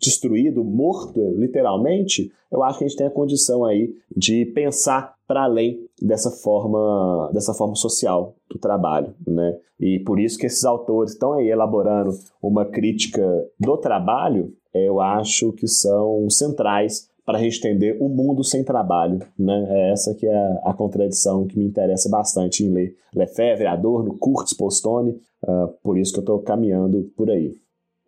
destruído, 0.00 0.62
morto, 0.62 1.34
literalmente, 1.36 2.30
eu 2.50 2.62
acho 2.62 2.78
que 2.78 2.84
a 2.84 2.88
gente 2.88 2.96
tem 2.96 3.06
a 3.08 3.10
condição 3.10 3.64
aí 3.64 3.92
de 4.16 4.44
pensar 4.46 5.14
para 5.26 5.44
além 5.44 5.80
dessa 6.00 6.30
forma, 6.30 7.28
dessa 7.32 7.54
forma 7.54 7.74
social 7.74 8.36
do 8.48 8.58
trabalho, 8.58 9.14
né? 9.26 9.58
E 9.80 9.98
por 9.98 10.20
isso 10.20 10.38
que 10.38 10.46
esses 10.46 10.64
autores 10.64 11.12
estão 11.12 11.32
aí 11.32 11.48
elaborando 11.48 12.12
uma 12.40 12.64
crítica 12.64 13.22
do 13.58 13.76
trabalho 13.76 14.52
eu 14.74 15.00
acho 15.00 15.52
que 15.52 15.66
são 15.66 16.28
centrais 16.30 17.10
para 17.24 17.38
a 17.38 17.40
gente 17.40 17.58
entender 17.58 17.96
o 18.00 18.08
mundo 18.08 18.42
sem 18.42 18.64
trabalho. 18.64 19.20
Né? 19.38 19.66
É 19.68 19.92
essa 19.92 20.14
que 20.14 20.26
é 20.26 20.34
a, 20.34 20.70
a 20.70 20.74
contradição 20.74 21.46
que 21.46 21.58
me 21.58 21.64
interessa 21.64 22.08
bastante 22.08 22.64
em 22.64 22.72
ler 22.72 22.96
Lefebvre, 23.14 23.66
Adorno, 23.66 24.16
Kurtz, 24.18 24.54
Postone, 24.54 25.20
uh, 25.44 25.68
por 25.82 25.98
isso 25.98 26.12
que 26.12 26.18
eu 26.18 26.22
estou 26.22 26.42
caminhando 26.42 27.12
por 27.16 27.30
aí. 27.30 27.54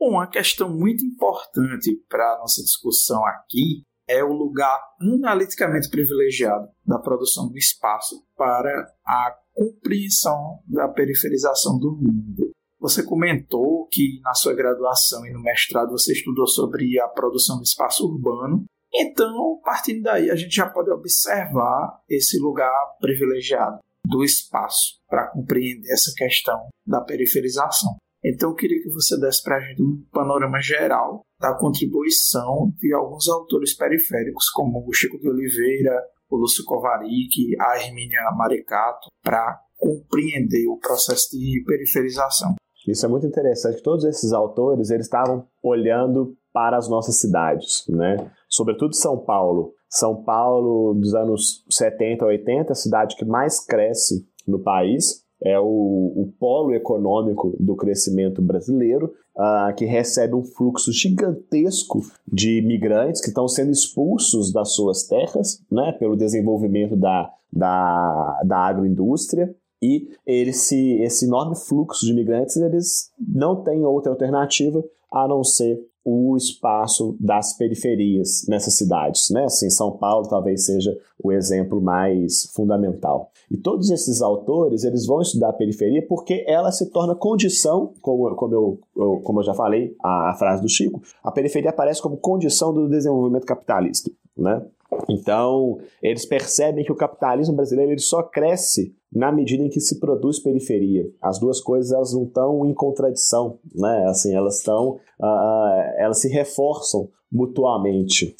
Uma 0.00 0.26
questão 0.26 0.68
muito 0.68 1.04
importante 1.04 1.94
para 2.08 2.34
a 2.34 2.38
nossa 2.38 2.60
discussão 2.62 3.24
aqui 3.24 3.84
é 4.06 4.22
o 4.22 4.32
lugar 4.32 4.78
analiticamente 5.00 5.88
privilegiado 5.88 6.68
da 6.86 6.98
produção 6.98 7.48
do 7.48 7.56
espaço 7.56 8.22
para 8.36 8.86
a 9.06 9.34
compreensão 9.54 10.58
da 10.66 10.88
periferização 10.88 11.78
do 11.78 11.92
mundo. 11.92 12.43
Você 12.84 13.02
comentou 13.02 13.88
que 13.90 14.20
na 14.22 14.34
sua 14.34 14.52
graduação 14.52 15.24
e 15.24 15.32
no 15.32 15.40
mestrado 15.40 15.92
você 15.92 16.12
estudou 16.12 16.46
sobre 16.46 17.00
a 17.00 17.08
produção 17.08 17.56
do 17.56 17.62
espaço 17.62 18.06
urbano. 18.06 18.66
Então, 18.94 19.58
partindo 19.64 20.02
daí, 20.02 20.30
a 20.30 20.36
gente 20.36 20.54
já 20.54 20.68
pode 20.68 20.90
observar 20.90 22.02
esse 22.06 22.38
lugar 22.38 22.70
privilegiado 23.00 23.78
do 24.04 24.22
espaço 24.22 25.00
para 25.08 25.30
compreender 25.30 25.90
essa 25.90 26.12
questão 26.14 26.68
da 26.86 27.00
periferização. 27.00 27.96
Então, 28.22 28.50
eu 28.50 28.54
queria 28.54 28.82
que 28.82 28.92
você 28.92 29.18
desse 29.18 29.42
para 29.42 29.56
a 29.56 29.60
gente 29.60 29.82
um 29.82 30.04
panorama 30.12 30.60
geral 30.60 31.22
da 31.40 31.56
contribuição 31.56 32.70
de 32.78 32.92
alguns 32.92 33.30
autores 33.30 33.74
periféricos, 33.74 34.50
como 34.50 34.86
o 34.86 34.92
Chico 34.92 35.18
de 35.18 35.26
Oliveira, 35.26 35.98
o 36.28 36.36
Lúcio 36.36 36.62
Kovarik, 36.66 37.56
a 37.58 37.78
Hermínia 37.78 38.30
Maricato, 38.36 39.08
para 39.22 39.58
compreender 39.74 40.66
o 40.68 40.78
processo 40.78 41.30
de 41.30 41.64
periferização. 41.66 42.54
Isso 42.86 43.04
é 43.06 43.08
muito 43.08 43.26
interessante. 43.26 43.82
Todos 43.82 44.04
esses 44.04 44.32
autores 44.32 44.90
eles 44.90 45.06
estavam 45.06 45.46
olhando 45.62 46.36
para 46.52 46.76
as 46.76 46.88
nossas 46.88 47.16
cidades, 47.16 47.84
né? 47.88 48.30
Sobretudo 48.48 48.94
São 48.94 49.18
Paulo. 49.18 49.72
São 49.90 50.22
Paulo 50.22 50.94
dos 50.94 51.14
anos 51.14 51.64
70, 51.70 52.24
80, 52.24 52.72
a 52.72 52.76
cidade 52.76 53.16
que 53.16 53.24
mais 53.24 53.64
cresce 53.64 54.26
no 54.46 54.58
país, 54.58 55.24
é 55.42 55.58
o, 55.58 55.64
o 55.64 56.32
polo 56.38 56.74
econômico 56.74 57.54
do 57.60 57.76
crescimento 57.76 58.40
brasileiro, 58.40 59.12
uh, 59.36 59.74
que 59.76 59.84
recebe 59.84 60.34
um 60.34 60.42
fluxo 60.42 60.92
gigantesco 60.92 62.00
de 62.26 62.58
imigrantes 62.58 63.20
que 63.20 63.28
estão 63.28 63.46
sendo 63.46 63.70
expulsos 63.70 64.52
das 64.52 64.74
suas 64.74 65.06
terras, 65.06 65.62
né, 65.70 65.92
pelo 65.98 66.16
desenvolvimento 66.16 66.96
da, 66.96 67.30
da, 67.52 68.42
da 68.44 68.58
agroindústria. 68.58 69.54
E 69.84 70.08
esse, 70.26 70.94
esse 71.02 71.26
enorme 71.26 71.54
fluxo 71.54 72.06
de 72.06 72.12
imigrantes, 72.12 72.56
eles 72.56 73.12
não 73.18 73.62
têm 73.62 73.84
outra 73.84 74.10
alternativa 74.10 74.82
a 75.12 75.28
não 75.28 75.44
ser 75.44 75.78
o 76.02 76.36
espaço 76.36 77.16
das 77.20 77.56
periferias 77.56 78.46
nessas 78.48 78.74
cidades. 78.74 79.28
Né? 79.30 79.44
Assim, 79.44 79.68
São 79.68 79.92
Paulo 79.92 80.26
talvez 80.26 80.64
seja 80.64 80.98
o 81.22 81.30
exemplo 81.32 81.82
mais 81.82 82.50
fundamental. 82.54 83.30
E 83.50 83.58
todos 83.58 83.90
esses 83.90 84.22
autores 84.22 84.84
eles 84.84 85.06
vão 85.06 85.20
estudar 85.20 85.50
a 85.50 85.54
periferia 85.54 86.04
porque 86.06 86.44
ela 86.46 86.72
se 86.72 86.90
torna 86.90 87.14
condição, 87.14 87.92
como, 88.00 88.34
como, 88.34 88.54
eu, 88.54 88.80
eu 88.96 89.20
como 89.22 89.40
eu 89.40 89.44
já 89.44 89.54
falei, 89.54 89.94
a, 90.02 90.30
a 90.30 90.34
frase 90.34 90.62
do 90.62 90.68
Chico, 90.68 91.02
a 91.22 91.30
periferia 91.30 91.70
aparece 91.70 92.00
como 92.00 92.16
condição 92.16 92.72
do 92.72 92.88
desenvolvimento 92.88 93.46
capitalista. 93.46 94.10
Né? 94.36 94.62
Então, 95.08 95.78
eles 96.02 96.24
percebem 96.24 96.84
que 96.84 96.92
o 96.92 96.96
capitalismo 96.96 97.54
brasileiro 97.54 97.92
ele 97.92 98.00
só 98.00 98.22
cresce 98.22 98.94
na 99.12 99.30
medida 99.30 99.62
em 99.62 99.68
que 99.68 99.80
se 99.80 100.00
produz 100.00 100.40
periferia. 100.40 101.08
As 101.22 101.38
duas 101.38 101.60
coisas 101.60 101.92
elas 101.92 102.12
não 102.12 102.24
estão 102.24 102.66
em 102.66 102.74
contradição, 102.74 103.58
né? 103.74 104.06
Assim, 104.08 104.34
elas 104.34 104.58
estão, 104.58 104.98
uh, 105.20 105.94
elas 105.98 106.20
se 106.20 106.28
reforçam 106.28 107.08
mutuamente. 107.30 108.34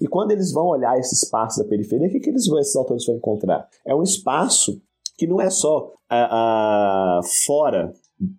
E 0.00 0.06
quando 0.06 0.30
eles 0.30 0.52
vão 0.52 0.66
olhar 0.66 0.98
esse 0.98 1.14
espaço 1.14 1.62
da 1.62 1.68
periferia, 1.68 2.08
o 2.08 2.10
que, 2.10 2.20
que 2.20 2.30
eles 2.30 2.46
esses 2.46 2.76
autores 2.76 3.04
vão 3.04 3.16
encontrar? 3.16 3.68
É 3.84 3.94
um 3.94 4.02
espaço 4.02 4.80
que 5.18 5.26
não 5.26 5.40
é 5.40 5.50
só 5.50 5.92
uh, 6.10 7.20
uh, 7.20 7.22
fora 7.44 7.92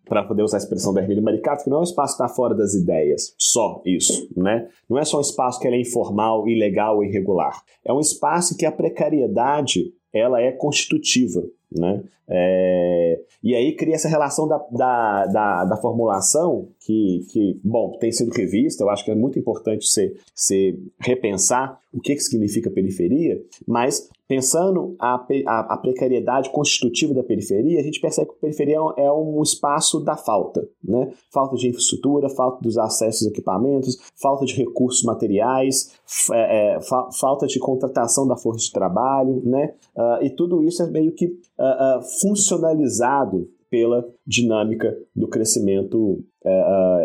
para 0.05 0.23
poder 0.23 0.43
usar 0.43 0.57
a 0.57 0.59
expressão 0.59 0.93
da 0.93 1.01
Hermínia 1.01 1.23
Maricato, 1.23 1.63
que 1.63 1.69
não 1.69 1.77
é 1.77 1.79
um 1.81 1.83
espaço 1.83 2.15
que 2.15 2.23
está 2.23 2.33
fora 2.33 2.53
das 2.53 2.73
ideias, 2.73 3.33
só 3.37 3.81
isso, 3.85 4.29
né? 4.35 4.67
Não 4.89 4.97
é 4.97 5.05
só 5.05 5.17
um 5.17 5.21
espaço 5.21 5.59
que 5.59 5.67
é 5.67 5.79
informal, 5.79 6.47
ilegal, 6.47 7.03
irregular. 7.03 7.61
É 7.83 7.91
um 7.91 7.99
espaço 7.99 8.55
que 8.55 8.65
a 8.65 8.71
precariedade 8.71 9.93
ela 10.13 10.41
é 10.41 10.51
constitutiva, 10.51 11.41
né? 11.71 12.03
É, 12.33 13.19
e 13.43 13.55
aí 13.55 13.75
cria 13.75 13.95
essa 13.95 14.07
relação 14.07 14.47
da, 14.47 14.57
da, 14.71 15.25
da, 15.25 15.65
da, 15.65 15.77
formulação 15.77 16.69
que, 16.81 17.25
que, 17.29 17.59
bom, 17.63 17.97
tem 17.99 18.11
sido 18.11 18.31
revista, 18.31 18.83
eu 18.83 18.89
acho 18.89 19.05
que 19.05 19.11
é 19.11 19.15
muito 19.15 19.37
importante 19.37 19.87
você, 19.87 20.13
você 20.33 20.79
repensar 20.99 21.79
o 21.93 21.99
que, 21.99 22.15
que 22.15 22.21
significa 22.21 22.71
periferia, 22.71 23.39
mas 23.67 24.09
pensando 24.27 24.95
a, 24.97 25.15
a, 25.45 25.73
a, 25.73 25.77
precariedade 25.77 26.49
constitutiva 26.51 27.13
da 27.13 27.21
periferia, 27.21 27.79
a 27.79 27.83
gente 27.83 27.99
percebe 27.99 28.29
que 28.29 28.35
a 28.37 28.39
periferia 28.39 28.77
é 28.97 29.11
um 29.11 29.43
espaço 29.43 29.99
da 29.99 30.15
falta, 30.15 30.67
né? 30.81 31.11
Falta 31.31 31.57
de 31.57 31.67
infraestrutura, 31.67 32.29
falta 32.29 32.61
dos 32.61 32.77
acessos 32.77 33.27
a 33.27 33.29
equipamentos, 33.29 33.99
falta 34.15 34.45
de 34.45 34.55
recursos 34.55 35.03
materiais, 35.03 35.91
é, 36.31 36.75
é, 36.75 36.81
fa 36.81 37.09
falta 37.11 37.45
de 37.45 37.59
contratação 37.59 38.25
da 38.25 38.37
força 38.37 38.65
de 38.65 38.71
trabalho, 38.71 39.41
né? 39.43 39.73
Uh, 39.95 40.23
e 40.23 40.29
tudo 40.29 40.63
isso 40.63 40.81
é 40.81 40.89
meio 40.89 41.11
que 41.11 41.25
uh, 41.25 41.99
uh, 41.99 42.01
funcionalizado 42.21 43.49
pela 43.71 44.05
dinâmica 44.27 44.95
do 45.15 45.27
crescimento 45.27 46.23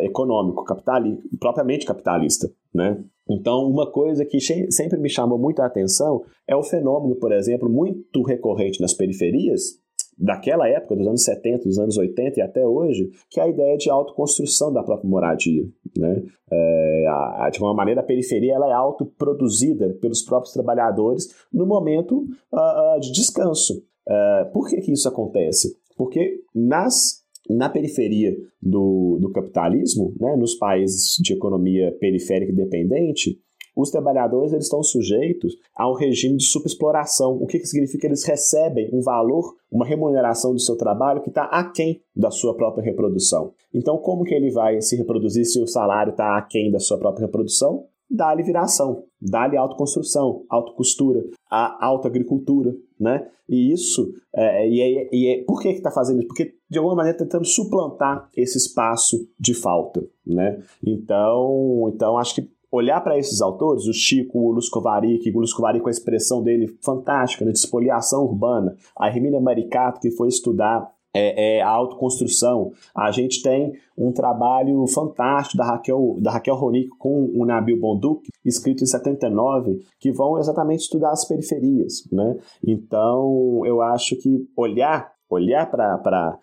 econômico, 0.02 0.64
capitali 0.64 1.18
propriamente 1.38 1.86
capitalista, 1.86 2.50
né? 2.74 3.02
Então, 3.28 3.68
uma 3.68 3.90
coisa 3.90 4.24
que 4.24 4.38
sempre 4.70 4.98
me 4.98 5.08
chamou 5.08 5.38
muito 5.38 5.60
a 5.60 5.66
atenção 5.66 6.22
é 6.46 6.54
o 6.54 6.62
fenômeno, 6.62 7.16
por 7.16 7.32
exemplo, 7.32 7.68
muito 7.68 8.22
recorrente 8.22 8.80
nas 8.80 8.94
periferias, 8.94 9.80
daquela 10.18 10.68
época, 10.68 10.96
dos 10.96 11.06
anos 11.06 11.24
70, 11.24 11.64
dos 11.64 11.78
anos 11.78 11.96
80 11.96 12.40
e 12.40 12.42
até 12.42 12.66
hoje, 12.66 13.10
que 13.28 13.38
é 13.38 13.42
a 13.42 13.48
ideia 13.48 13.76
de 13.76 13.90
autoconstrução 13.90 14.72
da 14.72 14.82
própria 14.82 15.08
moradia. 15.08 15.64
Né? 15.96 16.22
É, 16.50 17.06
a, 17.08 17.50
de 17.50 17.60
uma 17.60 17.74
maneira, 17.74 18.00
a 18.00 18.04
periferia 18.04 18.54
ela 18.54 18.68
é 18.68 18.72
autoproduzida 18.72 19.96
pelos 20.00 20.22
próprios 20.22 20.52
trabalhadores 20.54 21.28
no 21.52 21.66
momento 21.66 22.26
uh, 22.52 23.00
de 23.00 23.12
descanso. 23.12 23.82
Uh, 24.08 24.52
por 24.52 24.68
que, 24.68 24.80
que 24.80 24.92
isso 24.92 25.08
acontece? 25.08 25.76
Porque 25.96 26.40
nas 26.54 27.24
na 27.48 27.68
periferia 27.68 28.36
do, 28.60 29.18
do 29.20 29.30
capitalismo, 29.30 30.12
né, 30.18 30.34
nos 30.36 30.56
países 30.56 31.14
de 31.20 31.32
economia 31.32 31.96
periférica 32.00 32.50
e 32.50 32.56
dependente, 32.56 33.38
os 33.76 33.90
trabalhadores 33.90 34.52
eles 34.52 34.64
estão 34.64 34.82
sujeitos 34.82 35.54
a 35.76 35.88
um 35.88 35.94
regime 35.94 36.38
de 36.38 36.44
superexploração. 36.44 37.34
O 37.34 37.46
que, 37.46 37.58
que 37.58 37.66
significa 37.66 38.00
que 38.00 38.06
eles 38.06 38.24
recebem 38.24 38.88
um 38.90 39.02
valor, 39.02 39.54
uma 39.70 39.84
remuneração 39.84 40.54
do 40.54 40.58
seu 40.58 40.76
trabalho 40.76 41.20
que 41.20 41.28
está 41.28 41.44
aquém 41.44 42.00
da 42.14 42.30
sua 42.30 42.56
própria 42.56 42.82
reprodução. 42.82 43.52
Então, 43.74 43.98
como 43.98 44.24
que 44.24 44.34
ele 44.34 44.50
vai 44.50 44.80
se 44.80 44.96
reproduzir 44.96 45.44
se 45.44 45.60
o 45.60 45.66
salário 45.66 46.12
está 46.12 46.38
aquém 46.38 46.70
da 46.70 46.78
sua 46.78 46.98
própria 46.98 47.26
reprodução? 47.26 47.84
Dá-lhe 48.08 48.42
viração, 48.42 49.04
dá-lhe 49.20 49.58
autoconstrução, 49.58 50.44
autocostura, 50.48 51.22
a 51.50 51.84
autoagricultura, 51.84 52.74
né? 52.98 53.26
E 53.48 53.72
isso, 53.72 54.12
é, 54.34 54.68
e, 54.68 54.80
é, 54.80 55.08
e 55.12 55.28
é, 55.28 55.44
por 55.44 55.60
que 55.60 55.68
está 55.68 55.90
fazendo 55.90 56.18
isso? 56.18 56.28
Porque, 56.28 56.54
de 56.68 56.78
alguma 56.78 56.96
maneira, 56.96 57.18
tentando 57.18 57.44
suplantar 57.44 58.28
esse 58.36 58.58
espaço 58.58 59.28
de 59.38 59.54
falta, 59.54 60.04
né? 60.26 60.60
Então, 60.84 61.90
então 61.92 62.18
acho 62.18 62.34
que 62.34 62.50
olhar 62.70 63.00
para 63.00 63.18
esses 63.18 63.40
autores, 63.40 63.86
o 63.86 63.92
Chico, 63.92 64.38
o 64.38 64.52
Lúcio 64.52 64.70
Kovarik, 64.70 65.30
o 65.30 65.40
Lúcio 65.40 65.56
Kovarik 65.56 65.82
com 65.82 65.88
a 65.88 65.92
expressão 65.92 66.42
dele 66.42 66.76
fantástica, 66.82 67.44
né, 67.44 67.52
de 67.52 67.58
espoliação 67.58 68.24
urbana, 68.24 68.76
a 68.98 69.08
Hermínia 69.08 69.40
Maricato, 69.40 70.00
que 70.00 70.10
foi 70.10 70.28
estudar 70.28 70.90
é, 71.16 71.58
é, 71.58 71.62
a 71.62 71.68
autoconstrução. 71.68 72.72
A 72.94 73.10
gente 73.10 73.42
tem 73.42 73.74
um 73.96 74.12
trabalho 74.12 74.86
fantástico 74.86 75.56
da 75.56 75.64
Raquel, 75.64 76.16
da 76.20 76.32
Raquel 76.32 76.54
Ronick 76.54 76.88
com 76.98 77.30
o 77.34 77.44
Nabil 77.46 77.80
Bonduc, 77.80 78.28
escrito 78.44 78.84
em 78.84 78.86
79, 78.86 79.80
que 79.98 80.12
vão 80.12 80.38
exatamente 80.38 80.80
estudar 80.80 81.10
as 81.10 81.26
periferias. 81.26 82.06
Né? 82.12 82.36
Então, 82.66 83.62
eu 83.64 83.80
acho 83.80 84.16
que 84.16 84.46
olhar 84.56 85.16
olhar 85.28 85.68
para 85.68 86.38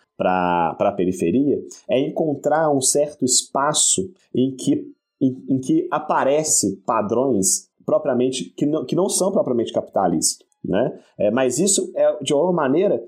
a 0.77 0.91
periferia 0.91 1.57
é 1.89 1.99
encontrar 1.99 2.69
um 2.69 2.81
certo 2.81 3.23
espaço 3.23 4.11
em 4.35 4.55
que, 4.55 4.91
em, 5.21 5.45
em 5.49 5.59
que 5.59 5.87
aparece 5.91 6.81
padrões 6.85 7.69
propriamente 7.85 8.45
que 8.55 8.65
não, 8.65 8.85
que 8.85 8.95
não 8.95 9.09
são 9.09 9.31
propriamente 9.31 9.71
capitalistas. 9.71 10.45
Né? 10.63 10.97
É, 11.17 11.31
mas 11.31 11.59
isso 11.59 11.91
é, 11.95 12.23
de 12.23 12.33
alguma 12.33 12.53
maneira, 12.53 13.03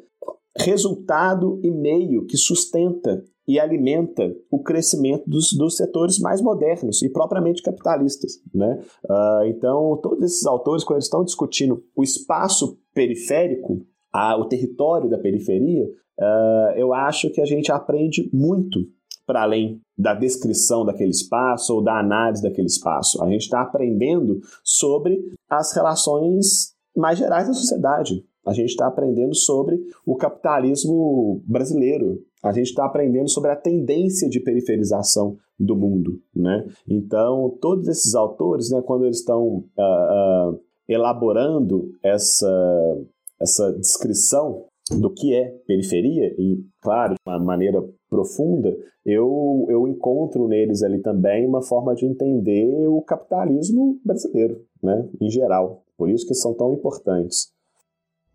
resultado 0.58 1.60
e 1.64 1.72
meio 1.72 2.26
que 2.26 2.38
sustenta 2.38 3.24
e 3.48 3.60
alimenta 3.60 4.36
o 4.50 4.64
crescimento 4.64 5.30
dos, 5.30 5.54
dos 5.54 5.78
setores 5.78 6.18
mais 6.20 6.42
modernos 6.42 7.02
e 7.04 7.10
propriamente 7.10 7.62
capitalistas. 7.62 8.42
Né? 8.54 8.82
Uh, 9.04 9.46
então, 9.46 10.00
todos 10.02 10.24
esses 10.24 10.46
autores, 10.46 10.84
quando 10.84 10.98
eles 10.98 11.06
estão 11.06 11.24
discutindo 11.24 11.84
o 11.96 12.04
espaço 12.04 12.80
periférico, 12.94 13.86
a, 14.12 14.38
o 14.38 14.46
território 14.46 15.10
da 15.10 15.18
periferia, 15.18 15.86
uh, 15.86 16.72
eu 16.76 16.94
acho 16.94 17.30
que 17.30 17.42
a 17.42 17.46
gente 17.46 17.72
aprende 17.72 18.30
muito 18.34 18.80
para 19.28 19.44
além 19.44 19.82
da 19.98 20.14
descrição 20.14 20.86
daquele 20.86 21.10
espaço 21.10 21.74
ou 21.74 21.84
da 21.84 22.00
análise 22.00 22.44
daquele 22.44 22.68
espaço. 22.68 23.24
A 23.24 23.30
gente 23.30 23.42
está 23.42 23.62
aprendendo 23.62 24.40
sobre 24.64 25.20
as 25.50 25.74
relações 25.74 26.74
mais 26.96 27.18
gerais 27.18 27.48
da 27.48 27.54
sociedade. 27.54 28.24
A 28.46 28.54
gente 28.54 28.70
está 28.70 28.88
aprendendo 28.88 29.36
sobre 29.36 29.80
o 30.06 30.16
capitalismo 30.16 31.42
brasileiro. 31.48 32.20
A 32.44 32.52
gente 32.52 32.68
está 32.68 32.86
aprendendo 32.86 33.30
sobre 33.30 33.50
a 33.50 33.56
tendência 33.56 34.30
de 34.30 34.40
periferização 34.40 35.38
do 35.60 35.76
mundo, 35.76 36.20
né? 36.36 36.68
Então, 36.88 37.58
todos 37.62 37.88
esses 37.88 38.14
autores, 38.14 38.70
né, 38.70 38.82
quando 38.82 39.06
eles 39.06 39.20
estão 39.20 39.64
uh, 39.78 40.52
uh, 40.52 40.60
elaborando 40.88 41.92
essa, 42.04 42.98
essa 43.42 43.72
descrição 43.74 44.66
do 45.00 45.10
que 45.10 45.34
é 45.34 45.50
periferia, 45.66 46.36
e, 46.38 46.64
claro, 46.82 47.16
de 47.16 47.20
uma 47.26 47.40
maneira 47.40 47.84
profunda, 48.10 48.76
eu, 49.04 49.66
eu 49.70 49.88
encontro 49.88 50.48
neles 50.48 50.84
ali 50.84 51.00
também 51.00 51.48
uma 51.48 51.62
forma 51.62 51.96
de 51.96 52.06
entender 52.06 52.88
o 52.88 53.02
capitalismo 53.02 54.00
brasileiro, 54.06 54.62
né, 54.84 55.10
em 55.20 55.30
geral. 55.30 55.84
Por 55.98 56.10
isso 56.10 56.28
que 56.28 56.34
são 56.36 56.54
tão 56.54 56.74
importantes. 56.74 57.55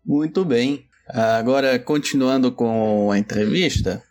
Muito 0.05 0.43
bem. 0.43 0.85
Agora, 1.07 1.77
continuando 1.77 2.51
com 2.51 3.11
a 3.11 3.19
entrevista, 3.19 4.01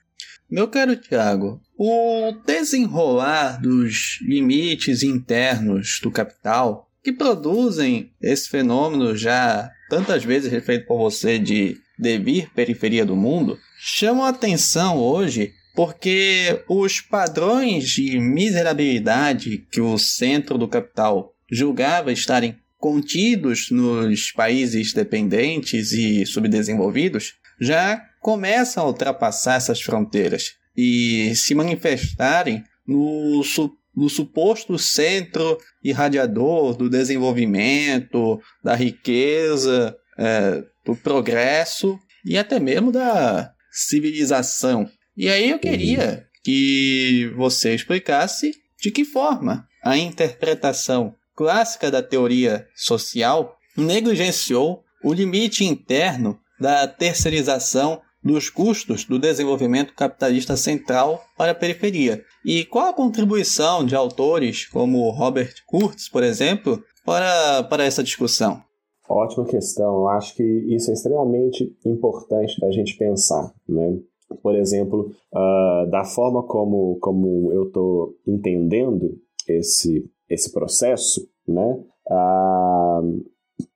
meu 0.51 0.69
caro 0.69 0.97
Tiago, 0.97 1.61
o 1.79 2.33
desenrolar 2.45 3.61
dos 3.61 4.19
limites 4.21 5.03
internos 5.03 6.01
do 6.03 6.11
capital 6.11 6.91
que 7.03 7.13
produzem 7.13 8.13
esse 8.21 8.49
fenômeno 8.49 9.17
já 9.17 9.71
tantas 9.89 10.25
vezes 10.25 10.51
refeito 10.51 10.87
por 10.87 10.99
você 10.99 11.39
de 11.39 11.77
devir 11.99 12.51
periferia 12.55 13.05
do 13.05 13.17
mundo, 13.17 13.59
chamam 13.79 14.25
a 14.25 14.29
atenção 14.29 14.99
hoje 14.99 15.53
porque 15.75 16.63
os 16.69 17.01
padrões 17.01 17.89
de 17.89 18.19
miserabilidade 18.19 19.67
que 19.71 19.81
o 19.81 19.97
centro 19.99 20.59
do 20.59 20.69
capital 20.69 21.33
julgava 21.51 22.13
estarem 22.13 22.57
contidos 22.81 23.71
nos 23.71 24.33
países 24.33 24.93
dependentes 24.93 25.93
e 25.93 26.25
subdesenvolvidos 26.25 27.35
já 27.61 28.03
começam 28.21 28.85
a 28.85 28.87
ultrapassar 28.87 29.57
essas 29.57 29.81
fronteiras 29.83 30.55
e 30.77 31.35
se 31.37 31.55
manifestarem 31.55 32.65
no, 32.87 33.43
su 33.45 33.71
no 33.95 34.09
suposto 34.09 34.79
centro 34.79 35.59
irradiador 35.83 36.77
do 36.77 36.89
desenvolvimento, 36.89 38.41
da 38.63 38.75
riqueza, 38.75 39.95
é, 40.17 40.63
do 40.87 40.95
progresso 40.95 41.99
e 42.25 42.39
até 42.39 42.61
mesmo 42.61 42.93
da 42.93 43.53
civilização. 43.71 44.89
E 45.17 45.29
aí 45.29 45.51
eu 45.51 45.59
queria 45.59 46.25
que 46.43 47.31
você 47.37 47.75
explicasse 47.75 48.53
de 48.81 48.91
que 48.91 49.05
forma 49.05 49.67
a 49.83 49.99
interpretação 49.99 51.15
clássica 51.41 51.91
da 51.91 52.03
teoria 52.03 52.67
social 52.77 53.57
negligenciou 53.75 54.83
o 55.03 55.11
limite 55.11 55.65
interno 55.65 56.39
da 56.61 56.87
terceirização 56.87 58.03
dos 58.23 58.51
custos 58.51 59.07
do 59.07 59.19
desenvolvimento 59.19 59.95
capitalista 59.95 60.55
central 60.55 61.25
para 61.39 61.53
a 61.53 61.55
periferia. 61.55 62.23
E 62.45 62.67
qual 62.67 62.89
a 62.89 62.93
contribuição 62.93 63.87
de 63.87 63.97
autores 63.97 64.67
como 64.67 65.09
Robert 65.09 65.55
Kurtz, 65.67 66.11
por 66.11 66.23
exemplo, 66.23 66.85
para, 67.07 67.63
para 67.63 67.85
essa 67.85 68.03
discussão? 68.03 68.61
Ótima 69.09 69.47
questão. 69.47 69.95
Eu 69.95 70.09
acho 70.09 70.35
que 70.37 70.45
isso 70.45 70.91
é 70.91 70.93
extremamente 70.93 71.75
importante 71.87 72.61
da 72.61 72.71
gente 72.71 72.99
pensar. 72.99 73.51
Né? 73.67 73.99
Por 74.43 74.55
exemplo, 74.55 75.11
uh, 75.33 75.91
da 75.91 76.05
forma 76.05 76.43
como, 76.43 76.99
como 77.01 77.51
eu 77.51 77.69
estou 77.69 78.15
entendendo 78.27 79.19
esse, 79.49 80.05
esse 80.31 80.53
processo, 80.53 81.29
né? 81.47 81.81
Uh, 82.09 83.25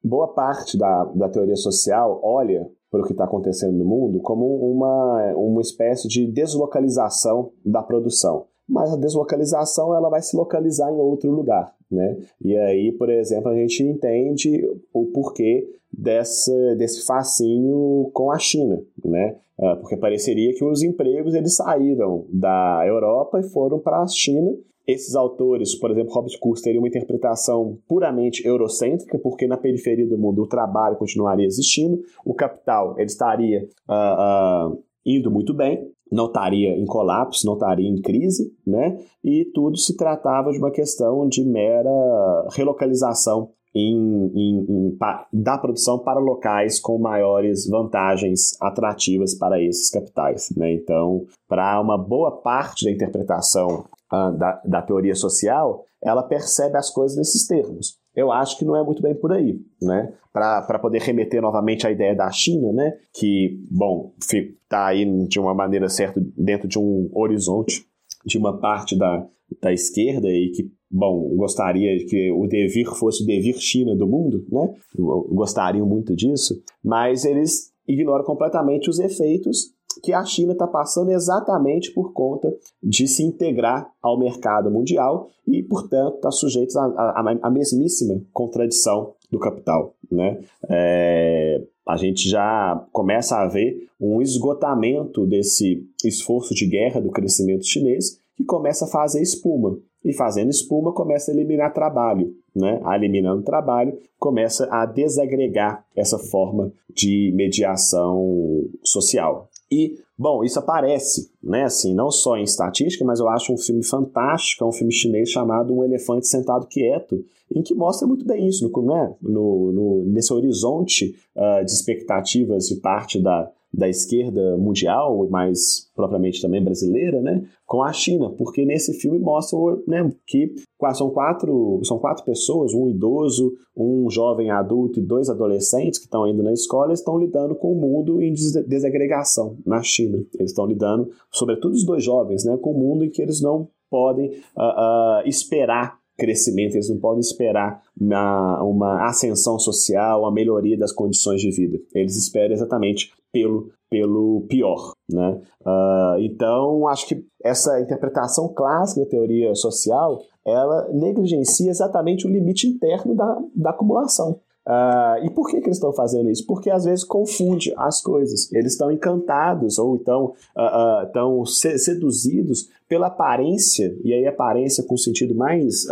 boa 0.03 0.29
parte 0.29 0.79
da, 0.79 1.05
da 1.05 1.29
teoria 1.29 1.57
social 1.57 2.21
olha 2.23 2.71
para 2.91 3.01
o 3.03 3.05
que 3.05 3.13
está 3.13 3.25
acontecendo 3.25 3.77
no 3.77 3.85
mundo 3.85 4.21
como 4.21 4.47
uma, 4.71 5.35
uma 5.35 5.61
espécie 5.61 6.07
de 6.07 6.27
deslocalização 6.27 7.51
da 7.65 7.83
produção. 7.83 8.47
Mas 8.69 8.93
a 8.93 8.97
deslocalização 8.97 9.95
ela 9.95 10.09
vai 10.09 10.23
se 10.23 10.37
localizar 10.37 10.91
em 10.91 10.99
outro 10.99 11.31
lugar, 11.31 11.75
né? 11.91 12.17
E 12.41 12.57
aí, 12.57 12.93
por 12.93 13.11
exemplo, 13.11 13.51
a 13.51 13.55
gente 13.55 13.83
entende 13.83 14.65
o 14.93 15.07
porquê 15.07 15.69
desse, 15.93 16.75
desse 16.77 17.05
fascínio 17.05 18.11
com 18.15 18.31
a 18.31 18.39
China, 18.39 18.81
né? 19.05 19.37
Ah, 19.61 19.77
porque 19.77 19.97
pareceria 19.97 20.55
que 20.55 20.65
os 20.65 20.83
empregos 20.83 21.35
eles 21.35 21.57
saíram 21.57 22.27
da 22.33 22.83
Europa 22.87 23.39
e 23.41 23.49
foram 23.51 23.79
para 23.79 24.01
a 24.03 24.07
China 24.07 24.53
esses 24.87 25.15
autores, 25.15 25.75
por 25.75 25.91
exemplo, 25.91 26.13
Robert 26.13 26.39
Kurz, 26.39 26.61
teriam 26.61 26.83
uma 26.83 26.89
interpretação 26.89 27.79
puramente 27.89 28.47
eurocêntrica, 28.47 29.19
porque 29.19 29.47
na 29.47 29.57
periferia 29.57 30.07
do 30.07 30.19
mundo 30.19 30.43
o 30.43 30.47
trabalho 30.47 30.97
continuaria 30.97 31.47
existindo, 31.47 32.03
o 32.25 32.35
capital 32.35 32.95
ele 32.99 33.07
estaria 33.07 33.67
uh, 33.89 34.73
uh, 34.73 34.83
indo 35.05 35.31
muito 35.31 35.55
bem, 35.55 35.91
não 36.13 36.27
estaria 36.27 36.77
em 36.77 36.85
colapso, 36.85 37.47
não 37.47 37.55
estaria 37.55 37.89
em 37.89 38.01
crise, 38.01 38.53
né? 38.67 38.99
E 39.23 39.47
tudo 39.55 39.77
se 39.77 39.97
tratava 39.97 40.53
de 40.53 40.59
uma 40.59 40.71
questão 40.71 41.27
de 41.27 41.45
mera 41.45 42.49
relocalização 42.53 43.51
em, 43.75 44.31
em, 44.35 44.67
em, 44.69 44.99
da 45.33 45.59
produção 45.59 45.99
para 45.99 46.21
locais 46.21 46.79
com 46.79 46.97
maiores 46.99 47.67
vantagens 47.69 48.57
atrativas 48.61 49.35
para 49.35 49.61
esses 49.61 49.91
capitais. 49.91 50.53
Né? 50.57 50.75
Então, 50.75 51.25
para 51.49 51.81
uma 51.81 51.99
boa 51.99 52.31
parte 52.31 52.85
da 52.85 52.93
interpretação 52.93 53.85
da, 54.11 54.63
da 54.65 54.83
teoria 54.83 55.15
social, 55.15 55.85
ela 56.03 56.23
percebe 56.23 56.77
as 56.77 56.91
coisas 56.91 57.17
nesses 57.17 57.47
termos. 57.47 57.99
Eu 58.15 58.31
acho 58.31 58.57
que 58.59 58.65
não 58.65 58.77
é 58.77 58.85
muito 58.85 59.03
bem 59.03 59.15
por 59.15 59.33
aí, 59.33 59.59
né? 59.83 60.13
Para 60.33 60.79
poder 60.79 61.01
remeter 61.01 61.43
novamente 61.43 61.87
à 61.87 61.91
ideia 61.91 62.15
da 62.15 62.31
China, 62.31 62.73
né? 62.73 62.97
Que, 63.13 63.61
bom, 63.71 64.15
está 64.21 64.87
aí 64.87 65.05
de 65.27 65.41
uma 65.41 65.55
maneira 65.55 65.89
certa 65.89 66.21
dentro 66.37 66.69
de 66.69 66.79
um 66.79 67.11
horizonte 67.13 67.85
de 68.25 68.39
uma 68.39 68.59
parte 68.59 68.97
da, 68.97 69.27
da 69.61 69.73
esquerda 69.73 70.29
e 70.29 70.51
que 70.51 70.71
bom, 70.91 71.35
gostaria 71.35 72.07
que 72.07 72.31
o 72.31 72.47
devir 72.47 72.87
fosse 72.87 73.25
o 73.25 73.27
devir 73.27 73.57
China 73.59 73.97
do 73.97 74.07
mundo, 74.07 74.47
né? 74.49 74.75
Gostariam 74.97 75.87
muito 75.87 76.15
disso, 76.15 76.63
mas 76.83 77.25
eles 77.25 77.73
ignoram 77.87 78.25
completamente 78.25 78.89
os 78.89 79.01
efeitos 79.01 79.74
que 80.03 80.13
a 80.13 80.25
China 80.25 80.53
está 80.53 80.67
passando 80.67 81.11
exatamente 81.11 81.91
por 81.93 82.13
conta 82.13 82.55
de 82.83 83.07
se 83.07 83.23
integrar 83.23 83.91
ao 84.03 84.19
mercado 84.19 84.71
mundial 84.71 85.29
e, 85.47 85.63
portanto, 85.63 86.17
está 86.17 86.31
sujeito 86.31 86.79
à 86.79 87.51
mesmíssima 87.51 88.21
contradição 88.33 89.13
do 89.31 89.39
capital. 89.39 89.95
Né? 90.11 90.41
É, 90.69 91.63
a 91.87 91.97
gente 91.97 92.29
já 92.29 92.87
começa 92.93 93.37
a 93.37 93.47
ver 93.47 93.89
um 94.01 94.23
esgotamento 94.23 95.27
desse 95.27 95.87
esforço 96.05 96.55
de 96.55 96.67
guerra 96.67 97.01
do 97.01 97.11
crescimento 97.11 97.67
chinês 97.67 98.19
que 98.37 98.45
começa 98.45 98.85
a 98.85 98.89
fazer 98.89 99.23
espuma 99.23 99.79
e 100.05 100.13
fazendo 100.13 100.51
espuma 100.51 100.93
começa 100.93 101.31
a 101.31 101.35
eliminar 101.35 101.73
trabalho, 101.73 102.35
né? 102.55 102.81
Eliminando 102.95 103.43
trabalho, 103.43 103.99
começa 104.19 104.69
a 104.71 104.85
desagregar 104.85 105.85
essa 105.97 106.19
forma 106.19 106.73
de 106.95 107.33
mediação 107.35 108.65
social. 108.83 109.49
E, 109.75 109.99
bom, 110.17 110.45
isso 110.45 110.59
aparece, 110.61 111.33
né, 111.43 111.65
assim, 111.65 111.93
não 111.95 112.09
só 112.09 112.37
em 112.37 112.45
estatística, 112.45 113.05
mas 113.05 113.19
eu 113.19 113.29
acho 113.29 113.53
um 113.53 113.59
filme 113.59 113.83
fantástico, 113.83 114.63
é 114.63 114.67
um 114.67 114.73
filme 114.73 114.93
chinês 114.93 115.31
chamado 115.31 115.75
Um 115.75 115.83
Elefante 115.83 116.29
Sentado 116.29 116.69
Quieto, 116.69 117.25
em 117.53 117.61
que 117.61 117.75
mostra 117.75 118.07
muito 118.07 118.25
bem 118.25 118.47
isso, 118.47 118.69
no, 118.69 118.83
né, 118.83 119.15
no, 119.21 119.73
no 119.73 120.05
nesse 120.05 120.33
horizonte 120.33 121.17
uh, 121.35 121.65
de 121.65 121.73
expectativas 121.73 122.69
de 122.69 122.77
parte 122.77 123.21
da, 123.21 123.51
da 123.77 123.89
esquerda 123.89 124.57
mundial, 124.57 125.29
mais 125.29 125.91
propriamente 125.95 126.41
também 126.41 126.63
brasileira, 126.63 127.21
né, 127.21 127.45
com 127.67 127.83
a 127.83 127.93
China, 127.93 128.31
porque 128.31 128.65
nesse 128.65 128.95
filme 128.95 129.19
mostra 129.19 129.59
né, 129.87 130.11
que 130.27 130.55
são 130.95 131.11
quatro, 131.11 131.81
são 131.83 131.99
quatro 131.99 132.25
pessoas, 132.25 132.73
um 132.73 132.89
idoso, 132.89 133.53
um 133.77 134.09
jovem 134.11 134.51
adulto 134.51 134.99
e 134.99 135.03
dois 135.03 135.29
adolescentes 135.29 135.99
que 135.99 136.05
estão 136.05 136.27
indo 136.27 136.43
na 136.43 136.53
escola, 136.53 136.93
estão 136.93 137.19
lidando 137.19 137.55
com 137.55 137.73
o 137.73 137.81
mundo 137.81 138.23
em 138.23 138.33
desagregação 138.33 139.57
na 139.65 139.83
China. 139.83 140.19
Eles 140.35 140.51
estão 140.51 140.67
lidando, 140.67 141.11
sobretudo 141.31 141.73
os 141.73 141.85
dois 141.85 142.05
jovens, 142.05 142.45
né, 142.45 142.57
com 142.57 142.73
o 142.73 142.79
mundo 142.79 143.05
em 143.05 143.11
que 143.11 143.23
eles 143.23 143.41
não 143.41 143.69
podem 143.91 144.31
uh, 144.57 145.23
uh, 145.23 145.29
esperar 145.29 145.99
crescimento, 146.17 146.75
eles 146.75 146.89
não 146.89 146.99
podem 146.99 147.21
esperar 147.21 147.83
uma, 148.01 148.63
uma 148.63 149.09
ascensão 149.09 149.59
social, 149.59 150.21
uma 150.21 150.33
melhoria 150.33 150.79
das 150.79 150.93
condições 150.93 151.41
de 151.41 151.51
vida. 151.51 151.79
Eles 151.95 152.17
esperam 152.17 152.55
exatamente 152.55 153.13
pelo, 153.35 153.73
pelo 153.91 154.47
pior. 154.49 154.93
Né? 155.11 155.43
Uh, 155.61 156.21
então, 156.21 156.87
acho 156.87 157.09
que 157.09 157.27
essa 157.43 157.81
interpretação 157.81 158.49
clássica 158.55 159.01
da 159.03 159.11
teoria 159.11 159.55
social 159.57 160.23
ela 160.47 160.89
negligencia 160.93 161.71
exatamente 161.71 162.27
o 162.27 162.31
limite 162.31 162.67
interno 162.67 163.15
da, 163.15 163.39
da 163.55 163.71
acumulação. 163.71 164.41
Uh, 164.67 165.27
e 165.27 165.31
por 165.31 165.51
que, 165.51 165.61
que 165.61 165.67
eles 165.67 165.77
estão 165.77 165.93
fazendo 165.93 166.31
isso? 166.31 166.47
Porque 166.47 166.71
às 166.71 166.85
vezes 166.85 167.05
confunde 167.05 167.73
as 167.77 168.01
coisas. 168.01 168.51
Eles 168.53 168.73
estão 168.73 168.91
encantados 168.91 169.79
ou 169.79 169.97
então 169.97 170.35
uh, 170.57 171.43
uh, 171.43 171.47
seduzidos 171.47 172.71
pela 172.89 173.09
aparência, 173.09 173.97
e 174.03 174.13
aí 174.13 174.27
aparência 174.27 174.85
com 174.85 174.95
o 174.95 174.99
sentido 174.99 175.35
mais 175.35 175.87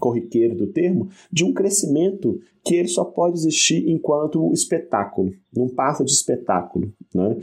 corriqueiro 0.00 0.54
do 0.56 0.66
termo, 0.66 1.08
de 1.32 1.44
um 1.44 1.52
crescimento 1.52 2.40
que 2.64 2.74
ele 2.74 2.88
só 2.88 3.04
pode 3.04 3.36
existir 3.36 3.88
enquanto 3.88 4.52
espetáculo, 4.52 5.32
num 5.54 5.68
passo 5.68 6.04
de 6.04 6.12
espetáculo. 6.12 6.92
Né? 7.14 7.36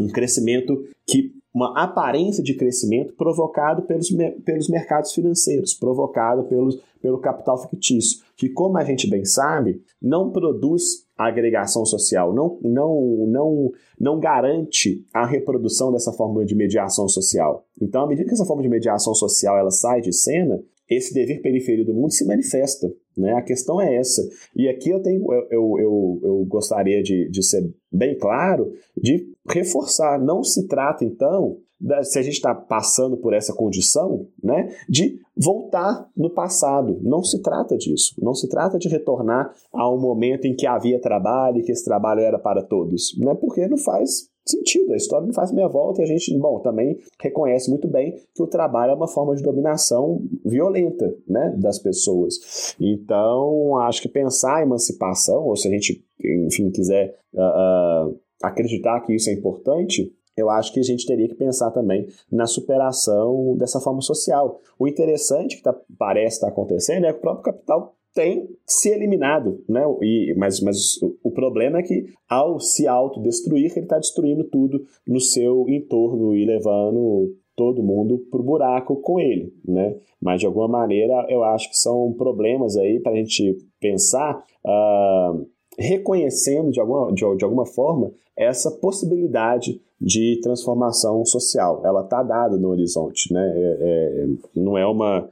um 0.00 0.08
crescimento 0.08 0.84
que 1.06 1.32
uma 1.54 1.80
aparência 1.80 2.42
de 2.42 2.54
crescimento 2.54 3.14
provocado 3.14 3.82
pelos, 3.82 4.10
pelos 4.44 4.68
mercados 4.68 5.12
financeiros, 5.12 5.72
provocado 5.72 6.42
pelos, 6.44 6.80
pelo 7.00 7.18
capital 7.18 7.56
fictício, 7.58 8.23
que, 8.36 8.48
como 8.48 8.78
a 8.78 8.84
gente 8.84 9.08
bem 9.08 9.24
sabe, 9.24 9.80
não 10.00 10.30
produz 10.30 11.04
agregação 11.16 11.84
social, 11.84 12.34
não, 12.34 12.58
não, 12.62 13.26
não, 13.28 13.72
não 14.00 14.18
garante 14.18 15.04
a 15.12 15.24
reprodução 15.24 15.92
dessa 15.92 16.12
forma 16.12 16.44
de 16.44 16.54
mediação 16.54 17.08
social. 17.08 17.66
Então, 17.80 18.02
à 18.02 18.08
medida 18.08 18.26
que 18.26 18.34
essa 18.34 18.44
forma 18.44 18.62
de 18.62 18.68
mediação 18.68 19.14
social 19.14 19.56
ela 19.56 19.70
sai 19.70 20.00
de 20.00 20.12
cena, 20.12 20.60
esse 20.88 21.14
dever 21.14 21.40
periferia 21.40 21.84
do 21.84 21.94
mundo 21.94 22.12
se 22.12 22.26
manifesta. 22.26 22.92
Né? 23.16 23.32
A 23.32 23.42
questão 23.42 23.80
é 23.80 23.96
essa. 23.96 24.22
E 24.54 24.68
aqui 24.68 24.90
eu, 24.90 25.00
tenho, 25.00 25.24
eu, 25.50 25.78
eu, 25.78 26.20
eu 26.22 26.44
gostaria 26.46 27.02
de, 27.02 27.28
de 27.30 27.42
ser 27.42 27.72
bem 27.90 28.18
claro, 28.18 28.72
de 28.96 29.32
reforçar. 29.48 30.20
Não 30.20 30.42
se 30.42 30.66
trata, 30.66 31.04
então, 31.04 31.58
se 32.02 32.18
a 32.18 32.22
gente 32.22 32.34
está 32.34 32.54
passando 32.54 33.16
por 33.16 33.32
essa 33.32 33.52
condição, 33.52 34.26
né, 34.42 34.74
de 34.88 35.20
voltar 35.36 36.08
no 36.16 36.30
passado. 36.30 36.98
Não 37.02 37.22
se 37.22 37.42
trata 37.42 37.76
disso. 37.76 38.14
Não 38.18 38.34
se 38.34 38.48
trata 38.48 38.78
de 38.78 38.88
retornar 38.88 39.52
a 39.72 39.90
um 39.90 39.98
momento 39.98 40.46
em 40.46 40.54
que 40.54 40.66
havia 40.66 41.00
trabalho 41.00 41.58
e 41.58 41.62
que 41.62 41.72
esse 41.72 41.84
trabalho 41.84 42.20
era 42.20 42.38
para 42.38 42.62
todos. 42.62 43.16
Né, 43.18 43.34
porque 43.34 43.66
não 43.68 43.76
faz 43.76 44.28
sentido. 44.46 44.92
A 44.92 44.96
história 44.96 45.26
não 45.26 45.32
faz 45.32 45.50
meia 45.52 45.68
volta 45.68 46.00
e 46.00 46.04
a 46.04 46.06
gente, 46.06 46.36
bom, 46.38 46.60
também 46.60 46.98
reconhece 47.20 47.70
muito 47.70 47.88
bem 47.88 48.14
que 48.34 48.42
o 48.42 48.46
trabalho 48.46 48.92
é 48.92 48.94
uma 48.94 49.08
forma 49.08 49.34
de 49.34 49.42
dominação 49.42 50.22
violenta, 50.44 51.14
né, 51.26 51.54
das 51.58 51.78
pessoas. 51.78 52.76
Então, 52.78 53.78
acho 53.78 54.02
que 54.02 54.08
pensar 54.08 54.60
em 54.60 54.66
emancipação, 54.66 55.44
ou 55.44 55.56
se 55.56 55.68
a 55.68 55.70
gente, 55.70 56.04
enfim, 56.22 56.70
quiser 56.70 57.18
uh, 57.32 58.08
uh, 58.10 58.20
acreditar 58.42 59.00
que 59.00 59.14
isso 59.14 59.30
é 59.30 59.32
importante, 59.32 60.12
eu 60.36 60.50
acho 60.50 60.72
que 60.72 60.80
a 60.80 60.82
gente 60.82 61.06
teria 61.06 61.28
que 61.28 61.34
pensar 61.34 61.70
também 61.70 62.06
na 62.30 62.46
superação 62.46 63.56
dessa 63.56 63.80
forma 63.80 64.00
social. 64.00 64.60
O 64.78 64.88
interessante 64.88 65.56
que 65.56 65.62
tá, 65.62 65.74
parece 65.98 66.36
estar 66.36 66.48
tá 66.48 66.52
acontecendo 66.52 67.06
é 67.06 67.12
que 67.12 67.18
o 67.18 67.22
próprio 67.22 67.44
capital 67.44 67.94
tem 68.14 68.48
se 68.64 68.90
eliminado, 68.90 69.62
né? 69.68 69.82
E, 70.00 70.34
mas, 70.36 70.60
mas 70.60 71.00
o 71.22 71.30
problema 71.32 71.80
é 71.80 71.82
que 71.82 72.06
ao 72.28 72.60
se 72.60 72.86
autodestruir, 72.86 73.72
ele 73.72 73.86
está 73.86 73.98
destruindo 73.98 74.44
tudo 74.44 74.84
no 75.06 75.20
seu 75.20 75.68
entorno 75.68 76.34
e 76.34 76.44
levando 76.46 77.34
todo 77.56 77.82
mundo 77.82 78.18
para 78.30 78.40
o 78.40 78.44
buraco 78.44 78.96
com 78.96 79.18
ele, 79.18 79.52
né? 79.64 79.96
Mas 80.20 80.40
de 80.40 80.46
alguma 80.46 80.68
maneira 80.68 81.26
eu 81.28 81.42
acho 81.42 81.68
que 81.68 81.76
são 81.76 82.12
problemas 82.12 82.76
aí 82.76 83.00
para 83.00 83.12
a 83.12 83.16
gente 83.16 83.58
pensar, 83.80 84.42
uh, 84.64 85.46
reconhecendo 85.78 86.70
de 86.70 86.80
alguma, 86.80 87.12
de, 87.12 87.36
de 87.36 87.44
alguma 87.44 87.66
forma 87.66 88.10
essa 88.36 88.70
possibilidade 88.70 89.80
de 90.00 90.40
transformação 90.42 91.24
social. 91.24 91.82
Ela 91.84 92.02
está 92.02 92.22
dada 92.22 92.56
no 92.56 92.68
horizonte, 92.68 93.32
né? 93.32 93.52
É, 93.54 93.78
é, 93.80 94.26
não 94.54 94.76
é 94.76 94.86
uma 94.86 95.28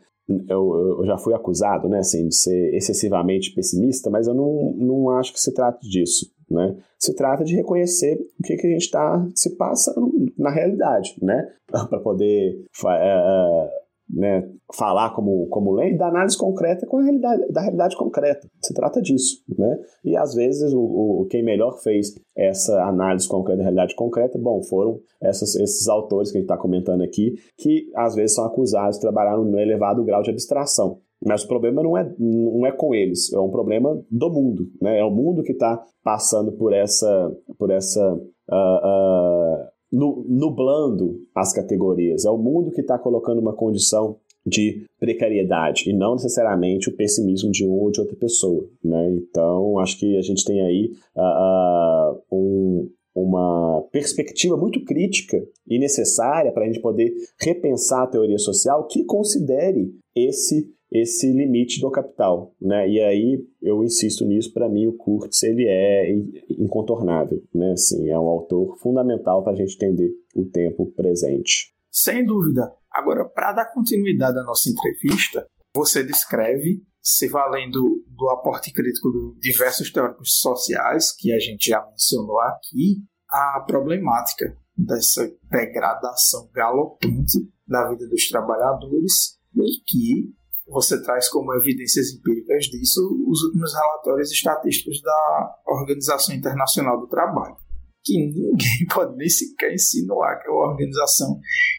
eu, 0.48 0.98
eu, 0.98 1.06
já 1.06 1.18
fui 1.18 1.34
acusado, 1.34 1.88
né, 1.88 1.98
assim, 1.98 2.28
de 2.28 2.34
ser 2.34 2.74
excessivamente 2.74 3.52
pessimista, 3.52 4.08
mas 4.08 4.26
eu 4.26 4.34
não, 4.34 4.72
não 4.76 5.10
acho 5.10 5.32
que 5.32 5.40
se 5.40 5.52
trate 5.52 5.86
disso, 5.88 6.30
né? 6.50 6.76
Se 6.98 7.14
trata 7.14 7.44
de 7.44 7.56
reconhecer 7.56 8.18
o 8.38 8.42
que, 8.42 8.56
que 8.56 8.66
a 8.66 8.70
gente 8.70 8.82
está 8.82 9.26
se 9.34 9.56
passa 9.56 9.92
na 10.38 10.50
realidade, 10.50 11.16
né? 11.20 11.50
Para 11.66 11.98
poder 12.00 12.64
é, 12.86 13.81
né, 14.12 14.46
falar 14.76 15.14
como, 15.14 15.46
como 15.48 15.72
lei 15.72 15.96
da 15.96 16.08
análise 16.08 16.36
concreta 16.36 16.86
com 16.86 16.98
a 16.98 17.02
realidade, 17.02 17.50
da 17.50 17.60
realidade 17.62 17.96
concreta. 17.96 18.46
Se 18.62 18.74
trata 18.74 19.00
disso. 19.00 19.42
Né? 19.58 19.78
E 20.04 20.16
às 20.16 20.34
vezes 20.34 20.72
o, 20.72 20.80
o, 20.80 21.26
quem 21.30 21.42
melhor 21.42 21.78
fez 21.82 22.14
essa 22.36 22.84
análise 22.84 23.26
concreta 23.26 23.58
da 23.58 23.64
realidade 23.64 23.94
concreta, 23.94 24.38
bom, 24.38 24.62
foram 24.62 25.00
essas, 25.20 25.54
esses 25.56 25.88
autores 25.88 26.30
que 26.30 26.38
a 26.38 26.40
gente 26.40 26.50
está 26.50 26.60
comentando 26.60 27.02
aqui, 27.02 27.34
que 27.56 27.90
às 27.96 28.14
vezes 28.14 28.34
são 28.34 28.44
acusados 28.44 28.96
de 28.96 29.02
trabalhar 29.02 29.36
no 29.36 29.58
elevado 29.58 30.04
grau 30.04 30.22
de 30.22 30.30
abstração. 30.30 30.98
Mas 31.24 31.44
o 31.44 31.48
problema 31.48 31.82
não 31.82 31.96
é, 31.96 32.12
não 32.18 32.66
é 32.66 32.72
com 32.72 32.94
eles, 32.94 33.32
é 33.32 33.38
um 33.38 33.50
problema 33.50 33.96
do 34.10 34.28
mundo. 34.28 34.64
Né? 34.80 34.98
É 34.98 35.04
o 35.04 35.10
mundo 35.10 35.42
que 35.42 35.52
está 35.52 35.80
passando 36.02 36.52
por 36.52 36.72
essa, 36.72 37.32
por 37.56 37.70
essa 37.70 38.14
uh, 38.14 38.56
uh, 38.56 39.71
nublando 39.92 41.20
as 41.34 41.52
categorias. 41.52 42.24
É 42.24 42.30
o 42.30 42.38
mundo 42.38 42.70
que 42.70 42.80
está 42.80 42.98
colocando 42.98 43.40
uma 43.40 43.52
condição 43.52 44.16
de 44.44 44.86
precariedade 44.98 45.88
e 45.88 45.92
não 45.92 46.14
necessariamente 46.14 46.88
o 46.88 46.96
pessimismo 46.96 47.50
de 47.50 47.64
um 47.66 47.72
ou 47.72 47.90
de 47.90 48.00
outra 48.00 48.16
pessoa. 48.16 48.68
Né? 48.82 49.10
Então, 49.12 49.78
acho 49.78 49.98
que 49.98 50.16
a 50.16 50.22
gente 50.22 50.44
tem 50.44 50.60
aí 50.62 50.90
uh, 51.16 52.20
um, 52.32 52.90
uma 53.14 53.82
perspectiva 53.92 54.56
muito 54.56 54.84
crítica 54.84 55.40
e 55.68 55.78
necessária 55.78 56.50
para 56.50 56.64
a 56.64 56.66
gente 56.66 56.80
poder 56.80 57.12
repensar 57.40 58.02
a 58.02 58.06
teoria 58.08 58.38
social 58.38 58.86
que 58.86 59.04
considere 59.04 59.94
esse 60.14 60.68
esse 60.92 61.32
limite 61.32 61.80
do 61.80 61.90
capital, 61.90 62.54
né? 62.60 62.88
E 62.88 63.00
aí 63.00 63.46
eu 63.60 63.82
insisto 63.82 64.24
nisso, 64.24 64.52
para 64.52 64.68
mim 64.68 64.86
o 64.86 64.92
Kurtz 64.92 65.42
ele 65.42 65.66
é 65.66 66.12
incontornável, 66.50 67.42
né? 67.54 67.72
Assim, 67.72 68.08
é 68.10 68.18
um 68.18 68.28
autor 68.28 68.78
fundamental 68.78 69.42
para 69.42 69.52
a 69.52 69.56
gente 69.56 69.74
entender 69.74 70.12
o 70.34 70.44
tempo 70.44 70.92
presente. 70.92 71.72
Sem 71.90 72.24
dúvida. 72.24 72.72
Agora, 72.90 73.24
para 73.24 73.52
dar 73.52 73.72
continuidade 73.72 74.38
à 74.38 74.42
nossa 74.42 74.68
entrevista, 74.68 75.46
você 75.74 76.04
descreve, 76.04 76.82
se 77.00 77.28
valendo 77.28 78.04
do 78.06 78.28
aporte 78.30 78.72
crítico 78.72 79.10
de 79.10 79.50
diversos 79.50 79.90
teóricos 79.90 80.38
sociais 80.38 81.10
que 81.10 81.32
a 81.32 81.38
gente 81.38 81.70
já 81.70 81.84
mencionou 81.90 82.38
aqui, 82.40 83.02
a 83.28 83.64
problemática 83.66 84.56
dessa 84.76 85.30
degradação 85.50 86.50
galopante 86.52 87.38
da 87.66 87.88
vida 87.88 88.06
dos 88.08 88.28
trabalhadores 88.28 89.38
e 89.54 89.82
que 89.86 90.34
você 90.72 91.00
traz 91.02 91.28
como 91.28 91.54
evidências 91.54 92.10
empíricas 92.12 92.64
disso 92.66 93.00
os 93.28 93.42
últimos 93.44 93.72
relatórios 93.74 94.32
estatísticos 94.32 95.00
da 95.02 95.56
Organização 95.66 96.34
Internacional 96.34 96.98
do 96.98 97.06
Trabalho, 97.06 97.56
que 98.02 98.16
ninguém 98.16 98.86
pode 98.92 99.16
nem 99.16 99.28
sequer 99.28 99.74
insinuar 99.74 100.40
que 100.40 100.48
é 100.48 100.50
uma 100.50 100.70
organização 100.70 101.38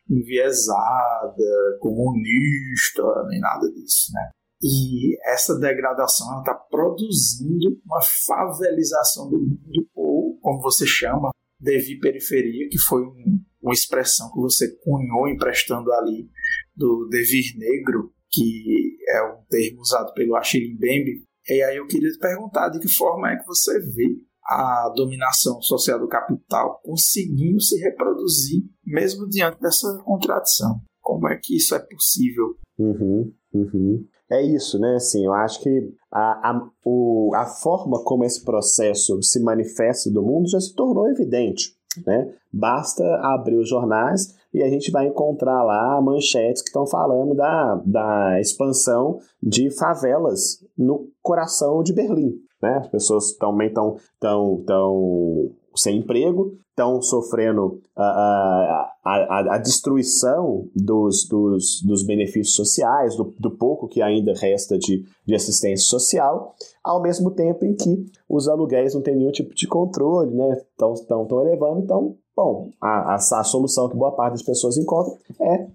enviesada, 0.10 1.78
comunista, 1.80 3.04
nem 3.30 3.40
nada 3.40 3.70
disso, 3.72 4.12
né? 4.14 4.30
E 4.62 5.18
essa 5.30 5.60
degradação 5.60 6.40
está 6.40 6.54
produzindo 6.54 7.82
uma 7.86 8.00
favelização 8.26 9.30
do 9.30 9.38
mundo, 9.38 9.90
ou, 9.94 10.40
como 10.40 10.62
você 10.62 10.88
chama, 10.88 11.32
devi 11.60 12.00
periferia, 12.00 12.70
que 12.70 12.78
foi 12.78 13.02
um, 13.02 13.42
uma 13.62 13.74
expressão 13.74 14.32
que 14.32 14.40
você 14.40 14.74
cunhou 14.78 15.28
emprestando 15.28 15.92
ali 15.92 16.30
do 16.74 17.10
devir 17.10 17.58
negro, 17.58 18.14
que 18.34 18.98
é 19.08 19.24
um 19.24 19.44
termo 19.48 19.82
usado 19.82 20.12
pelo 20.14 20.36
Achille 20.36 20.74
Mbembe. 20.74 21.24
E 21.48 21.62
aí 21.62 21.78
eu 21.78 21.86
queria 21.86 22.10
te 22.10 22.18
perguntar 22.18 22.70
de 22.70 22.80
que 22.80 22.92
forma 22.92 23.32
é 23.32 23.38
que 23.38 23.46
você 23.46 23.80
vê 23.80 24.18
a 24.46 24.92
dominação 24.96 25.62
social 25.62 26.00
do 26.00 26.08
capital 26.08 26.82
conseguindo 26.84 27.62
se 27.62 27.80
reproduzir 27.80 28.64
mesmo 28.86 29.28
diante 29.30 29.60
dessa 29.62 30.02
contradição. 30.04 30.82
Como 31.02 31.28
é 31.28 31.38
que 31.42 31.56
isso 31.56 31.76
é 31.76 31.80
possível? 31.80 32.56
Uhum, 32.78 33.32
uhum. 33.54 34.06
É 34.32 34.42
isso, 34.42 34.80
né? 34.80 34.96
Assim, 34.96 35.26
eu 35.26 35.34
acho 35.34 35.62
que 35.62 35.94
a, 36.12 36.50
a, 36.50 36.70
o, 36.84 37.32
a 37.36 37.46
forma 37.46 38.04
como 38.04 38.24
esse 38.24 38.44
processo 38.44 39.22
se 39.22 39.40
manifesta 39.42 40.10
do 40.10 40.24
mundo 40.24 40.50
já 40.50 40.60
se 40.60 40.74
tornou 40.74 41.10
evidente. 41.10 41.76
Né? 42.06 42.34
Basta 42.52 43.04
abrir 43.22 43.58
os 43.58 43.70
jornais 43.70 44.36
e 44.54 44.62
a 44.62 44.70
gente 44.70 44.92
vai 44.92 45.08
encontrar 45.08 45.64
lá 45.64 46.00
manchetes 46.02 46.62
que 46.62 46.70
estão 46.70 46.86
falando 46.86 47.34
da, 47.34 47.82
da 47.86 48.40
expansão 48.40 49.20
de 49.42 49.72
favelas 49.72 50.64
no 50.78 51.08
coração 51.22 51.82
de 51.82 51.94
Berlim. 51.94 52.40
Né? 52.62 52.78
As 52.78 52.88
pessoas 52.88 53.34
também 53.34 53.68
estão 53.68 53.98
tão, 54.20 54.64
tão 54.66 55.52
sem 55.76 55.98
emprego, 55.98 56.56
estão 56.70 57.02
sofrendo 57.02 57.82
a, 57.96 58.04
a, 58.04 58.96
a, 59.04 59.56
a, 59.56 59.58
destruição 59.58 60.68
dos, 60.76 61.28
dos, 61.28 61.82
dos 61.84 62.04
benefícios 62.04 62.56
sociais, 62.56 63.16
do, 63.16 63.34
do, 63.40 63.52
pouco 63.52 63.88
que 63.88 64.02
ainda 64.02 64.34
resta 64.34 64.78
de, 64.78 65.04
de 65.26 65.36
assistência 65.36 65.86
social, 65.86 66.56
ao 66.84 67.02
mesmo 67.02 67.32
tempo 67.32 67.66
em 67.66 67.76
que 67.76 68.06
os 68.30 68.48
aluguéis 68.48 68.94
não 68.94 69.02
têm 69.02 69.16
nenhum 69.16 69.32
tipo 69.32 69.54
de 69.54 69.68
controle, 69.68 70.34
né? 70.34 70.62
Estão 70.72 71.28
elevando, 71.46 71.82
então 71.82 72.16
Bom, 72.36 72.72
a, 72.82 73.14
a, 73.14 73.16
a, 73.16 73.44
solução 73.44 73.88
que 73.88 73.96
boa 73.96 74.16
parte 74.16 74.34
das 74.34 74.42
pessoas 74.42 74.76
encontra 74.78 75.14
é, 75.40 75.68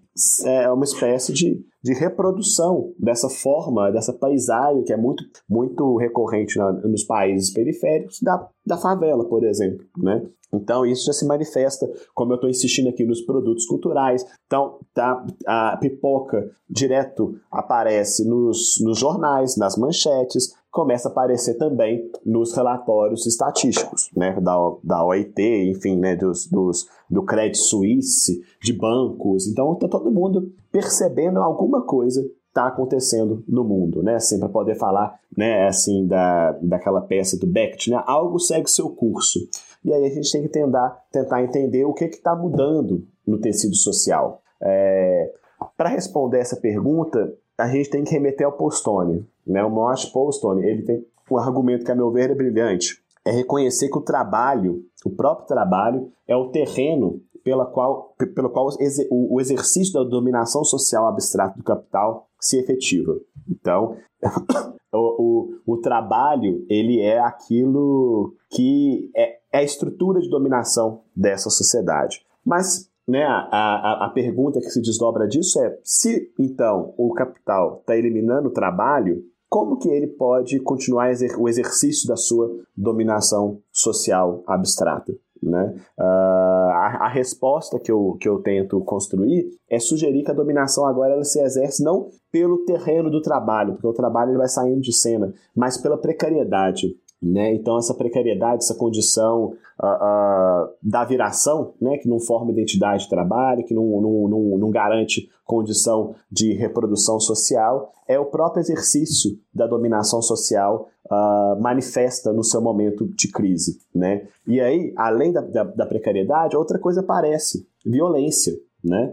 é 0.45 0.71
uma 0.73 0.85
espécie 0.85 1.33
de, 1.33 1.65
de 1.83 1.95
reprodução 1.95 2.93
dessa 2.99 3.29
forma, 3.29 3.93
dessa 3.93 4.13
paisagem 4.13 4.83
que 4.83 4.93
é 4.93 4.97
muito, 4.97 5.23
muito 5.49 5.97
recorrente 5.97 6.59
na, 6.59 6.73
nos 6.73 7.05
países 7.05 7.53
periféricos 7.53 8.19
da, 8.21 8.49
da 8.67 8.77
favela, 8.77 9.25
por 9.25 9.45
exemplo. 9.45 9.87
Né? 9.97 10.29
Então, 10.53 10.85
isso 10.85 11.05
já 11.05 11.13
se 11.13 11.27
manifesta, 11.27 11.89
como 12.15 12.33
eu 12.33 12.37
estou 12.37 12.51
insistindo 12.51 12.89
aqui, 12.89 13.05
nos 13.05 13.21
produtos 13.21 13.67
culturais. 13.67 14.25
Então, 14.47 14.81
tá, 14.95 15.25
a 15.47 15.77
pipoca 15.77 16.51
direto 16.69 17.39
aparece 17.51 18.27
nos, 18.29 18.81
nos 18.81 18.99
jornais, 18.99 19.57
nas 19.57 19.77
manchetes, 19.77 20.55
começa 20.79 21.09
a 21.09 21.11
aparecer 21.11 21.55
também 21.55 22.09
nos 22.25 22.55
relatórios 22.55 23.27
estatísticos, 23.27 24.09
né, 24.17 24.41
da, 24.41 24.57
da 24.85 25.05
OIT, 25.05 25.43
enfim, 25.75 25.97
né, 25.97 26.15
dos, 26.15 26.47
dos, 26.47 26.87
do 27.11 27.25
Credit 27.25 27.59
Suisse, 27.59 28.41
de 28.63 28.73
bancos. 28.73 29.49
Então, 29.49 29.73
está 29.73 29.89
todo 29.89 30.09
mundo 30.09 30.53
percebendo 30.71 31.41
alguma 31.41 31.83
coisa 31.83 32.25
está 32.47 32.69
acontecendo 32.69 33.45
no 33.47 33.65
mundo, 33.65 34.03
né? 34.03 34.15
Assim, 34.15 34.39
para 34.39 34.49
poder 34.49 34.77
falar, 34.77 35.19
né, 35.37 35.67
assim, 35.67 36.07
da, 36.07 36.53
daquela 36.63 37.01
peça 37.01 37.37
do 37.37 37.47
Beckett, 37.47 37.91
né? 37.91 38.01
Algo 38.07 38.39
segue 38.39 38.71
seu 38.71 38.89
curso. 38.91 39.41
E 39.85 39.93
aí 39.93 40.07
a 40.07 40.11
gente 40.11 40.31
tem 40.31 40.43
que 40.43 40.49
tentar, 40.49 40.91
tentar 41.13 41.43
entender 41.43 41.85
o 41.85 41.93
que 41.93 42.05
está 42.05 42.35
mudando 42.35 43.05
no 43.27 43.41
tecido 43.41 43.75
social. 43.75 44.43
É, 44.61 45.33
para 45.77 45.89
responder 45.89 46.39
essa 46.39 46.57
pergunta, 46.57 47.33
a 47.59 47.67
gente 47.67 47.91
tem 47.91 48.05
que 48.05 48.13
remeter 48.13 48.47
ao 48.47 48.53
Postone. 48.53 49.27
Né? 49.45 49.63
O 49.65 49.71
Mosh 49.71 50.05
Postone 50.05 50.65
ele 50.65 50.83
tem 50.83 51.05
um 51.31 51.37
argumento 51.37 51.85
que, 51.85 51.91
a 51.91 51.95
meu 51.95 52.11
ver, 52.11 52.31
é 52.31 52.35
brilhante. 52.35 53.03
É 53.25 53.33
reconhecer 53.33 53.89
que 53.89 53.99
o 53.99 54.03
trabalho, 54.03 54.85
o 55.05 55.11
próprio 55.11 55.47
trabalho, 55.47 56.11
é 56.27 56.37
o 56.37 56.49
terreno 56.49 57.21
pela 57.43 57.67
qual, 57.67 58.15
pelo 58.35 58.51
qual 58.51 58.69
o 59.11 59.41
exercício 59.41 59.93
da 59.93 60.05
dominação 60.05 60.65
social 60.65 61.07
abstrata 61.07 61.57
do 61.57 61.65
capital 61.65 62.29
se 62.41 62.59
efetiva. 62.59 63.19
Então, 63.49 63.97
o, 64.93 65.53
o, 65.67 65.75
o, 65.75 65.77
trabalho 65.79 66.65
ele 66.69 67.01
é 67.01 67.19
aquilo 67.19 68.35
que 68.51 69.11
é, 69.15 69.39
é, 69.53 69.59
a 69.59 69.63
estrutura 69.63 70.21
de 70.21 70.31
dominação 70.31 71.03
dessa 71.15 71.51
sociedade. 71.51 72.25
Mas 72.45 72.88
né, 73.09 73.25
a, 73.25 73.47
a, 73.51 74.07
a 74.07 74.11
pergunta 74.11 74.61
que 74.61 74.69
se 74.69 74.83
desdobra 74.83 75.27
disso 75.27 75.59
é: 75.63 75.79
se 75.83 76.31
então 76.39 76.93
o 76.99 77.15
capital 77.15 77.79
está 77.81 77.97
eliminando 77.97 78.49
o 78.49 78.53
trabalho, 78.53 79.25
como 79.49 79.79
que 79.79 79.89
ele 79.89 80.09
pode 80.09 80.61
continuar 80.61 81.11
o 81.39 81.49
exercício 81.49 82.07
da 82.07 82.17
sua 82.17 82.51
dominação 82.77 83.61
social 83.73 84.43
abstrata? 84.47 85.15
Né? 85.43 85.75
Uh, 85.97 86.03
a, 86.03 86.99
a, 87.03 87.09
resposta 87.09 87.79
que 87.79 87.93
eu, 87.93 88.17
que 88.21 88.29
eu 88.29 88.41
tento 88.41 88.81
construir 88.81 89.49
é 89.71 89.79
sugerir 89.79 90.25
que 90.25 90.33
a 90.33 90.35
dominação 90.35 90.85
agora 90.85 91.15
ela 91.15 91.23
se 91.23 91.41
exerce 91.41 91.83
não 91.83 92.09
pelo 92.31 92.65
terreno 92.65 93.09
do 93.09 93.23
trabalho, 93.23 93.75
porque 93.75 93.87
o 93.87 93.93
trabalho 93.93 94.33
ele 94.33 94.39
vai 94.39 94.49
saindo 94.49 94.81
de 94.81 94.93
cena, 94.93 95.33
mas 95.55 95.79
pela 95.79 95.97
precariedade. 95.97 96.89
Né? 97.21 97.53
Então, 97.55 97.77
essa 97.77 97.95
precariedade, 97.95 98.63
essa 98.63 98.77
condição 98.77 99.47
uh, 99.83 99.87
uh, 99.87 100.69
da 100.81 101.05
viração, 101.05 101.75
né? 101.81 101.99
que 101.99 102.09
não 102.09 102.21
forma 102.21 102.53
identidade 102.53 103.05
de 103.05 103.11
trabalho, 103.11 103.65
que 103.65 103.75
não, 103.75 104.01
não, 104.01 104.29
não, 104.29 104.59
não, 104.59 104.71
garante 104.71 105.29
condição 105.45 106.15
de 106.31 106.53
reprodução 106.53 107.19
social, 107.19 107.93
é 108.07 108.19
o 108.21 108.27
próprio 108.27 108.61
exercício 108.61 109.33
da 109.53 109.67
dominação 109.67 110.23
social 110.23 110.89
uh, 111.07 111.61
manifesta 111.61 112.33
no 112.33 112.45
seu 112.45 112.61
momento 112.61 113.09
de 113.09 113.33
crise. 113.33 113.81
Né? 113.93 114.29
E 114.47 114.61
aí, 114.61 114.93
além 114.97 115.33
da, 115.33 115.41
da, 115.41 115.65
da 115.65 115.87
precariedade, 115.87 116.57
outra 116.57 116.79
coisa 116.79 117.01
aparece: 117.01 117.67
violência. 117.85 118.55
Né? 118.83 119.13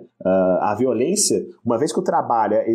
a 0.62 0.76
violência, 0.78 1.43
uma 1.66 1.80
vez 1.80 1.91
que 1.91 1.99
o 1.99 2.03
trabalho 2.03 2.53
é, 2.53 2.68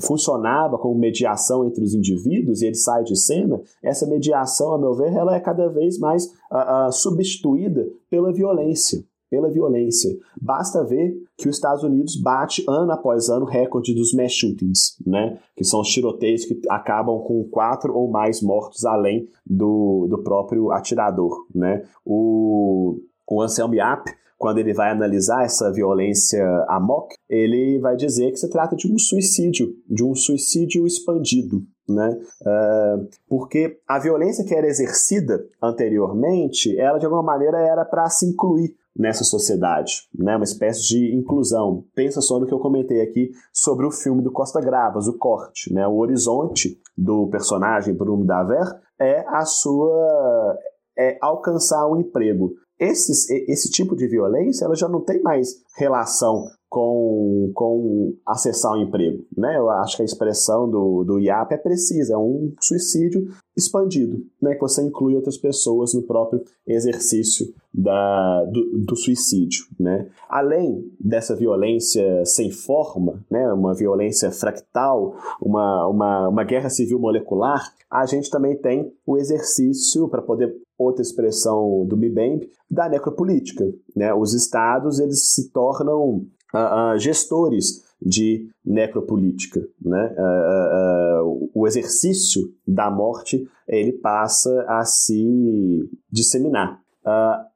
funcionava 0.00 0.78
como 0.78 0.98
mediação 0.98 1.64
entre 1.64 1.84
os 1.84 1.94
indivíduos 1.94 2.62
e 2.62 2.66
ele 2.66 2.74
sai 2.74 3.04
de 3.04 3.16
cena, 3.16 3.60
essa 3.82 4.06
mediação, 4.06 4.72
a 4.74 4.78
meu 4.78 4.94
ver, 4.94 5.12
ela 5.12 5.34
é 5.34 5.40
cada 5.40 5.68
vez 5.68 5.98
mais 5.98 6.26
uh, 6.50 6.88
uh, 6.88 6.92
substituída 6.92 7.86
pela 8.10 8.32
violência. 8.32 9.04
Pela 9.30 9.50
violência. 9.50 10.16
Basta 10.40 10.84
ver 10.84 11.16
que 11.36 11.48
os 11.48 11.56
Estados 11.56 11.82
Unidos 11.82 12.14
bate 12.20 12.64
ano 12.68 12.92
após 12.92 13.28
ano 13.28 13.44
recorde 13.44 13.92
dos 13.92 14.12
mass 14.14 14.32
shootings, 14.32 14.96
né? 15.04 15.38
que 15.56 15.64
são 15.64 15.80
os 15.80 15.88
tiroteios 15.88 16.44
que 16.44 16.60
acabam 16.68 17.18
com 17.20 17.42
quatro 17.50 17.96
ou 17.96 18.08
mais 18.08 18.40
mortos 18.40 18.84
além 18.84 19.28
do, 19.44 20.06
do 20.08 20.22
próprio 20.22 20.70
atirador. 20.70 21.46
Né? 21.52 21.82
O, 22.04 23.00
o 23.28 23.42
Anselmo 23.42 23.74
Yap, 23.74 24.06
quando 24.38 24.58
ele 24.58 24.72
vai 24.72 24.90
analisar 24.90 25.44
essa 25.44 25.72
violência 25.72 26.44
amok, 26.68 27.16
ele 27.28 27.78
vai 27.78 27.96
dizer 27.96 28.30
que 28.30 28.38
se 28.38 28.48
trata 28.50 28.76
de 28.76 28.92
um 28.92 28.98
suicídio, 28.98 29.74
de 29.88 30.04
um 30.04 30.14
suicídio 30.14 30.86
expandido. 30.86 31.62
Né? 31.88 32.18
Uh, 32.40 33.08
porque 33.28 33.78
a 33.86 33.98
violência 33.98 34.44
que 34.44 34.54
era 34.54 34.66
exercida 34.66 35.44
anteriormente, 35.62 36.78
ela 36.78 36.98
de 36.98 37.04
alguma 37.04 37.22
maneira 37.22 37.58
era 37.58 37.84
para 37.84 38.08
se 38.08 38.26
incluir 38.26 38.74
nessa 38.96 39.24
sociedade, 39.24 40.08
né? 40.16 40.36
uma 40.36 40.44
espécie 40.44 40.86
de 40.86 41.14
inclusão. 41.14 41.84
Pensa 41.94 42.20
só 42.20 42.38
no 42.38 42.46
que 42.46 42.54
eu 42.54 42.58
comentei 42.58 43.02
aqui 43.02 43.32
sobre 43.52 43.84
o 43.84 43.90
filme 43.90 44.22
do 44.22 44.32
Costa 44.32 44.60
Gravas, 44.60 45.08
o 45.08 45.18
corte. 45.18 45.72
Né? 45.72 45.86
O 45.86 45.96
horizonte 45.96 46.80
do 46.96 47.26
personagem 47.28 47.94
Bruno 47.94 48.24
Daver 48.24 48.80
é 48.98 49.24
a 49.28 49.44
sua 49.44 50.56
é 50.96 51.18
alcançar 51.20 51.86
um 51.88 52.00
emprego. 52.00 52.52
Esses, 52.78 53.28
esse 53.30 53.70
tipo 53.70 53.96
de 53.96 54.06
violência 54.06 54.64
ela 54.64 54.74
já 54.74 54.88
não 54.88 55.00
tem 55.00 55.20
mais 55.22 55.56
relação 55.76 56.46
com, 56.74 57.52
com 57.54 58.16
acessar 58.26 58.72
o 58.72 58.74
um 58.74 58.82
emprego. 58.82 59.24
Né? 59.36 59.56
Eu 59.56 59.70
acho 59.70 59.94
que 59.94 60.02
a 60.02 60.04
expressão 60.04 60.68
do, 60.68 61.04
do 61.04 61.20
IAP 61.20 61.52
é 61.52 61.56
precisa, 61.56 62.14
é 62.14 62.18
um 62.18 62.52
suicídio 62.60 63.28
expandido, 63.56 64.26
né? 64.42 64.56
que 64.56 64.60
você 64.60 64.82
inclui 64.82 65.14
outras 65.14 65.38
pessoas 65.38 65.94
no 65.94 66.02
próprio 66.02 66.42
exercício 66.66 67.46
da, 67.72 68.44
do, 68.46 68.78
do 68.84 68.96
suicídio. 68.96 69.66
Né? 69.78 70.08
Além 70.28 70.84
dessa 70.98 71.36
violência 71.36 72.24
sem 72.24 72.50
forma, 72.50 73.24
né? 73.30 73.52
uma 73.52 73.72
violência 73.72 74.32
fractal, 74.32 75.14
uma, 75.40 75.86
uma, 75.86 76.28
uma 76.28 76.42
guerra 76.42 76.70
civil 76.70 76.98
molecular, 76.98 77.72
a 77.88 78.04
gente 78.04 78.28
também 78.28 78.56
tem 78.56 78.92
o 79.06 79.16
exercício, 79.16 80.08
para 80.08 80.20
poder 80.20 80.52
outra 80.76 81.02
expressão 81.02 81.86
do 81.86 81.96
MIBEMP, 81.96 82.50
da 82.68 82.88
necropolítica. 82.88 83.64
Né? 83.94 84.12
Os 84.12 84.34
estados 84.34 84.98
eles 84.98 85.32
se 85.32 85.52
tornam 85.52 86.26
uh, 86.54 86.98
gestores 86.98 87.82
de 88.00 88.48
necropolítica. 88.64 89.60
Né? 89.82 90.14
Uh, 90.16 91.50
o 91.54 91.66
exercício 91.66 92.42
da 92.66 92.90
morte 92.90 93.46
ele 93.66 93.92
passa 93.92 94.64
a 94.68 94.84
se 94.84 95.88
disseminar. 96.10 96.80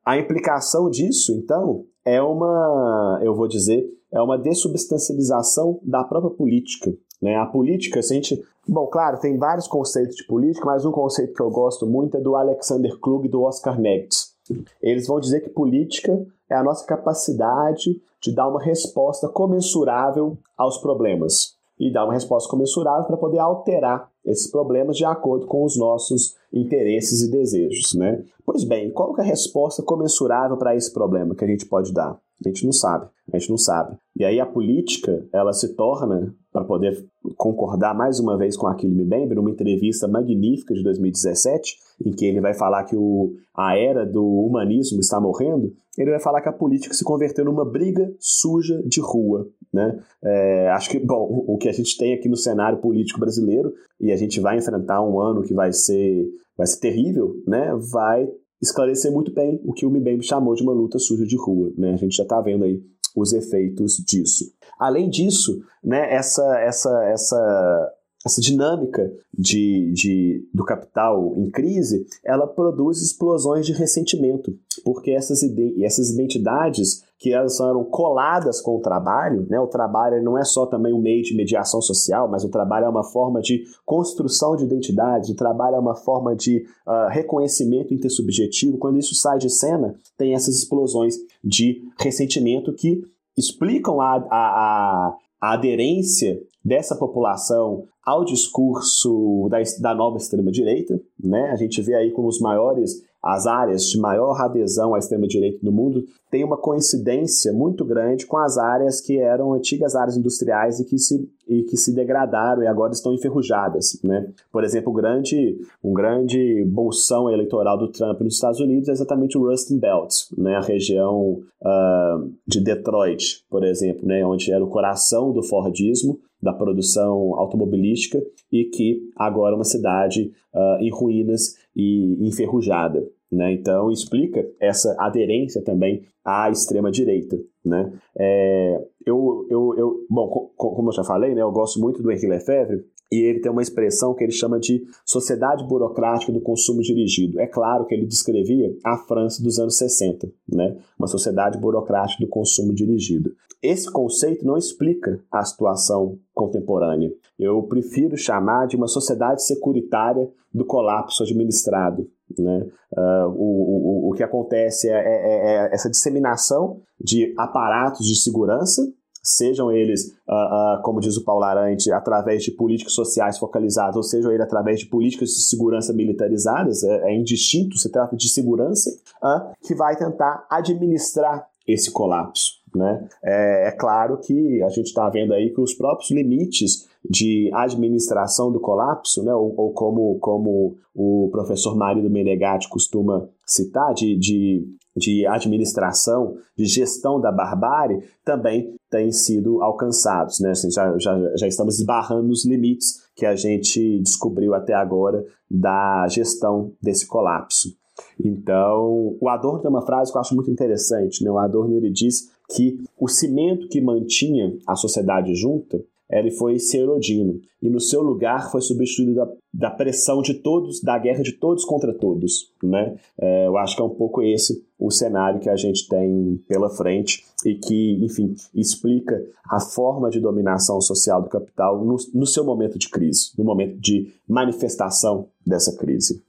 a 0.05 0.19
implicação 0.19 0.91
disso, 0.91 1.33
então, 1.33 1.85
é 2.05 2.21
uma, 2.23 3.21
eu 3.23 3.35
vou 3.35 3.47
dizer, 3.47 3.87
é 4.11 4.21
uma 4.21 4.39
dessubstancialização 4.39 5.79
da 5.83 6.03
própria 6.03 6.35
política. 6.35 6.93
Né? 7.21 7.37
A 7.37 7.47
política, 7.47 8.03
se 8.03 8.13
a 8.13 8.17
gente. 8.17 8.43
Bom, 8.67 8.87
claro, 8.87 9.19
tem 9.19 9.37
vários 9.37 9.67
conceitos 9.67 10.17
de 10.17 10.27
política, 10.27 10.65
mas 10.67 10.85
um 10.85 10.93
conceito 10.93 11.35
que 11.35 11.43
eu 11.43 11.51
gosto 11.51 11.87
muito 11.87 12.17
é 12.17 12.21
do 12.21 12.37
Alexander 12.37 12.99
Klug 12.99 13.27
e 13.27 13.31
do 13.31 13.43
Oscar 13.43 13.81
Next. 13.81 14.33
Eles 14.81 15.07
vão 15.07 15.21
dizer 15.21 15.41
que 15.41 15.51
política 15.51 16.27
é 16.51 16.55
a 16.55 16.63
nossa 16.63 16.85
capacidade 16.87 18.01
de 18.23 18.35
dar 18.35 18.49
uma 18.49 18.63
resposta 18.63 19.29
comensurável 19.29 20.39
aos 20.57 20.79
problemas 20.79 21.57
e 21.79 21.93
dar 21.93 22.05
uma 22.05 22.13
resposta 22.13 22.51
comensurável 22.51 23.07
para 23.07 23.17
poder 23.17 23.39
alterar 23.39 24.11
esses 24.25 24.51
problemas 24.51 24.97
de 24.97 25.05
acordo 25.05 25.47
com 25.47 25.65
os 25.65 25.77
nossos 25.77 26.37
interesses 26.53 27.23
e 27.23 27.31
desejos, 27.31 27.95
né? 27.95 28.25
Pois 28.45 28.65
bem, 28.65 28.91
qual 28.91 29.15
é 29.19 29.21
a 29.21 29.25
resposta 29.25 29.83
comensurável 29.83 30.57
para 30.57 30.75
esse 30.75 30.93
problema 30.93 31.35
que 31.35 31.45
a 31.45 31.49
gente 31.49 31.67
pode 31.67 31.93
dar? 31.93 32.19
A 32.45 32.49
gente 32.49 32.65
não 32.65 32.73
sabe, 32.73 33.09
a 33.33 33.39
gente 33.39 33.51
não 33.51 33.59
sabe. 33.59 33.97
E 34.17 34.25
aí 34.25 34.41
a 34.41 34.47
política, 34.47 35.27
ela 35.33 35.53
se 35.53 35.75
torna, 35.75 36.35
para 36.59 36.65
poder 36.65 37.07
concordar 37.37 37.95
mais 37.95 38.19
uma 38.19 38.37
vez 38.37 38.57
com 38.57 38.67
aquele 38.67 39.05
Mbembe, 39.05 39.35
numa 39.35 39.51
entrevista 39.51 40.09
magnífica 40.09 40.75
de 40.75 40.83
2017, 40.83 41.77
em 42.05 42.13
que 42.13 42.27
ele 42.27 42.41
vai 42.41 42.55
falar 42.55 42.85
que 42.85 42.97
o, 42.97 43.33
a 43.57 43.77
era 43.77 44.05
do 44.05 44.25
humanismo 44.25 45.01
está 45.01 45.21
morrendo, 45.21 45.73
ele 45.97 46.11
vai 46.11 46.21
falar 46.21 46.41
que 46.41 46.49
a 46.49 46.53
política 46.53 46.95
se 46.95 47.05
converteu 47.05 47.45
numa 47.45 47.65
briga 47.65 48.13
suja 48.19 48.83
de 48.85 49.01
rua. 49.01 49.49
Né? 49.73 50.01
É, 50.23 50.71
acho 50.71 50.91
que, 50.91 50.99
bom, 50.99 51.45
o 51.47 51.57
que 51.59 51.69
a 51.69 51.73
gente 51.73 51.97
tem 51.97 52.15
aqui 52.15 52.29
no 52.29 52.37
cenário 52.37 52.79
político 52.79 53.21
brasileiro, 53.21 53.73
e 54.01 54.13
a 54.13 54.17
gente 54.17 54.41
vai 54.41 54.59
enfrentar 54.59 55.03
um 55.03 55.21
ano 55.21 55.43
que 55.43 55.55
vai 55.55 55.73
ser, 55.73 56.27
vai 56.57 56.67
ser 56.67 56.81
terrível, 56.81 57.35
né? 57.47 57.73
vai 57.93 58.29
esclarecer 58.61 59.13
muito 59.13 59.33
bem 59.33 59.61
o 59.65 59.73
que 59.73 59.87
o 59.87 59.91
Mbembe 59.91 60.25
chamou 60.25 60.55
de 60.55 60.63
uma 60.63 60.73
luta 60.73 60.99
suja 60.99 61.25
de 61.25 61.37
rua. 61.37 61.73
Né? 61.77 61.93
A 61.93 61.97
gente 61.97 62.17
já 62.17 62.25
está 62.25 62.41
vendo 62.41 62.65
aí 62.65 62.81
os 63.19 63.33
efeitos 63.33 63.97
disso. 63.97 64.53
Além 64.79 65.11
disso, 65.11 65.61
né, 65.83 66.15
essa, 66.15 66.59
essa, 66.61 67.05
essa 67.07 67.93
essa 68.27 68.41
dinâmica 68.41 69.11
de, 69.37 69.93
de, 69.93 70.49
do 70.53 70.65
capital 70.65 71.35
em 71.37 71.51
crise, 71.51 72.05
ela 72.25 72.47
produz 72.47 73.01
explosões 73.01 73.65
de 73.65 73.73
ressentimento, 73.73 74.53
porque 74.85 75.13
essas, 75.13 75.41
essas 75.81 76.11
identidades 76.11 77.05
que 77.19 77.33
elas 77.33 77.59
eram 77.59 77.85
coladas 77.85 78.61
com 78.61 78.77
o 78.77 78.81
trabalho, 78.81 79.47
né? 79.49 79.59
o 79.59 79.67
trabalho 79.67 80.23
não 80.23 80.39
é 80.39 80.45
só 80.45 80.67
também 80.67 80.93
um 80.93 81.01
meio 81.01 81.23
de 81.23 81.35
mediação 81.35 81.81
social, 81.81 82.29
mas 82.29 82.45
o 82.45 82.49
trabalho 82.49 82.87
é 82.87 82.89
uma 82.89 83.03
forma 83.03 83.41
de 83.41 83.65
construção 83.85 84.55
de 84.57 84.65
identidade, 84.65 85.33
o 85.33 85.37
trabalho 85.37 85.77
é 85.77 85.81
uma 85.81 85.97
forma 85.97 86.35
de 86.37 86.65
uh, 86.87 87.09
reconhecimento 87.11 87.93
intersubjetivo. 87.93 88.79
Quando 88.79 88.99
isso 88.99 89.15
sai 89.15 89.39
de 89.39 89.51
cena, 89.51 89.97
tem 90.17 90.35
essas 90.35 90.57
explosões 90.57 91.17
de 91.43 91.83
ressentimento 91.99 92.73
que 92.73 93.03
explicam 93.37 94.01
a, 94.01 94.17
a, 94.17 94.27
a, 94.31 95.17
a 95.41 95.53
aderência 95.55 96.41
dessa 96.65 96.95
população 96.95 97.85
ao 98.09 98.25
discurso 98.25 99.49
da, 99.51 99.59
da 99.81 99.95
nova 99.95 100.17
extrema-direita. 100.17 100.99
Né? 101.23 101.51
A 101.51 101.57
gente 101.57 101.83
vê 101.83 101.95
aí 101.95 102.11
como 102.11 102.29
os 102.29 102.41
maiores, 102.41 103.03
as 103.23 103.47
áreas 103.47 103.85
de 103.85 103.99
maior 103.99 104.41
adesão 104.41 104.95
à 104.95 104.99
extrema-direita 104.99 105.59
no 105.63 105.71
mundo 105.71 106.05
tem 106.31 106.43
uma 106.43 106.57
coincidência 106.57 107.53
muito 107.53 107.85
grande 107.85 108.27
com 108.27 108.39
as 108.39 108.57
áreas 108.57 109.01
que 109.01 109.19
eram 109.19 109.53
antigas 109.53 109.95
áreas 109.95 110.17
industriais 110.17 110.81
e 110.81 110.85
que 110.85 110.99
se, 110.99 111.29
e 111.49 111.63
que 111.63 111.77
se 111.77 111.95
degradaram 111.95 112.63
e 112.63 112.67
agora 112.67 112.93
estão 112.93 113.15
enferrujadas. 113.15 113.99
Né? 114.05 114.31
Por 114.53 114.63
exemplo, 114.63 114.93
grande, 114.93 115.59
um 115.83 115.93
grande 115.93 116.65
bolsão 116.67 117.31
eleitoral 117.31 117.79
do 117.79 117.89
Trump 117.89 118.21
nos 118.21 118.35
Estados 118.35 118.61
Unidos 118.61 118.89
é 118.89 118.93
exatamente 118.93 119.39
o 119.39 119.49
Rust 119.49 119.73
Belt, 119.73 120.13
né? 120.37 120.57
a 120.57 120.61
região 120.61 121.41
uh, 121.63 122.33
de 122.47 122.61
Detroit, 122.61 123.45
por 123.49 123.65
exemplo, 123.65 124.07
né? 124.07 124.25
onde 124.25 124.53
era 124.53 124.63
o 124.63 124.69
coração 124.69 125.33
do 125.33 125.43
Fordismo, 125.43 126.21
da 126.41 126.53
produção 126.53 127.35
automobilística 127.35 128.23
e 128.53 128.65
que 128.65 129.11
agora 129.17 129.55
é 129.55 129.57
uma 129.57 129.65
cidade 129.65 130.33
uh, 130.55 130.81
em 130.81 130.91
ruínas 130.91 131.57
e 131.75 132.29
enferrujada. 132.29 133.05
Né? 133.31 133.53
Então, 133.53 133.91
explica 133.91 134.47
essa 134.59 134.97
aderência 134.99 135.63
também 135.63 136.03
à 136.25 136.51
extrema-direita. 136.51 137.39
Né? 137.65 137.93
É, 138.17 138.83
eu, 139.05 139.47
eu, 139.51 139.75
eu, 139.77 140.07
bom, 140.09 140.48
como 140.59 140.89
eu 140.89 140.93
já 140.93 141.05
falei, 141.05 141.35
né, 141.35 141.41
eu 141.41 141.53
gosto 141.53 141.81
muito 141.81 142.03
do 142.03 142.11
Henri 142.11 142.27
Lefebvre, 142.27 142.85
e 143.11 143.17
ele 143.17 143.41
tem 143.41 143.51
uma 143.51 143.63
expressão 143.63 144.15
que 144.15 144.23
ele 144.23 144.33
chama 144.33 144.59
de 144.59 144.83
sociedade 145.07 145.65
burocrática 145.67 146.31
do 146.31 146.41
consumo 146.41 146.83
dirigido. 146.83 147.41
É 147.41 147.47
claro 147.47 147.87
que 147.87 147.95
ele 147.95 148.05
descrevia 148.05 148.77
a 148.85 148.99
França 148.99 149.43
dos 149.43 149.59
anos 149.59 149.79
60, 149.79 150.31
né? 150.47 150.77
uma 150.99 151.09
sociedade 151.09 151.59
burocrática 151.59 152.23
do 152.23 152.29
consumo 152.29 152.75
dirigido. 152.75 153.33
Esse 153.63 153.91
conceito 153.91 154.47
não 154.47 154.57
explica 154.57 155.21
a 155.33 155.43
situação 155.43 156.19
contemporânea. 156.35 157.13
Eu 157.39 157.63
prefiro 157.63 158.17
chamar 158.17 158.67
de 158.67 158.77
uma 158.77 158.87
sociedade 158.87 159.45
securitária 159.45 160.29
do 160.53 160.65
colapso 160.65 161.23
administrado. 161.23 162.09
Né? 162.39 162.67
Uh, 162.93 163.29
o, 163.31 164.07
o, 164.07 164.11
o 164.11 164.15
que 164.15 164.23
acontece 164.23 164.89
é, 164.89 164.93
é, 164.93 164.97
é, 164.97 165.67
é 165.67 165.75
essa 165.75 165.91
disseminação 165.91 166.81
de 167.01 167.35
aparatos 167.37 168.07
de 168.07 168.15
segurança 168.21 168.83
sejam 169.29 169.71
eles, 169.71 170.17
uh, 170.27 170.79
uh, 170.79 170.83
como 170.83 171.01
diz 171.01 171.17
o 171.19 171.25
Paulo 171.25 171.45
Arante, 171.45 171.93
através 171.93 172.43
de 172.43 172.51
políticas 172.51 172.95
sociais 172.95 173.39
focalizadas, 173.39 173.95
ou 173.95 174.03
sejam 174.03 174.31
eles 174.31 174.41
através 174.41 174.81
de 174.81 174.87
políticas 174.87 175.29
de 175.29 175.43
segurança 175.43 175.93
militarizadas, 175.93 176.83
é, 176.83 177.11
é 177.11 177.15
indistinto, 177.15 177.77
se 177.77 177.91
trata 177.91 178.17
de 178.17 178.29
segurança, 178.29 178.91
uh, 179.23 179.55
que 179.67 179.75
vai 179.75 179.97
tentar 179.97 180.47
administrar 180.49 181.47
esse 181.67 181.93
colapso. 181.93 182.59
Né? 182.75 183.07
É, 183.23 183.69
é 183.69 183.71
claro 183.73 184.19
que 184.19 184.63
a 184.63 184.69
gente 184.69 184.87
está 184.87 185.09
vendo 185.11 185.35
aí 185.35 185.51
que 185.51 185.61
os 185.61 185.75
próprios 185.75 186.11
limites 186.11 186.89
de 187.09 187.51
administração 187.55 188.51
do 188.51 188.61
colapso, 188.61 189.23
né, 189.23 189.35
ou, 189.35 189.55
ou 189.57 189.73
como, 189.73 190.19
como 190.19 190.77
o 190.95 191.29
professor 191.31 191.77
Marido 191.77 192.11
Menegatti 192.11 192.69
costuma 192.69 193.29
citar, 193.47 193.95
de, 193.95 194.17
de, 194.19 194.67
de 194.99 195.27
administração, 195.27 196.37
de 196.57 196.67
gestão 196.67 197.21
da 197.21 197.33
barbárie, 197.33 198.03
também 198.25 198.75
têm 198.91 199.11
sido 199.13 199.63
alcançados. 199.63 200.41
Né? 200.41 200.51
Assim, 200.51 200.71
já, 200.71 200.99
já, 200.99 201.37
já 201.37 201.47
estamos 201.47 201.79
esbarrando 201.79 202.29
nos 202.29 202.45
limites 202.45 203.09
que 203.15 203.25
a 203.25 203.35
gente 203.35 204.01
descobriu 204.01 204.55
até 204.55 204.75
agora 204.75 205.25
da 205.51 206.07
gestão 206.09 206.73
desse 206.83 207.07
colapso. 207.07 207.77
Então, 208.23 209.17
o 209.21 209.29
Adorno 209.29 209.61
tem 209.61 209.71
uma 209.71 209.85
frase 209.85 210.13
que 210.13 210.19
eu 210.19 210.21
acho 210.21 210.35
muito 210.35 210.51
interessante. 210.51 211.25
Né? 211.25 211.31
O 211.31 211.39
Adorno 211.39 211.77
ele 211.77 211.91
diz 211.91 212.31
que 212.55 212.79
o 212.99 213.09
cimento 213.09 213.69
que 213.69 213.81
mantinha 213.81 214.57
a 214.67 214.75
sociedade 214.75 215.35
junta 215.35 215.83
ele 216.11 216.31
foi 216.31 216.59
se 216.59 216.79
erodindo 216.79 217.41
e 217.61 217.69
no 217.69 217.81
seu 217.81 218.03
lugar 218.03 218.51
foi 218.51 218.61
substituído 218.61 219.15
da, 219.15 219.29
da, 219.53 219.71
pressão 219.71 220.23
de 220.23 220.35
todos, 220.35 220.81
da 220.81 220.97
guerra 220.99 221.23
de 221.23 221.33
todos 221.33 221.65
contra 221.65 221.93
todos, 221.93 222.53
né? 222.63 222.97
É, 223.21 223.47
eu 223.47 223.57
acho 223.59 223.75
que 223.77 223.83
é 223.83 223.85
um 223.85 223.95
pouco 223.95 224.23
esse 224.23 224.65
o 224.79 224.91
cenário 224.91 225.41
que 225.41 225.51
a 225.51 225.57
gente 225.57 225.89
tem 225.89 226.41
pela 226.49 226.71
frente 226.71 227.25
e 227.45 227.55
que, 227.57 227.99
enfim, 228.05 228.35
explica 228.55 229.21
a 229.51 229.61
forma 229.61 230.09
de 230.09 230.21
dominação 230.21 230.81
social 230.81 231.21
do 231.21 231.29
capital 231.29 231.85
no, 231.85 231.97
no 232.15 232.27
seu 232.27 232.45
momento 232.45 232.79
de 232.79 232.89
crise, 232.89 233.33
no 233.37 233.45
momento 233.45 233.77
de 233.79 234.13
manifestação 234.29 235.29
dessa 235.45 235.77
crise. 235.77 236.23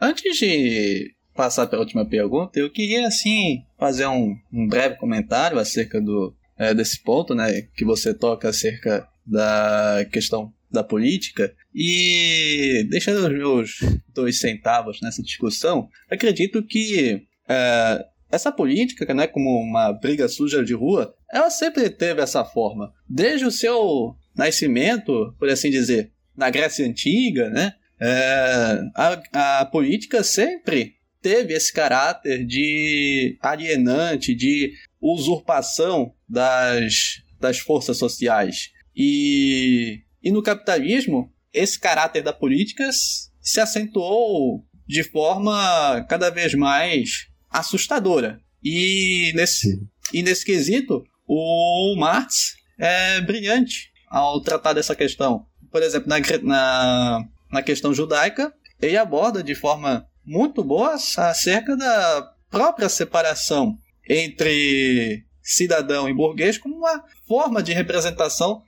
Antes 0.00 0.38
de 0.38 1.12
passar 1.34 1.66
para 1.66 1.78
a 1.78 1.80
última 1.80 2.06
pergunta, 2.08 2.58
eu 2.58 2.70
queria 2.70 3.06
assim 3.08 3.64
fazer 3.76 4.06
um, 4.06 4.36
um 4.52 4.68
breve 4.68 4.96
comentário 4.96 5.58
acerca 5.58 6.00
do 6.00 6.32
é, 6.58 6.74
desse 6.74 7.02
ponto, 7.02 7.34
né, 7.34 7.62
que 7.74 7.84
você 7.84 8.14
toca 8.14 8.48
acerca 8.48 9.06
da 9.26 10.04
questão 10.12 10.52
da 10.70 10.82
política 10.82 11.54
e 11.74 12.86
deixando 12.90 13.26
os 13.26 13.32
meus 13.32 13.70
dois 14.12 14.40
centavos 14.40 15.00
nessa 15.00 15.22
discussão, 15.22 15.88
acredito 16.10 16.62
que 16.62 17.22
é, 17.48 18.04
essa 18.30 18.50
política, 18.50 19.12
né, 19.14 19.26
como 19.26 19.60
uma 19.60 19.92
briga 19.92 20.28
suja 20.28 20.64
de 20.64 20.74
rua, 20.74 21.14
ela 21.32 21.50
sempre 21.50 21.88
teve 21.88 22.20
essa 22.20 22.44
forma. 22.44 22.92
Desde 23.08 23.46
o 23.46 23.50
seu 23.50 24.16
nascimento, 24.34 25.34
por 25.38 25.48
assim 25.48 25.70
dizer, 25.70 26.10
na 26.36 26.50
Grécia 26.50 26.86
Antiga, 26.86 27.48
né, 27.50 27.74
é, 28.00 28.80
a, 28.94 29.60
a 29.60 29.66
política 29.66 30.22
sempre 30.24 30.94
teve 31.22 31.54
esse 31.54 31.72
caráter 31.72 32.44
de 32.44 33.38
alienante, 33.40 34.34
de 34.34 34.72
usurpação 35.00 36.12
das, 36.28 37.22
das 37.40 37.58
forças 37.58 37.98
sociais. 37.98 38.70
E, 38.96 40.02
e 40.22 40.30
no 40.30 40.42
capitalismo, 40.42 41.32
esse 41.52 41.78
caráter 41.78 42.22
da 42.22 42.32
política 42.32 42.88
se 43.40 43.60
acentuou 43.60 44.64
de 44.86 45.02
forma 45.02 46.04
cada 46.08 46.30
vez 46.30 46.54
mais 46.54 47.28
assustadora. 47.50 48.40
E 48.62 49.32
nesse, 49.34 49.80
e 50.12 50.22
nesse 50.22 50.44
quesito, 50.44 51.04
o 51.26 51.96
Marx 51.98 52.54
é 52.78 53.20
brilhante 53.20 53.92
ao 54.08 54.40
tratar 54.40 54.72
dessa 54.72 54.94
questão. 54.94 55.46
Por 55.70 55.82
exemplo, 55.82 56.08
na, 56.08 56.18
na, 56.42 57.24
na 57.50 57.62
questão 57.62 57.92
judaica, 57.92 58.52
ele 58.80 58.96
aborda 58.96 59.42
de 59.42 59.54
forma 59.54 60.06
muito 60.24 60.62
boas 60.64 61.18
acerca 61.18 61.76
da 61.76 62.32
própria 62.50 62.88
separação 62.88 63.78
entre 64.08 65.24
cidadão 65.44 66.08
e 66.08 66.14
burguês 66.14 66.56
como 66.56 66.76
uma 66.76 67.04
forma 67.28 67.62
de 67.62 67.72
representação 67.72 68.62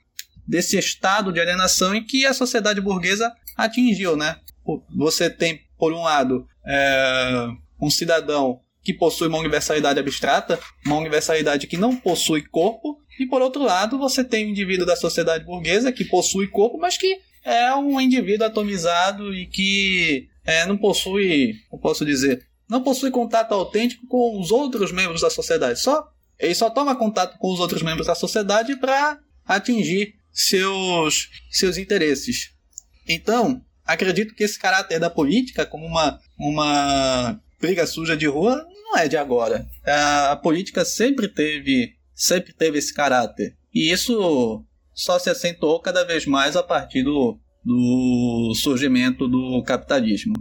desse 0.47 0.77
estado 0.77 1.33
de 1.33 1.39
alienação 1.41 1.93
em 1.93 2.05
que 2.05 2.25
a 2.25 2.33
sociedade 2.33 2.79
burguesa 2.79 3.33
atingiu, 3.57 4.15
né? 4.15 4.39
Você 4.95 5.29
tem, 5.29 5.61
por 5.77 5.91
um 5.91 6.03
lado, 6.03 6.47
é, 6.65 7.47
um 7.81 7.89
cidadão 7.89 8.61
que 8.83 8.93
possui 8.93 9.27
uma 9.27 9.39
universalidade 9.39 9.99
abstrata, 9.99 10.59
uma 10.85 10.97
universalidade 10.97 11.67
que 11.67 11.75
não 11.75 11.95
possui 11.95 12.43
corpo, 12.43 13.01
e 13.19 13.25
por 13.25 13.41
outro 13.41 13.63
lado, 13.63 13.97
você 13.97 14.23
tem 14.23 14.45
um 14.45 14.49
indivíduo 14.49 14.85
da 14.85 14.95
sociedade 14.95 15.43
burguesa 15.43 15.91
que 15.91 16.05
possui 16.05 16.47
corpo, 16.47 16.77
mas 16.77 16.95
que 16.95 17.19
é 17.43 17.73
um 17.73 17.99
indivíduo 17.99 18.45
atomizado 18.45 19.33
e 19.33 19.47
que 19.47 20.29
é, 20.45 20.65
não 20.65 20.77
possui, 20.77 21.55
posso 21.81 22.05
dizer, 22.05 22.45
não 22.69 22.83
possui 22.83 23.09
contato 23.09 23.53
autêntico 23.53 24.05
com 24.07 24.39
os 24.39 24.51
outros 24.51 24.91
membros 24.91 25.21
da 25.21 25.29
sociedade. 25.29 25.79
Só 25.79 26.07
ele 26.39 26.55
só 26.55 26.69
toma 26.69 26.95
contato 26.95 27.37
com 27.37 27.51
os 27.51 27.59
outros 27.59 27.81
membros 27.81 28.07
da 28.07 28.15
sociedade 28.15 28.75
para 28.75 29.19
atingir 29.45 30.15
seus 30.31 31.29
seus 31.49 31.77
interesses. 31.77 32.51
Então, 33.07 33.61
acredito 33.85 34.35
que 34.35 34.43
esse 34.43 34.59
caráter 34.59 34.99
da 34.99 35.09
política 35.09 35.65
como 35.65 35.85
uma 35.85 36.19
uma 36.37 37.41
briga 37.59 37.87
suja 37.87 38.15
de 38.15 38.27
rua 38.27 38.63
não 38.83 38.97
é 38.97 39.07
de 39.07 39.17
agora. 39.17 39.67
A, 39.85 40.31
a 40.31 40.35
política 40.35 40.85
sempre 40.85 41.27
teve 41.27 41.93
sempre 42.13 42.53
teve 42.53 42.77
esse 42.77 42.93
caráter. 42.93 43.55
E 43.73 43.91
isso 43.91 44.63
só 44.93 45.19
se 45.19 45.29
acentuou 45.29 45.79
cada 45.79 46.03
vez 46.03 46.25
mais 46.25 46.55
a 46.55 46.63
partir 46.63 47.03
do 47.03 47.39
do 47.63 48.53
surgimento 48.55 49.27
do 49.27 49.61
capitalismo. 49.63 50.33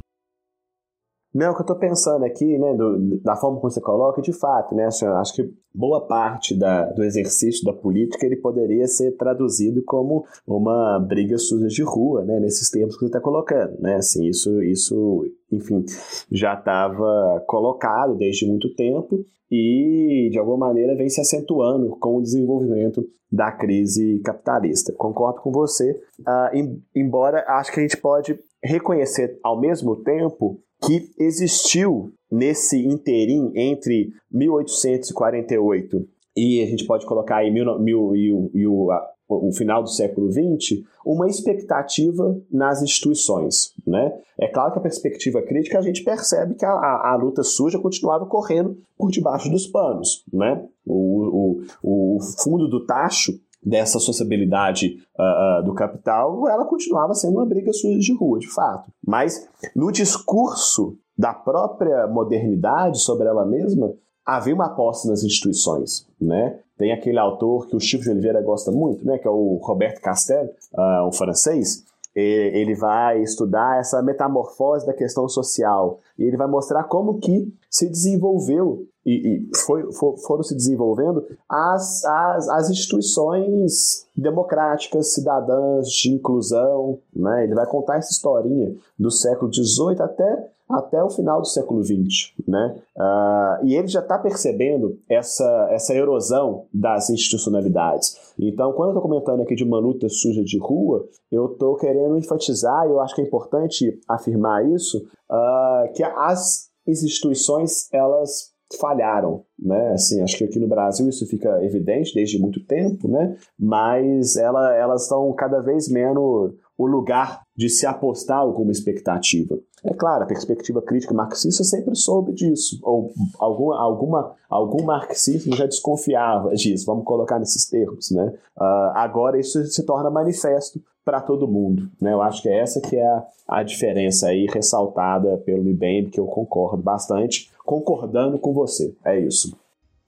Não, 1.36 1.50
o 1.50 1.54
que 1.54 1.60
eu 1.60 1.64
estou 1.64 1.76
pensando 1.76 2.24
aqui, 2.24 2.56
né, 2.56 2.74
do, 2.74 3.20
da 3.20 3.36
forma 3.36 3.60
como 3.60 3.70
você 3.70 3.78
coloca, 3.78 4.22
de 4.22 4.32
fato, 4.32 4.74
né, 4.74 4.86
assim, 4.86 5.04
acho 5.04 5.34
que 5.34 5.52
boa 5.74 6.06
parte 6.06 6.58
da, 6.58 6.86
do 6.92 7.04
exercício 7.04 7.62
da 7.62 7.74
política 7.74 8.24
ele 8.24 8.36
poderia 8.36 8.86
ser 8.86 9.18
traduzido 9.18 9.82
como 9.84 10.24
uma 10.46 10.98
briga 10.98 11.36
suja 11.36 11.66
de 11.68 11.82
rua, 11.82 12.24
né, 12.24 12.40
nesses 12.40 12.70
termos 12.70 12.94
que 12.94 13.00
você 13.00 13.08
está 13.08 13.20
colocando, 13.20 13.78
né, 13.82 13.96
assim, 13.96 14.26
isso, 14.26 14.62
isso, 14.62 15.26
enfim, 15.52 15.84
já 16.32 16.54
estava 16.54 17.44
colocado 17.46 18.16
desde 18.16 18.48
muito 18.48 18.74
tempo 18.74 19.22
e, 19.50 20.30
de 20.32 20.38
alguma 20.38 20.68
maneira, 20.68 20.96
vem 20.96 21.10
se 21.10 21.20
acentuando 21.20 21.90
com 22.00 22.16
o 22.16 22.22
desenvolvimento 22.22 23.06
da 23.30 23.52
crise 23.52 24.20
capitalista. 24.20 24.94
Concordo 24.96 25.42
com 25.42 25.52
você, 25.52 26.00
uh, 26.20 26.56
em, 26.56 26.82
embora 26.94 27.44
acho 27.46 27.72
que 27.72 27.80
a 27.80 27.82
gente 27.82 27.98
pode 27.98 28.38
reconhecer 28.64 29.38
ao 29.42 29.60
mesmo 29.60 29.96
tempo 29.96 30.62
que 30.82 31.10
existiu 31.18 32.12
nesse 32.30 32.84
interim 32.86 33.52
entre 33.54 34.12
1848 34.30 36.06
e 36.36 36.62
a 36.62 36.66
gente 36.66 36.84
pode 36.84 37.06
colocar 37.06 37.36
aí 37.36 37.50
mil, 37.50 37.78
mil, 37.78 38.14
e, 38.14 38.32
o, 38.32 38.50
e 38.52 38.66
o, 38.66 38.90
o 39.28 39.52
final 39.52 39.82
do 39.82 39.88
século 39.88 40.30
XX, 40.30 40.82
uma 41.04 41.26
expectativa 41.26 42.38
nas 42.50 42.82
instituições. 42.82 43.72
Né? 43.86 44.12
É 44.38 44.46
claro 44.46 44.72
que 44.72 44.78
a 44.78 44.82
perspectiva 44.82 45.40
crítica 45.40 45.78
a 45.78 45.82
gente 45.82 46.04
percebe 46.04 46.54
que 46.54 46.64
a, 46.64 46.70
a, 46.70 47.12
a 47.12 47.16
luta 47.16 47.42
suja 47.42 47.78
continuava 47.78 48.26
correndo 48.26 48.76
por 48.98 49.10
debaixo 49.10 49.48
dos 49.50 49.66
panos. 49.66 50.24
Né? 50.30 50.62
O, 50.84 51.62
o, 51.82 52.16
o 52.16 52.18
fundo 52.42 52.68
do 52.68 52.84
tacho 52.84 53.32
dessa 53.66 53.98
sociabilidade 53.98 54.96
uh, 55.18 55.60
uh, 55.60 55.64
do 55.64 55.74
capital, 55.74 56.48
ela 56.48 56.64
continuava 56.64 57.14
sendo 57.14 57.38
uma 57.38 57.46
briga 57.46 57.72
suja 57.72 57.98
de 57.98 58.14
rua, 58.14 58.38
de 58.38 58.48
fato. 58.48 58.92
Mas 59.04 59.48
no 59.74 59.90
discurso 59.90 60.96
da 61.18 61.34
própria 61.34 62.06
modernidade 62.06 63.00
sobre 63.00 63.26
ela 63.26 63.44
mesma, 63.44 63.92
havia 64.24 64.54
uma 64.54 64.66
aposta 64.66 65.08
nas 65.08 65.24
instituições, 65.24 66.06
né? 66.20 66.60
Tem 66.78 66.92
aquele 66.92 67.18
autor 67.18 67.66
que 67.66 67.74
o 67.74 67.80
Chico 67.80 68.04
de 68.04 68.10
Oliveira 68.10 68.40
gosta 68.40 68.70
muito, 68.70 69.04
né? 69.04 69.18
Que 69.18 69.26
é 69.26 69.30
o 69.30 69.58
Roberto 69.62 70.00
Castel, 70.00 70.44
uh, 70.72 71.08
um 71.08 71.12
francês. 71.12 71.84
Ele 72.14 72.74
vai 72.74 73.20
estudar 73.20 73.78
essa 73.78 74.02
metamorfose 74.02 74.86
da 74.86 74.94
questão 74.94 75.28
social 75.28 76.00
e 76.18 76.22
ele 76.24 76.38
vai 76.38 76.46
mostrar 76.46 76.84
como 76.84 77.18
que 77.18 77.52
se 77.76 77.90
desenvolveu 77.90 78.86
e, 79.04 79.12
e 79.12 79.56
foi, 79.66 79.92
for, 79.92 80.16
foram 80.26 80.42
se 80.42 80.54
desenvolvendo 80.54 81.24
as, 81.48 82.04
as, 82.04 82.48
as 82.48 82.70
instituições 82.70 84.06
democráticas, 84.16 85.12
cidadãs, 85.12 85.88
de 85.90 86.10
inclusão. 86.10 86.98
Né? 87.14 87.44
Ele 87.44 87.54
vai 87.54 87.66
contar 87.66 87.98
essa 87.98 88.10
historinha 88.10 88.74
do 88.98 89.10
século 89.10 89.52
XVIII 89.52 90.00
até, 90.00 90.50
até 90.70 91.04
o 91.04 91.10
final 91.10 91.40
do 91.42 91.46
século 91.46 91.84
XX. 91.84 92.32
Né? 92.48 92.78
Uh, 92.96 93.66
e 93.66 93.76
ele 93.76 93.88
já 93.88 94.00
está 94.00 94.18
percebendo 94.18 94.98
essa, 95.06 95.68
essa 95.70 95.94
erosão 95.94 96.64
das 96.72 97.10
institucionalidades. 97.10 98.32
Então, 98.38 98.72
quando 98.72 98.88
eu 98.88 98.96
estou 98.96 99.02
comentando 99.02 99.42
aqui 99.42 99.54
de 99.54 99.64
uma 99.64 99.78
luta 99.78 100.08
suja 100.08 100.42
de 100.42 100.58
rua, 100.58 101.06
eu 101.30 101.52
estou 101.52 101.76
querendo 101.76 102.16
enfatizar, 102.16 102.86
e 102.86 102.90
eu 102.90 103.00
acho 103.00 103.14
que 103.14 103.20
é 103.20 103.24
importante 103.24 104.00
afirmar 104.08 104.66
isso, 104.66 105.06
uh, 105.30 105.92
que 105.92 106.02
as 106.02 106.74
instituições 106.86 107.92
elas 107.92 108.54
falharam, 108.80 109.44
né? 109.58 109.92
Assim, 109.92 110.22
acho 110.22 110.36
que 110.36 110.44
aqui 110.44 110.58
no 110.58 110.68
Brasil 110.68 111.08
isso 111.08 111.26
fica 111.26 111.64
evidente 111.64 112.12
desde 112.14 112.38
muito 112.38 112.64
tempo, 112.64 113.08
né? 113.08 113.36
Mas 113.58 114.36
ela, 114.36 114.74
elas 114.74 115.02
estão 115.02 115.32
cada 115.34 115.60
vez 115.60 115.88
menos 115.88 116.52
o 116.76 116.86
lugar 116.86 117.42
de 117.56 117.68
se 117.68 117.86
apostar 117.86 118.38
alguma 118.38 118.70
expectativa. 118.70 119.58
É 119.84 119.94
claro, 119.94 120.24
a 120.24 120.26
perspectiva 120.26 120.82
crítica 120.82 121.14
marxista 121.14 121.64
sempre 121.64 121.94
soube 121.94 122.32
disso, 122.32 122.78
ou 122.82 123.12
alguma, 123.38 123.80
alguma, 123.80 124.34
algum 124.48 124.84
marxismo 124.84 125.54
já 125.56 125.64
desconfiava 125.64 126.54
disso, 126.54 126.84
vamos 126.86 127.04
colocar 127.04 127.38
nesses 127.38 127.68
termos. 127.68 128.10
Né? 128.10 128.34
Uh, 128.56 128.92
agora 128.94 129.38
isso 129.38 129.64
se 129.64 129.84
torna 129.84 130.10
manifesto 130.10 130.82
para 131.04 131.20
todo 131.20 131.46
mundo. 131.46 131.88
Né? 132.00 132.12
Eu 132.12 132.20
acho 132.20 132.42
que 132.42 132.48
é 132.48 132.58
essa 132.58 132.80
que 132.80 132.96
é 132.96 133.06
a, 133.06 133.24
a 133.48 133.62
diferença 133.62 134.28
aí 134.28 134.46
ressaltada 134.46 135.38
pelo 135.38 135.62
MIBEM, 135.62 136.10
que 136.10 136.18
eu 136.18 136.26
concordo 136.26 136.82
bastante, 136.82 137.50
concordando 137.64 138.38
com 138.38 138.52
você. 138.52 138.94
É 139.04 139.18
isso. 139.18 139.56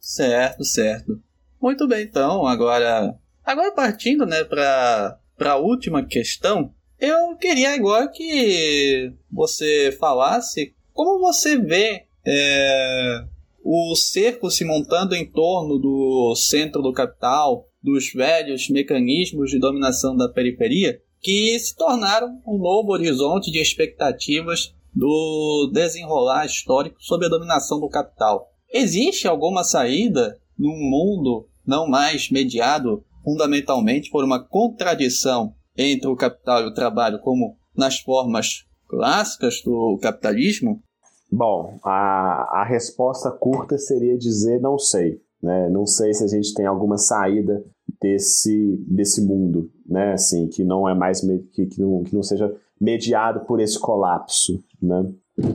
Certo, 0.00 0.64
certo. 0.64 1.20
Muito 1.60 1.86
bem, 1.86 2.04
então, 2.04 2.46
agora, 2.46 3.16
agora 3.44 3.72
partindo 3.72 4.26
né, 4.26 4.42
para 4.44 5.18
a 5.38 5.56
última 5.56 6.04
questão, 6.04 6.72
eu 6.98 7.36
queria 7.36 7.74
agora 7.74 8.08
que 8.08 9.12
você 9.30 9.96
falasse 9.98 10.74
como 10.92 11.20
você 11.20 11.56
vê 11.56 12.06
é, 12.26 13.24
o 13.62 13.94
cerco 13.94 14.50
se 14.50 14.64
montando 14.64 15.14
em 15.14 15.24
torno 15.24 15.78
do 15.78 16.34
centro 16.34 16.82
do 16.82 16.92
capital, 16.92 17.68
dos 17.82 18.12
velhos 18.12 18.68
mecanismos 18.68 19.50
de 19.50 19.60
dominação 19.60 20.16
da 20.16 20.28
periferia, 20.28 21.00
que 21.20 21.58
se 21.58 21.76
tornaram 21.76 22.40
um 22.46 22.58
novo 22.58 22.92
horizonte 22.92 23.50
de 23.50 23.60
expectativas 23.60 24.74
do 24.92 25.70
desenrolar 25.72 26.46
histórico 26.46 26.96
sob 26.98 27.26
a 27.26 27.28
dominação 27.28 27.78
do 27.78 27.88
capital. 27.88 28.52
Existe 28.72 29.28
alguma 29.28 29.62
saída 29.62 30.38
num 30.58 30.76
mundo 30.76 31.46
não 31.64 31.86
mais 31.86 32.30
mediado 32.30 33.04
fundamentalmente 33.22 34.10
por 34.10 34.24
uma 34.24 34.42
contradição 34.42 35.54
entre 35.76 36.08
o 36.08 36.16
capital 36.16 36.62
e 36.62 36.66
o 36.66 36.74
trabalho, 36.74 37.20
como 37.20 37.56
nas 37.76 37.98
formas 37.98 38.64
clássicas 38.88 39.62
do 39.64 39.98
capitalismo? 40.02 40.82
Bom, 41.30 41.78
a, 41.84 42.62
a 42.62 42.64
resposta 42.64 43.30
curta 43.30 43.76
seria 43.78 44.16
dizer 44.16 44.60
não 44.60 44.78
sei. 44.78 45.20
Né? 45.42 45.68
Não 45.70 45.86
sei 45.86 46.12
se 46.14 46.24
a 46.24 46.26
gente 46.26 46.52
tem 46.54 46.66
alguma 46.66 46.96
saída 46.96 47.64
desse, 48.00 48.76
desse 48.88 49.20
mundo, 49.24 49.70
né? 49.86 50.12
Assim, 50.12 50.48
que 50.48 50.64
não 50.64 50.88
é 50.88 50.94
mais 50.94 51.20
que, 51.52 51.66
que, 51.66 51.80
não, 51.80 52.02
que 52.02 52.14
não 52.14 52.22
seja 52.22 52.52
mediado 52.80 53.46
por 53.46 53.60
esse 53.60 53.78
colapso, 53.78 54.62
né? 54.82 55.12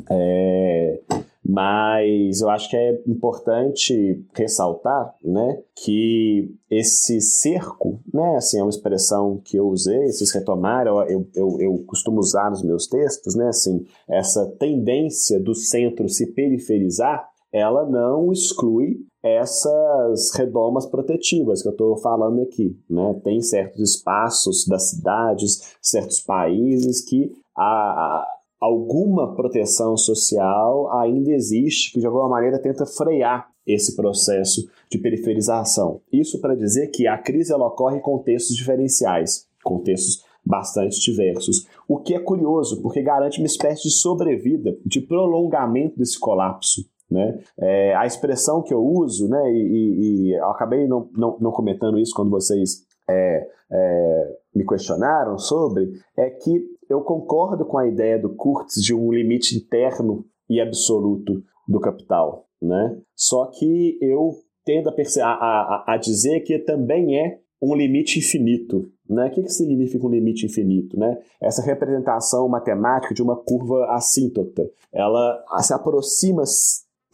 É, 0.10 1.02
mas 1.46 2.42
eu 2.42 2.50
acho 2.50 2.70
que 2.70 2.78
é 2.78 3.02
importante 3.06 4.26
ressaltar, 4.34 5.14
né, 5.24 5.62
que 5.76 6.56
esse 6.70 7.20
cerco, 7.20 8.00
né, 8.14 8.36
assim, 8.38 8.60
é 8.60 8.64
uma 8.64 8.70
expressão 8.70 9.42
que 9.44 9.58
eu 9.58 9.68
usei, 9.68 10.08
vocês 10.08 10.32
retomaram, 10.32 11.02
eu, 11.04 11.28
eu, 11.36 11.58
eu 11.60 11.84
costumo 11.86 12.20
usar 12.20 12.50
nos 12.50 12.64
meus 12.64 12.88
textos, 12.88 13.36
né, 13.36 13.50
assim, 13.50 13.86
essa 14.08 14.46
tendência 14.58 15.40
do 15.40 15.54
centro 15.54 16.08
se 16.08 16.28
periferizar, 16.34 17.28
ela 17.52 17.86
não 17.86 18.32
exclui 18.32 19.06
essas 19.22 20.34
redomas 20.34 20.86
protetivas 20.86 21.62
que 21.62 21.68
eu 21.68 21.72
estou 21.72 21.96
falando 21.98 22.42
aqui. 22.42 22.76
Né? 22.90 23.22
Tem 23.24 23.40
certos 23.42 23.80
espaços 23.80 24.68
das 24.68 24.90
cidades, 24.90 25.76
certos 25.80 26.20
países 26.20 27.00
que 27.02 27.32
a, 27.56 28.26
alguma 28.64 29.36
proteção 29.36 29.98
social 29.98 30.90
ainda 30.98 31.32
existe, 31.32 31.92
que 31.92 32.00
de 32.00 32.06
alguma 32.06 32.30
maneira 32.30 32.58
tenta 32.58 32.86
frear 32.86 33.50
esse 33.68 33.94
processo 33.94 34.70
de 34.90 34.98
periferização. 34.98 36.00
Isso 36.12 36.40
para 36.40 36.56
dizer 36.56 36.88
que 36.88 37.06
a 37.06 37.18
crise 37.18 37.52
ela 37.52 37.68
ocorre 37.68 37.98
em 37.98 38.02
contextos 38.02 38.56
diferenciais, 38.56 39.50
contextos 39.62 40.24
bastante 40.46 41.00
diversos. 41.02 41.68
O 41.88 41.98
que 41.98 42.16
é 42.16 42.20
curioso, 42.20 42.82
porque 42.82 43.02
garante 43.02 43.40
uma 43.40 43.48
espécie 43.48 43.84
de 43.84 43.92
sobrevida, 43.92 44.78
de 44.86 45.02
prolongamento 45.02 45.98
desse 45.98 46.18
colapso. 46.18 46.86
Né? 47.12 47.40
É, 47.60 47.94
a 47.96 48.06
expressão 48.06 48.62
que 48.62 48.74
eu 48.74 48.84
uso, 48.84 49.28
né, 49.28 49.52
e, 49.52 49.58
e, 49.58 50.30
e 50.30 50.36
acabei 50.40 50.88
não, 50.88 51.10
não, 51.16 51.38
não, 51.40 51.52
comentando 51.52 52.00
isso 52.00 52.16
quando 52.16 52.32
vocês 52.32 52.86
é, 53.10 53.48
é, 53.70 54.38
me 54.56 54.66
questionaram 54.66 55.38
sobre, 55.38 55.92
é 56.18 56.30
que 56.30 56.73
eu 56.90 57.02
concordo 57.02 57.66
com 57.66 57.78
a 57.78 57.88
ideia 57.88 58.20
do 58.20 58.36
Kurtz 58.36 58.82
de 58.82 58.94
um 58.94 59.12
limite 59.12 59.56
interno 59.56 60.26
e 60.50 60.60
absoluto 60.60 61.44
do 61.68 61.80
capital. 61.80 62.48
Né? 62.62 62.98
Só 63.16 63.46
que 63.48 63.98
eu 64.02 64.32
tendo 64.66 64.90
a, 64.90 64.94
a, 65.24 65.84
a 65.94 65.98
dizer 65.98 66.42
que 66.42 66.58
também 66.60 67.20
é 67.20 67.40
um 67.62 67.76
limite 67.76 68.20
infinito. 68.20 68.90
Né? 69.10 69.28
O 69.28 69.32
que, 69.32 69.44
que 69.44 69.50
significa 69.50 70.06
um 70.06 70.10
limite 70.10 70.46
infinito? 70.46 70.98
Né? 70.98 71.18
Essa 71.42 71.62
representação 71.62 72.48
matemática 72.48 73.14
de 73.14 73.22
uma 73.22 73.36
curva 73.36 73.86
assíntota. 73.92 74.70
Ela 74.92 75.44
se 75.62 75.74
aproxima 75.74 76.44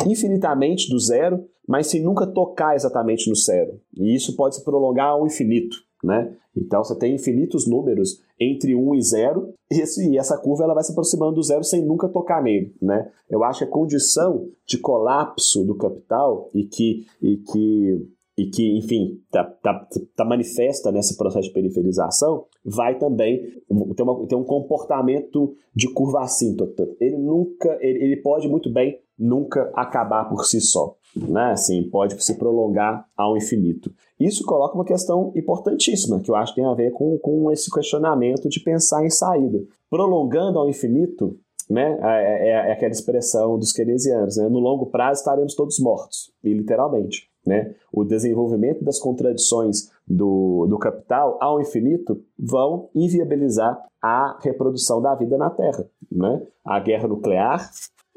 infinitamente 0.06 0.90
do 0.90 1.00
zero, 1.00 1.46
mas 1.68 1.88
sem 1.88 2.02
nunca 2.02 2.26
tocar 2.26 2.76
exatamente 2.76 3.30
no 3.30 3.36
zero. 3.36 3.80
E 3.96 4.16
isso 4.16 4.36
pode 4.36 4.56
se 4.56 4.64
prolongar 4.64 5.10
ao 5.10 5.26
infinito. 5.26 5.78
Né? 6.04 6.34
Então 6.56 6.84
você 6.84 6.98
tem 6.98 7.16
infinitos 7.16 7.68
números 7.68 8.22
entre 8.40 8.74
1 8.74 8.96
e 8.96 9.02
0, 9.02 9.54
e, 9.72 10.18
essa 10.18 10.38
curva 10.38 10.64
ela 10.64 10.74
vai 10.74 10.84
se 10.84 10.92
aproximando 10.92 11.36
do 11.36 11.44
zero 11.44 11.64
sem 11.64 11.86
nunca 11.86 12.08
tocar 12.08 12.42
nele. 12.42 12.74
Né? 12.82 13.12
Eu 13.30 13.44
acho 13.44 13.60
que 13.60 13.66
a 13.66 13.72
condição 13.72 14.48
de 14.66 14.78
colapso 14.78 15.66
do 15.66 15.76
capital 15.76 16.50
e 16.54 16.64
que, 16.64 17.06
e 17.22 17.38
que 17.38 18.08
e 18.40 18.46
que, 18.46 18.78
enfim, 18.78 19.22
está 19.26 19.44
tá, 19.44 19.86
tá 20.16 20.24
manifesta 20.24 20.94
nesse 20.94 21.18
processo 21.18 21.50
de 21.50 21.54
periferização, 21.54 22.46
vai 22.64 22.98
também 22.98 23.62
ter, 23.98 24.02
uma, 24.02 24.28
ter 24.28 24.36
um 24.36 24.46
comportamento 24.46 25.54
de 25.76 25.92
curva 25.92 26.22
assíntota. 26.22 26.88
Ele 27.02 27.18
nunca, 27.18 27.78
ele, 27.82 28.02
ele 28.02 28.18
pode 28.22 28.48
muito 28.48 28.72
bem 28.72 28.98
nunca 29.20 29.70
acabar 29.76 30.30
por 30.30 30.46
si 30.46 30.62
só, 30.62 30.96
né? 31.16 31.52
Assim, 31.52 31.84
pode 31.90 32.24
se 32.24 32.36
prolongar 32.38 33.06
ao 33.18 33.36
infinito. 33.36 33.92
Isso 34.20 34.46
coloca 34.46 34.76
uma 34.76 34.86
questão 34.86 35.32
importantíssima, 35.36 36.20
que 36.20 36.32
eu 36.32 36.36
acho 36.36 36.54
que 36.54 36.62
tem 36.62 36.70
a 36.70 36.74
ver 36.74 36.92
com, 36.92 37.18
com 37.18 37.52
esse 37.52 37.70
questionamento 37.70 38.48
de 38.48 38.60
pensar 38.62 39.06
em 39.06 39.10
saída. 39.10 39.62
Prolongando 39.90 40.60
ao 40.60 40.70
infinito, 40.70 41.38
né? 41.70 42.00
É, 42.02 42.50
é, 42.50 42.70
é 42.70 42.72
aquela 42.72 42.92
expressão 42.92 43.58
dos 43.58 43.72
keynesianos, 43.72 44.38
né? 44.38 44.48
No 44.48 44.60
longo 44.60 44.88
prazo 44.88 45.20
estaremos 45.20 45.54
todos 45.54 45.80
mortos, 45.80 46.32
e 46.44 46.54
literalmente. 46.54 47.30
Né? 47.46 47.74
O 47.92 48.04
desenvolvimento 48.04 48.84
das 48.84 49.00
contradições 49.00 49.90
do, 50.06 50.68
do 50.68 50.78
capital 50.78 51.38
ao 51.42 51.60
infinito 51.62 52.22
vão 52.38 52.90
inviabilizar 52.94 53.82
a 54.02 54.38
reprodução 54.42 55.02
da 55.02 55.16
vida 55.16 55.38
na 55.38 55.50
Terra. 55.50 55.86
Né? 56.12 56.46
A 56.66 56.80
guerra 56.80 57.08
nuclear, 57.08 57.72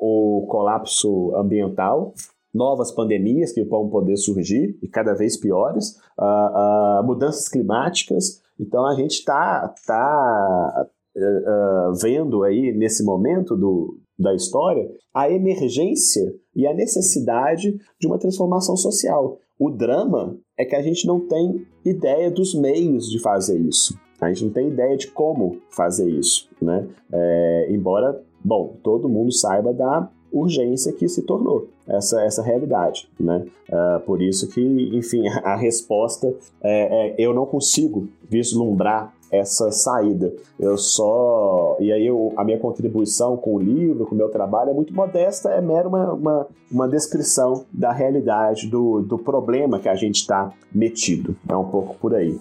o 0.04 0.44
colapso 0.48 1.32
ambiental, 1.36 2.12
novas 2.52 2.90
pandemias 2.90 3.52
que 3.52 3.62
vão 3.62 3.88
poder 3.88 4.16
surgir 4.16 4.76
e 4.82 4.88
cada 4.88 5.14
vez 5.14 5.36
piores, 5.36 5.96
uh, 6.18 7.00
uh, 7.00 7.06
mudanças 7.06 7.48
climáticas. 7.48 8.42
Então 8.58 8.84
a 8.84 8.96
gente 8.96 9.12
está 9.12 9.72
tá, 9.86 10.86
uh, 11.16 11.94
vendo 12.02 12.42
aí 12.42 12.72
nesse 12.72 13.04
momento 13.04 13.56
do, 13.56 14.00
da 14.18 14.34
história 14.34 14.90
a 15.14 15.30
emergência 15.30 16.34
e 16.54 16.66
a 16.66 16.74
necessidade 16.74 17.78
de 18.00 18.06
uma 18.08 18.18
transformação 18.18 18.76
social. 18.76 19.38
O 19.56 19.70
drama 19.70 20.36
é 20.58 20.64
que 20.64 20.74
a 20.74 20.82
gente 20.82 21.06
não 21.06 21.20
tem 21.20 21.64
ideia 21.84 22.28
dos 22.28 22.56
meios 22.56 23.08
de 23.08 23.20
fazer 23.20 23.56
isso. 23.60 23.96
A 24.20 24.28
gente 24.32 24.46
não 24.46 24.52
tem 24.52 24.68
ideia 24.68 24.96
de 24.96 25.06
como 25.08 25.58
fazer 25.70 26.08
isso, 26.08 26.48
né? 26.60 26.88
É, 27.12 27.68
embora, 27.70 28.20
bom, 28.44 28.76
todo 28.82 29.08
mundo 29.08 29.32
saiba 29.32 29.72
da 29.72 30.08
urgência 30.32 30.92
que 30.92 31.08
se 31.08 31.22
tornou 31.22 31.68
essa, 31.86 32.22
essa 32.22 32.42
realidade, 32.42 33.08
né? 33.20 33.44
Uh, 33.68 34.00
por 34.00 34.22
isso 34.22 34.48
que, 34.48 34.60
enfim, 34.96 35.28
a, 35.44 35.54
resposta 35.56 36.34
é, 36.62 37.10
é, 37.10 37.14
eu 37.18 37.34
não 37.34 37.44
consigo 37.44 38.08
vislumbrar 38.28 39.12
essa 39.30 39.70
saída. 39.70 40.32
Eu 40.60 40.76
só. 40.76 41.76
E 41.80 41.90
aí 41.90 42.06
eu, 42.06 42.32
a 42.36 42.44
minha 42.44 42.58
contribuição 42.58 43.36
com 43.36 43.54
o 43.54 43.58
livro, 43.58 44.06
com 44.06 44.14
o 44.14 44.18
meu 44.18 44.28
trabalho, 44.28 44.70
é 44.70 44.74
muito 44.74 44.94
modesta, 44.94 45.50
é 45.50 45.60
mero 45.60 45.88
uma, 45.88 46.12
uma, 46.12 46.46
uma 46.70 46.88
descrição 46.88 47.64
da 47.72 47.92
realidade, 47.92 48.68
do, 48.68 49.00
do 49.00 49.18
problema 49.18 49.78
que 49.78 49.88
a 49.88 49.94
gente 49.94 50.16
está 50.16 50.52
metido. 50.72 51.34
É 51.48 51.56
um 51.56 51.64
pouco 51.64 51.96
por 51.98 52.14
aí. 52.14 52.38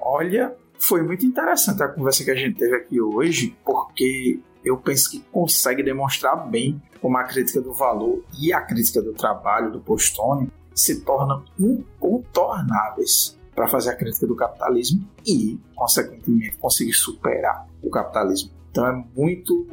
Olha, 0.00 0.54
foi 0.78 1.02
muito 1.02 1.24
interessante 1.24 1.82
a 1.82 1.88
conversa 1.88 2.24
que 2.24 2.30
a 2.30 2.34
gente 2.34 2.58
teve 2.58 2.74
aqui 2.74 3.00
hoje, 3.00 3.54
porque 3.64 4.40
eu 4.64 4.76
penso 4.76 5.10
que 5.10 5.20
consegue 5.30 5.82
demonstrar 5.82 6.36
bem 6.48 6.80
como 7.00 7.16
a 7.18 7.24
crítica 7.24 7.60
do 7.60 7.72
valor 7.72 8.22
e 8.40 8.52
a 8.52 8.60
crítica 8.60 9.02
do 9.02 9.12
trabalho 9.12 9.70
do 9.70 9.80
Postone 9.80 10.50
se 10.74 11.00
tornam 11.00 11.44
incontornáveis 11.58 13.38
para 13.54 13.68
fazer 13.68 13.90
a 13.90 13.96
crítica 13.96 14.26
do 14.26 14.34
capitalismo 14.34 15.06
e, 15.26 15.58
consequentemente, 15.74 16.56
conseguir 16.56 16.94
superar 16.94 17.66
o 17.82 17.90
capitalismo. 17.90 18.50
Então 18.70 18.86
é 18.86 19.04
muito 19.14 19.66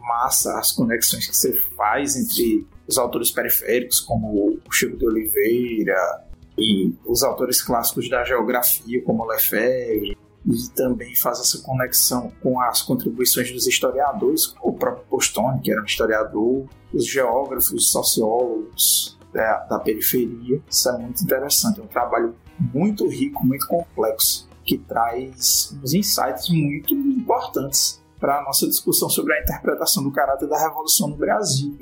massa 0.00 0.58
as 0.58 0.72
conexões 0.72 1.26
que 1.26 1.36
você 1.36 1.60
faz 1.76 2.16
entre 2.16 2.66
os 2.88 2.98
autores 2.98 3.30
periféricos, 3.30 4.00
como 4.00 4.58
o 4.66 4.72
Chico 4.72 4.96
de 4.96 5.06
Oliveira, 5.06 6.24
e 6.58 6.92
os 7.06 7.22
autores 7.22 7.62
clássicos 7.62 8.08
da 8.10 8.24
geografia, 8.24 9.02
como 9.02 9.24
Lefebvre, 9.24 10.18
e 10.46 10.68
também 10.70 11.14
faz 11.14 11.38
essa 11.40 11.58
conexão 11.58 12.32
com 12.42 12.60
as 12.60 12.82
contribuições 12.82 13.52
dos 13.52 13.66
historiadores, 13.66 14.54
o 14.62 14.72
próprio 14.72 15.04
Postone, 15.06 15.60
que 15.60 15.70
era 15.70 15.82
um 15.82 15.84
historiador, 15.84 16.66
os 16.92 17.06
geógrafos, 17.06 17.90
sociólogos 17.90 19.18
da, 19.32 19.58
da 19.64 19.78
periferia. 19.78 20.62
Isso 20.68 20.88
é 20.88 20.98
muito 20.98 21.22
interessante, 21.22 21.80
é 21.80 21.82
um 21.82 21.88
trabalho 21.88 22.34
muito 22.58 23.06
rico, 23.08 23.46
muito 23.46 23.66
complexo, 23.66 24.48
que 24.64 24.78
traz 24.78 25.76
uns 25.82 25.94
insights 25.94 26.48
muito 26.48 26.94
importantes 26.94 28.00
para 28.18 28.38
a 28.38 28.42
nossa 28.42 28.66
discussão 28.66 29.08
sobre 29.08 29.32
a 29.32 29.40
interpretação 29.40 30.02
do 30.02 30.12
caráter 30.12 30.46
da 30.46 30.58
Revolução 30.58 31.08
no 31.08 31.16
Brasil, 31.16 31.74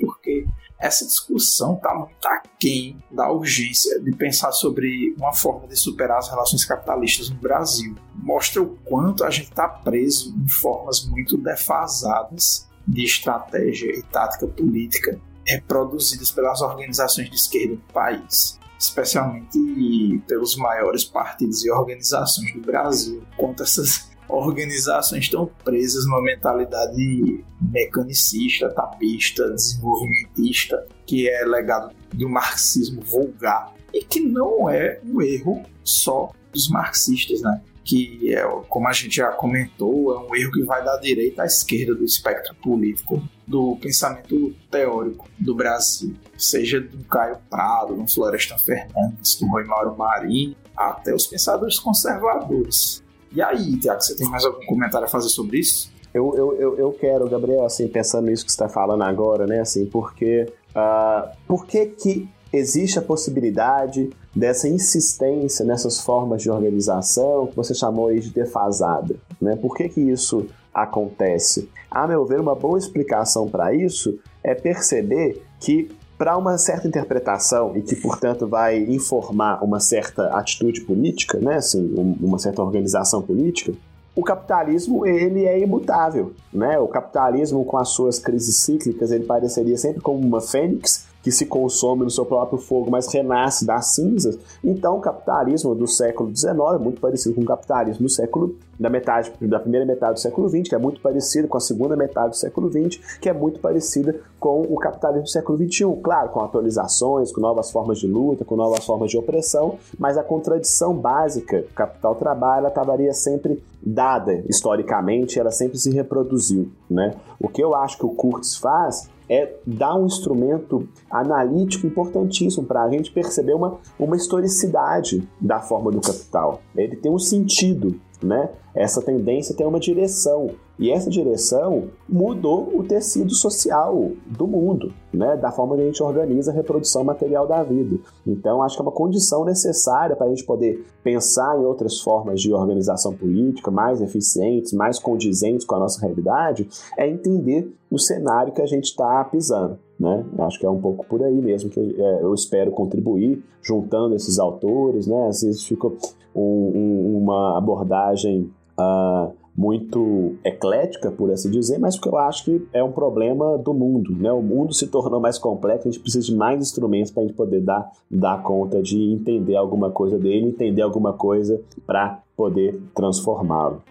essa 0.79 1.05
discussão 1.05 1.75
está 1.75 1.93
muito 1.93 2.25
aquém 2.25 3.03
da 3.11 3.29
urgência 3.29 3.99
de 3.99 4.11
pensar 4.13 4.51
sobre 4.53 5.13
uma 5.17 5.33
forma 5.33 5.67
de 5.67 5.75
superar 5.75 6.19
as 6.19 6.29
relações 6.29 6.63
capitalistas 6.63 7.29
no 7.29 7.35
Brasil. 7.35 7.95
Mostra 8.15 8.61
o 8.61 8.77
quanto 8.85 9.25
a 9.25 9.29
gente 9.29 9.49
está 9.49 9.67
preso 9.67 10.33
em 10.37 10.47
formas 10.47 11.05
muito 11.05 11.37
defasadas 11.37 12.67
de 12.87 13.03
estratégia 13.03 13.91
e 13.91 14.01
tática 14.03 14.47
política 14.47 15.19
reproduzidas 15.45 16.31
pelas 16.31 16.61
organizações 16.61 17.29
de 17.29 17.35
esquerda 17.35 17.73
no 17.73 17.93
país 17.93 18.59
especialmente 18.79 20.23
pelos 20.25 20.55
maiores 20.55 21.03
partidos 21.03 21.65
e 21.65 21.69
organizações 21.69 22.53
do 22.53 22.61
Brasil, 22.61 23.21
quanto 23.35 23.61
essas 23.61 24.08
organizações 24.29 25.25
estão 25.25 25.49
presas 25.63 26.05
numa 26.05 26.21
mentalidade 26.21 27.43
mecanicista, 27.59 28.69
tapista, 28.69 29.49
desenvolvimentista, 29.49 30.85
que 31.05 31.27
é 31.27 31.43
legado 31.43 31.93
do 32.13 32.29
marxismo 32.29 33.01
vulgar 33.01 33.73
e 33.93 34.03
que 34.03 34.19
não 34.19 34.69
é 34.69 34.99
um 35.03 35.21
erro 35.21 35.63
só 35.83 36.31
dos 36.53 36.69
marxistas, 36.69 37.41
né? 37.41 37.61
que 37.89 38.35
é, 38.35 38.43
como 38.69 38.87
a 38.87 38.93
gente 38.93 39.15
já 39.15 39.31
comentou, 39.31 40.13
é 40.13 40.19
um 40.19 40.35
erro 40.35 40.51
que 40.51 40.61
vai 40.61 40.83
da 40.83 40.95
direita 40.97 41.41
à 41.41 41.45
esquerda 41.47 41.95
do 41.95 42.05
espectro 42.05 42.53
político 42.61 43.19
do 43.47 43.77
pensamento 43.77 44.53
teórico 44.69 45.27
do 45.39 45.55
Brasil, 45.55 46.15
seja 46.37 46.79
do 46.79 47.03
Caio 47.05 47.39
Prado, 47.49 47.95
do 47.95 48.07
Florestan 48.07 48.59
Fernandes, 48.59 49.39
do 49.39 49.47
Rui 49.47 49.63
Mauro 49.63 49.97
Marinho, 49.97 50.55
até 50.77 51.15
os 51.15 51.25
pensadores 51.25 51.79
conservadores. 51.79 53.03
E 53.31 53.41
aí, 53.41 53.77
Tiago, 53.77 54.01
você 54.01 54.15
tem 54.15 54.27
mais 54.29 54.43
algum 54.45 54.65
comentário 54.65 55.05
a 55.05 55.09
fazer 55.09 55.29
sobre 55.29 55.59
isso? 55.59 55.91
Eu, 56.13 56.33
eu, 56.35 56.53
eu, 56.55 56.77
eu 56.79 56.91
quero, 56.93 57.29
Gabriel, 57.29 57.65
assim, 57.65 57.87
pensando 57.87 58.27
nisso 58.27 58.43
que 58.43 58.51
você 58.51 58.55
está 58.55 58.67
falando 58.67 59.03
agora, 59.03 59.45
né, 59.45 59.59
assim, 59.59 59.85
porque 59.85 60.51
uh, 60.71 61.29
por 61.47 61.67
que 61.67 61.85
que 61.85 62.29
existe 62.51 62.97
a 62.97 63.01
possibilidade 63.01 64.09
dessa 64.35 64.67
insistência 64.67 65.65
nessas 65.65 65.99
formas 65.99 66.41
de 66.41 66.49
organização 66.49 67.47
que 67.47 67.55
você 67.55 67.73
chamou 67.73 68.07
aí 68.07 68.19
de 68.19 68.29
defasada. 68.29 69.15
Né? 69.39 69.55
Por 69.55 69.75
que, 69.75 69.89
que 69.89 70.01
isso 70.01 70.47
acontece? 70.73 71.69
A 71.89 72.07
meu 72.07 72.25
ver, 72.25 72.39
uma 72.39 72.55
boa 72.55 72.77
explicação 72.77 73.47
para 73.47 73.73
isso 73.73 74.19
é 74.43 74.53
perceber 74.53 75.43
que 75.59 75.89
para 76.19 76.37
uma 76.37 76.57
certa 76.57 76.85
interpretação 76.85 77.77
e 77.77 77.81
que, 77.81 77.95
portanto, 77.95 78.45
vai 78.45 78.77
informar 78.77 79.63
uma 79.63 79.79
certa 79.79 80.27
atitude 80.37 80.81
política, 80.81 81.39
né, 81.39 81.55
assim, 81.55 81.95
uma 82.19 82.37
certa 82.37 82.61
organização 82.61 83.21
política, 83.21 83.73
o 84.13 84.21
capitalismo 84.21 85.05
ele 85.05 85.45
é 85.45 85.57
imutável, 85.59 86.33
né? 86.51 86.77
O 86.77 86.89
capitalismo 86.89 87.63
com 87.63 87.77
as 87.77 87.89
suas 87.89 88.19
crises 88.19 88.57
cíclicas 88.57 89.11
ele 89.11 89.23
pareceria 89.23 89.77
sempre 89.77 90.01
como 90.01 90.19
uma 90.19 90.41
fênix 90.41 91.05
que 91.21 91.31
se 91.31 91.45
consome 91.45 92.03
no 92.03 92.09
seu 92.09 92.25
próprio 92.25 92.59
fogo, 92.59 92.89
mas 92.89 93.11
renasce 93.11 93.65
das 93.65 93.93
cinzas. 93.93 94.37
Então, 94.63 94.97
o 94.97 95.01
capitalismo 95.01 95.75
do 95.75 95.87
século 95.87 96.35
XIX 96.35 96.55
é 96.75 96.77
muito 96.77 97.01
parecido 97.01 97.35
com 97.35 97.41
o 97.41 97.45
capitalismo 97.45 98.03
do 98.03 98.09
século 98.09 98.55
da 98.79 98.89
metade 98.89 99.33
da 99.41 99.59
primeira 99.59 99.85
metade 99.85 100.13
do 100.13 100.19
século 100.19 100.47
XX, 100.47 100.69
que 100.69 100.75
é 100.75 100.77
muito 100.77 101.01
parecido 101.01 101.49
com 101.49 101.57
a 101.57 101.59
segunda 101.59 101.97
metade 101.97 102.29
do 102.29 102.35
século 102.37 102.71
XX, 102.71 103.01
que 103.19 103.27
é 103.27 103.33
muito 103.33 103.59
parecida 103.59 104.15
com 104.39 104.61
o 104.61 104.77
capitalismo 104.77 105.23
do 105.23 105.29
século 105.29 105.57
XXI. 105.57 106.01
Claro, 106.01 106.29
com 106.29 106.39
atualizações, 106.39 107.31
com 107.31 107.41
novas 107.41 107.69
formas 107.71 107.99
de 107.99 108.07
luta, 108.07 108.45
com 108.45 108.55
novas 108.55 108.85
formas 108.85 109.11
de 109.11 109.17
opressão, 109.17 109.77
mas 109.97 110.17
a 110.17 110.23
contradição 110.23 110.93
básica, 110.93 111.65
o 111.69 111.73
capital 111.73 112.15
trabalho, 112.15 112.59
ela 112.59 112.69
estaria 112.69 113.13
sempre 113.13 113.61
dada 113.81 114.43
historicamente, 114.47 115.39
ela 115.39 115.51
sempre 115.51 115.77
se 115.77 115.91
reproduziu, 115.91 116.71
né? 116.89 117.15
O 117.39 117.47
que 117.47 117.63
eu 117.63 117.75
acho 117.75 117.97
que 117.97 118.05
o 118.05 118.09
Kurtz 118.09 118.57
faz 118.57 119.09
é 119.29 119.55
dar 119.65 119.95
um 119.95 120.05
instrumento 120.05 120.89
analítico 121.09 121.85
importantíssimo 121.85 122.65
para 122.65 122.83
a 122.83 122.89
gente 122.89 123.11
perceber 123.11 123.53
uma, 123.53 123.77
uma 123.97 124.15
historicidade 124.15 125.27
da 125.39 125.59
forma 125.59 125.91
do 125.91 126.01
capital. 126.01 126.61
Ele 126.75 126.95
tem 126.95 127.11
um 127.11 127.19
sentido, 127.19 127.99
né? 128.21 128.49
Essa 128.73 129.01
tendência 129.01 129.55
tem 129.55 129.67
uma 129.67 129.79
direção. 129.79 130.49
E 130.79 130.89
essa 130.89 131.09
direção 131.09 131.89
mudou 132.07 132.73
o 132.73 132.83
tecido 132.83 133.33
social 133.33 134.11
do 134.25 134.47
mundo, 134.47 134.93
né? 135.13 135.35
da 135.35 135.51
forma 135.51 135.75
que 135.75 135.81
a 135.81 135.85
gente 135.85 136.01
organiza 136.01 136.51
a 136.51 136.53
reprodução 136.53 137.03
material 137.03 137.45
da 137.45 137.61
vida. 137.61 137.97
Então, 138.25 138.63
acho 138.63 138.77
que 138.77 138.81
é 138.81 138.85
uma 138.85 138.91
condição 138.91 139.43
necessária 139.43 140.15
para 140.15 140.27
a 140.27 140.29
gente 140.29 140.45
poder 140.45 140.85
pensar 141.03 141.59
em 141.59 141.65
outras 141.65 141.99
formas 141.99 142.41
de 142.41 142.53
organização 142.53 143.13
política 143.13 143.69
mais 143.69 144.01
eficientes, 144.01 144.71
mais 144.71 144.97
condizentes 144.97 145.65
com 145.65 145.75
a 145.75 145.79
nossa 145.79 145.99
realidade, 145.99 146.67
é 146.97 147.09
entender 147.09 147.69
o 147.91 147.99
cenário 147.99 148.53
que 148.53 148.61
a 148.61 148.65
gente 148.65 148.85
está 148.85 149.21
pisando. 149.25 149.77
Né? 149.99 150.25
Acho 150.39 150.57
que 150.57 150.65
é 150.65 150.69
um 150.69 150.79
pouco 150.79 151.05
por 151.05 151.21
aí 151.21 151.41
mesmo 151.41 151.69
que 151.69 151.79
é, 151.79 152.23
eu 152.23 152.33
espero 152.33 152.71
contribuir, 152.71 153.43
juntando 153.61 154.15
esses 154.15 154.39
autores, 154.39 155.07
né? 155.07 155.27
Às 155.27 155.41
vezes 155.41 155.65
fica 155.65 155.89
um, 156.33 156.41
um, 156.41 157.17
uma 157.17 157.57
abordagem 157.57 158.49
uh, 158.79 159.33
muito 159.59 160.37
eclética, 160.41 161.11
por 161.11 161.29
assim 161.31 161.51
dizer, 161.51 161.79
mas 161.79 161.97
porque 161.97 162.07
eu 162.07 162.17
acho 162.17 162.45
que 162.45 162.65
é 162.71 162.81
um 162.81 162.93
problema 162.93 163.57
do 163.57 163.73
mundo. 163.73 164.15
Né? 164.15 164.31
O 164.31 164.41
mundo 164.41 164.73
se 164.73 164.87
tornou 164.87 165.19
mais 165.19 165.37
complexo, 165.37 165.85
a 165.85 165.91
gente 165.91 166.01
precisa 166.01 166.25
de 166.25 166.33
mais 166.33 166.61
instrumentos 166.61 167.11
para 167.11 167.23
a 167.23 167.25
gente 167.25 167.35
poder 167.35 167.59
dar, 167.59 167.91
dar 168.09 168.41
conta 168.41 168.81
de 168.81 168.97
entender 169.11 169.57
alguma 169.57 169.91
coisa 169.91 170.17
dele, 170.17 170.47
entender 170.47 170.81
alguma 170.81 171.11
coisa 171.11 171.59
para 171.85 172.23
poder 172.37 172.79
transformá-lo. 172.95 173.83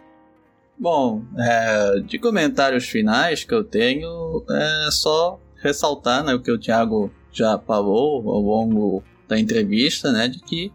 Bom, 0.78 1.20
é, 1.36 2.00
de 2.00 2.18
comentários 2.18 2.86
finais 2.86 3.44
que 3.44 3.52
eu 3.52 3.62
tenho, 3.62 4.42
é 4.50 4.88
só 4.90 5.38
ressaltar 5.56 6.24
né, 6.24 6.32
o 6.32 6.40
que 6.40 6.50
o 6.50 6.58
Thiago 6.58 7.10
já 7.30 7.58
falou 7.58 8.26
ao 8.30 8.40
longo 8.40 9.02
da 9.28 9.38
entrevista, 9.38 10.10
né, 10.12 10.28
de 10.28 10.38
que 10.40 10.72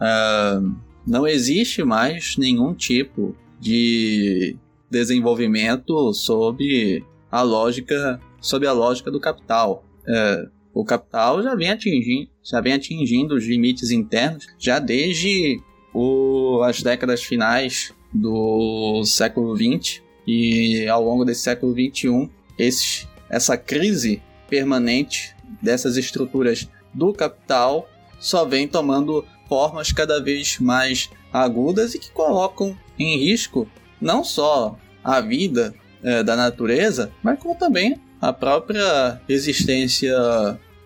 uh, 0.00 0.74
não 1.06 1.26
existe 1.26 1.84
mais 1.84 2.38
nenhum 2.38 2.72
tipo 2.72 3.36
de 3.60 4.56
desenvolvimento 4.90 6.12
sob 6.12 7.04
a 7.30 7.42
lógica, 7.42 8.20
sob 8.40 8.66
a 8.66 8.72
lógica 8.72 9.10
do 9.10 9.20
capital. 9.20 9.84
É, 10.08 10.48
o 10.72 10.84
capital 10.84 11.42
já 11.42 11.54
vem 11.54 11.70
atingindo, 11.70 12.28
já 12.42 12.60
vem 12.60 12.72
atingindo 12.72 13.34
os 13.34 13.44
limites 13.44 13.90
internos 13.90 14.46
já 14.58 14.78
desde 14.78 15.60
o, 15.92 16.62
as 16.64 16.82
décadas 16.82 17.22
finais 17.22 17.92
do 18.12 19.04
século 19.04 19.56
XX 19.56 20.02
e 20.26 20.86
ao 20.88 21.04
longo 21.04 21.24
desse 21.24 21.42
século 21.42 21.72
XXI 21.72 22.28
esse, 22.58 23.06
essa 23.28 23.56
crise 23.56 24.22
permanente 24.48 25.34
dessas 25.62 25.96
estruturas 25.96 26.68
do 26.92 27.12
capital 27.12 27.88
só 28.18 28.44
vem 28.44 28.66
tomando 28.68 29.24
formas 29.50 29.90
cada 29.90 30.22
vez 30.22 30.60
mais 30.60 31.10
agudas 31.32 31.96
e 31.96 31.98
que 31.98 32.12
colocam 32.12 32.78
em 32.96 33.18
risco 33.18 33.68
não 34.00 34.22
só 34.22 34.78
a 35.02 35.20
vida 35.20 35.74
é, 36.04 36.22
da 36.22 36.36
natureza, 36.36 37.10
mas 37.20 37.36
como 37.40 37.56
também 37.56 38.00
a 38.20 38.32
própria 38.32 39.20
existência 39.28 40.14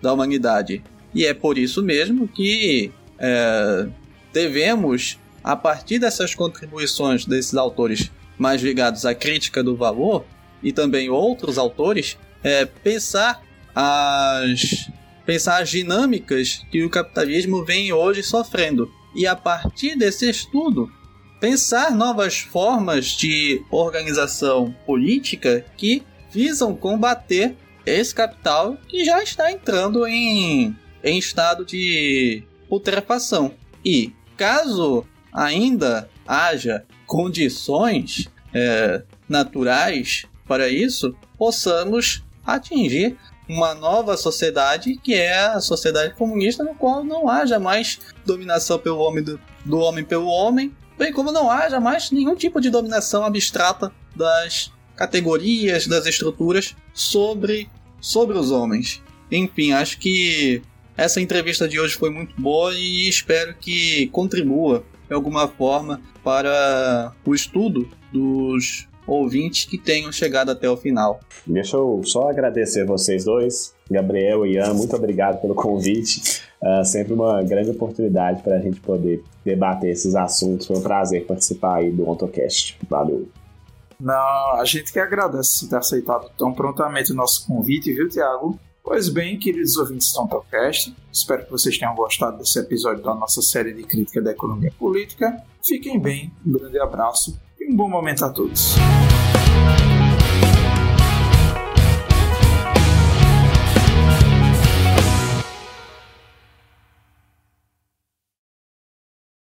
da 0.01 0.15
humanidade. 0.15 0.83
E 1.15 1.27
é 1.27 1.35
por 1.35 1.59
isso 1.59 1.83
mesmo 1.83 2.27
que 2.27 2.91
é, 3.19 3.87
devemos, 4.33 5.19
a 5.43 5.55
partir 5.55 5.99
dessas 5.99 6.35
contribuições 6.35 7.27
desses 7.27 7.55
autores 7.55 8.11
mais 8.39 8.63
ligados 8.63 9.05
à 9.05 9.15
crítica 9.15 9.63
do 9.63 9.77
valor, 9.77 10.25
e 10.63 10.73
também 10.73 11.11
outros 11.11 11.59
autores, 11.59 12.17
é, 12.43 12.65
pensar 12.65 13.43
as 13.75 14.89
pensar 15.25 15.63
as 15.63 15.71
dinâmicas 15.71 16.65
que 16.71 16.85
o 16.85 16.91
capitalismo 16.91 17.65
vem 17.65 17.93
hoje 17.93 18.23
sofrendo. 18.23 18.91
E 19.15 19.27
a 19.27 19.37
partir 19.37 19.97
desse 19.97 20.29
estudo, 20.29 20.91
pensar 21.41 21.93
novas 21.93 22.39
formas 22.39 23.07
de 23.07 23.63
organização 23.71 24.75
política 24.87 25.65
que 25.77 26.03
visam 26.31 26.75
combater 26.75 27.57
esse 27.87 28.15
capital 28.15 28.77
que 28.89 29.05
já 29.05 29.23
está 29.23 29.53
entrando 29.53 30.07
em, 30.07 30.77
em 31.03 31.19
estado 31.19 31.65
de 31.65 32.43
putrefação. 32.69 33.55
E 33.85 34.13
caso 34.37 35.07
ainda 35.33 36.09
haja 36.27 36.85
condições 37.07 38.29
é, 38.53 39.03
naturais 39.29 40.25
para 40.47 40.69
isso, 40.69 41.15
possamos 41.37 42.25
atingir 42.45 43.17
uma 43.49 43.75
nova 43.75 44.17
sociedade 44.17 44.99
que 45.03 45.15
é 45.15 45.35
a 45.35 45.61
sociedade 45.61 46.15
comunista, 46.15 46.65
no 46.65 46.75
qual 46.75 47.05
não 47.05 47.29
haja 47.29 47.59
mais 47.59 47.99
dominação 48.25 48.79
pelo 48.79 48.99
homem 48.99 49.23
do, 49.23 49.41
do 49.65 49.79
homem 49.79 50.05
pelo 50.05 50.27
homem, 50.27 50.75
bem 50.99 51.13
como 51.13 51.33
não 51.33 51.51
haja 51.51 51.81
mais 51.81 52.11
nenhum 52.11 52.35
tipo 52.35 52.61
de 52.61 52.71
dominação 52.71 53.25
abstrata 53.25 53.93
das 54.15 54.73
categorias, 54.97 55.87
das 55.87 56.07
estruturas 56.07 56.75
sobre, 56.93 57.69
sobre 58.01 58.39
os 58.39 58.51
homens. 58.51 59.03
Enfim, 59.31 59.73
acho 59.73 59.99
que 59.99 60.63
essa 60.97 61.21
entrevista 61.21 61.69
de 61.69 61.81
hoje 61.81 61.95
foi 61.95 62.11
muito 62.11 62.41
boa 62.41 62.73
e 62.75 63.09
espero 63.09 63.55
que 63.55 64.07
contribua 64.09 64.85
de 65.09 65.15
alguma 65.15 65.49
forma 65.49 66.01
para 66.23 67.13
o 67.25 67.35
estudo 67.35 67.91
dos 68.13 68.87
ouvintes 69.07 69.65
que 69.65 69.79
tenham 69.79 70.11
chegado 70.11 70.51
até 70.51 70.69
o 70.69 70.77
final. 70.77 71.21
Deixa 71.47 71.77
eu 71.77 72.01
só 72.05 72.29
agradecer 72.29 72.85
vocês 72.85 73.25
dois, 73.25 73.75
Gabriel 73.91 74.47
e 74.47 74.55
Ian, 74.55 74.75
muito 74.75 74.97
obrigado 74.97 75.41
pelo 75.41 75.55
convite. 75.55 76.43
Uh, 76.63 76.85
sempre 76.85 77.13
uma 77.13 77.43
grande 77.43 77.71
oportunidade 77.71 78.43
para 78.43 78.57
a 78.57 78.59
gente 78.59 78.81
poder 78.81 79.23
debater 79.45 79.91
esses 79.91 80.15
assuntos. 80.15 80.67
Foi 80.67 80.77
um 80.77 80.83
prazer 80.83 81.27
participar 81.27 81.77
aí 81.77 81.91
do 81.91 82.09
OntoCast. 82.09 82.79
Valeu. 82.89 83.29
Não, 84.01 84.61
a 84.61 84.65
gente 84.65 84.91
que 84.91 84.99
agradece 84.99 85.69
ter 85.69 85.77
aceitado 85.77 86.31
tão 86.39 86.53
prontamente 86.55 87.13
o 87.13 87.15
nosso 87.15 87.47
convite, 87.47 87.93
viu, 87.93 88.09
Tiago? 88.09 88.59
Pois 88.83 89.09
bem, 89.09 89.39
queridos 89.39 89.77
ouvintes 89.77 90.13
do 90.13 90.23
OntoCast, 90.23 90.95
espero 91.13 91.45
que 91.45 91.51
vocês 91.51 91.77
tenham 91.79 91.95
gostado 91.95 92.39
desse 92.39 92.59
episódio 92.59 93.03
da 93.03 93.15
nossa 93.15 93.41
série 93.41 93.73
de 93.73 93.83
crítica 93.83 94.21
da 94.21 94.33
economia 94.33 94.73
política. 94.79 95.43
Fiquem 95.63 95.99
bem, 95.99 96.33
um 96.47 96.53
grande 96.53 96.79
abraço 96.79 97.39
um 97.69 97.77
bom 97.77 97.89
momento 97.89 98.25
a 98.25 98.31
todos. 98.31 98.77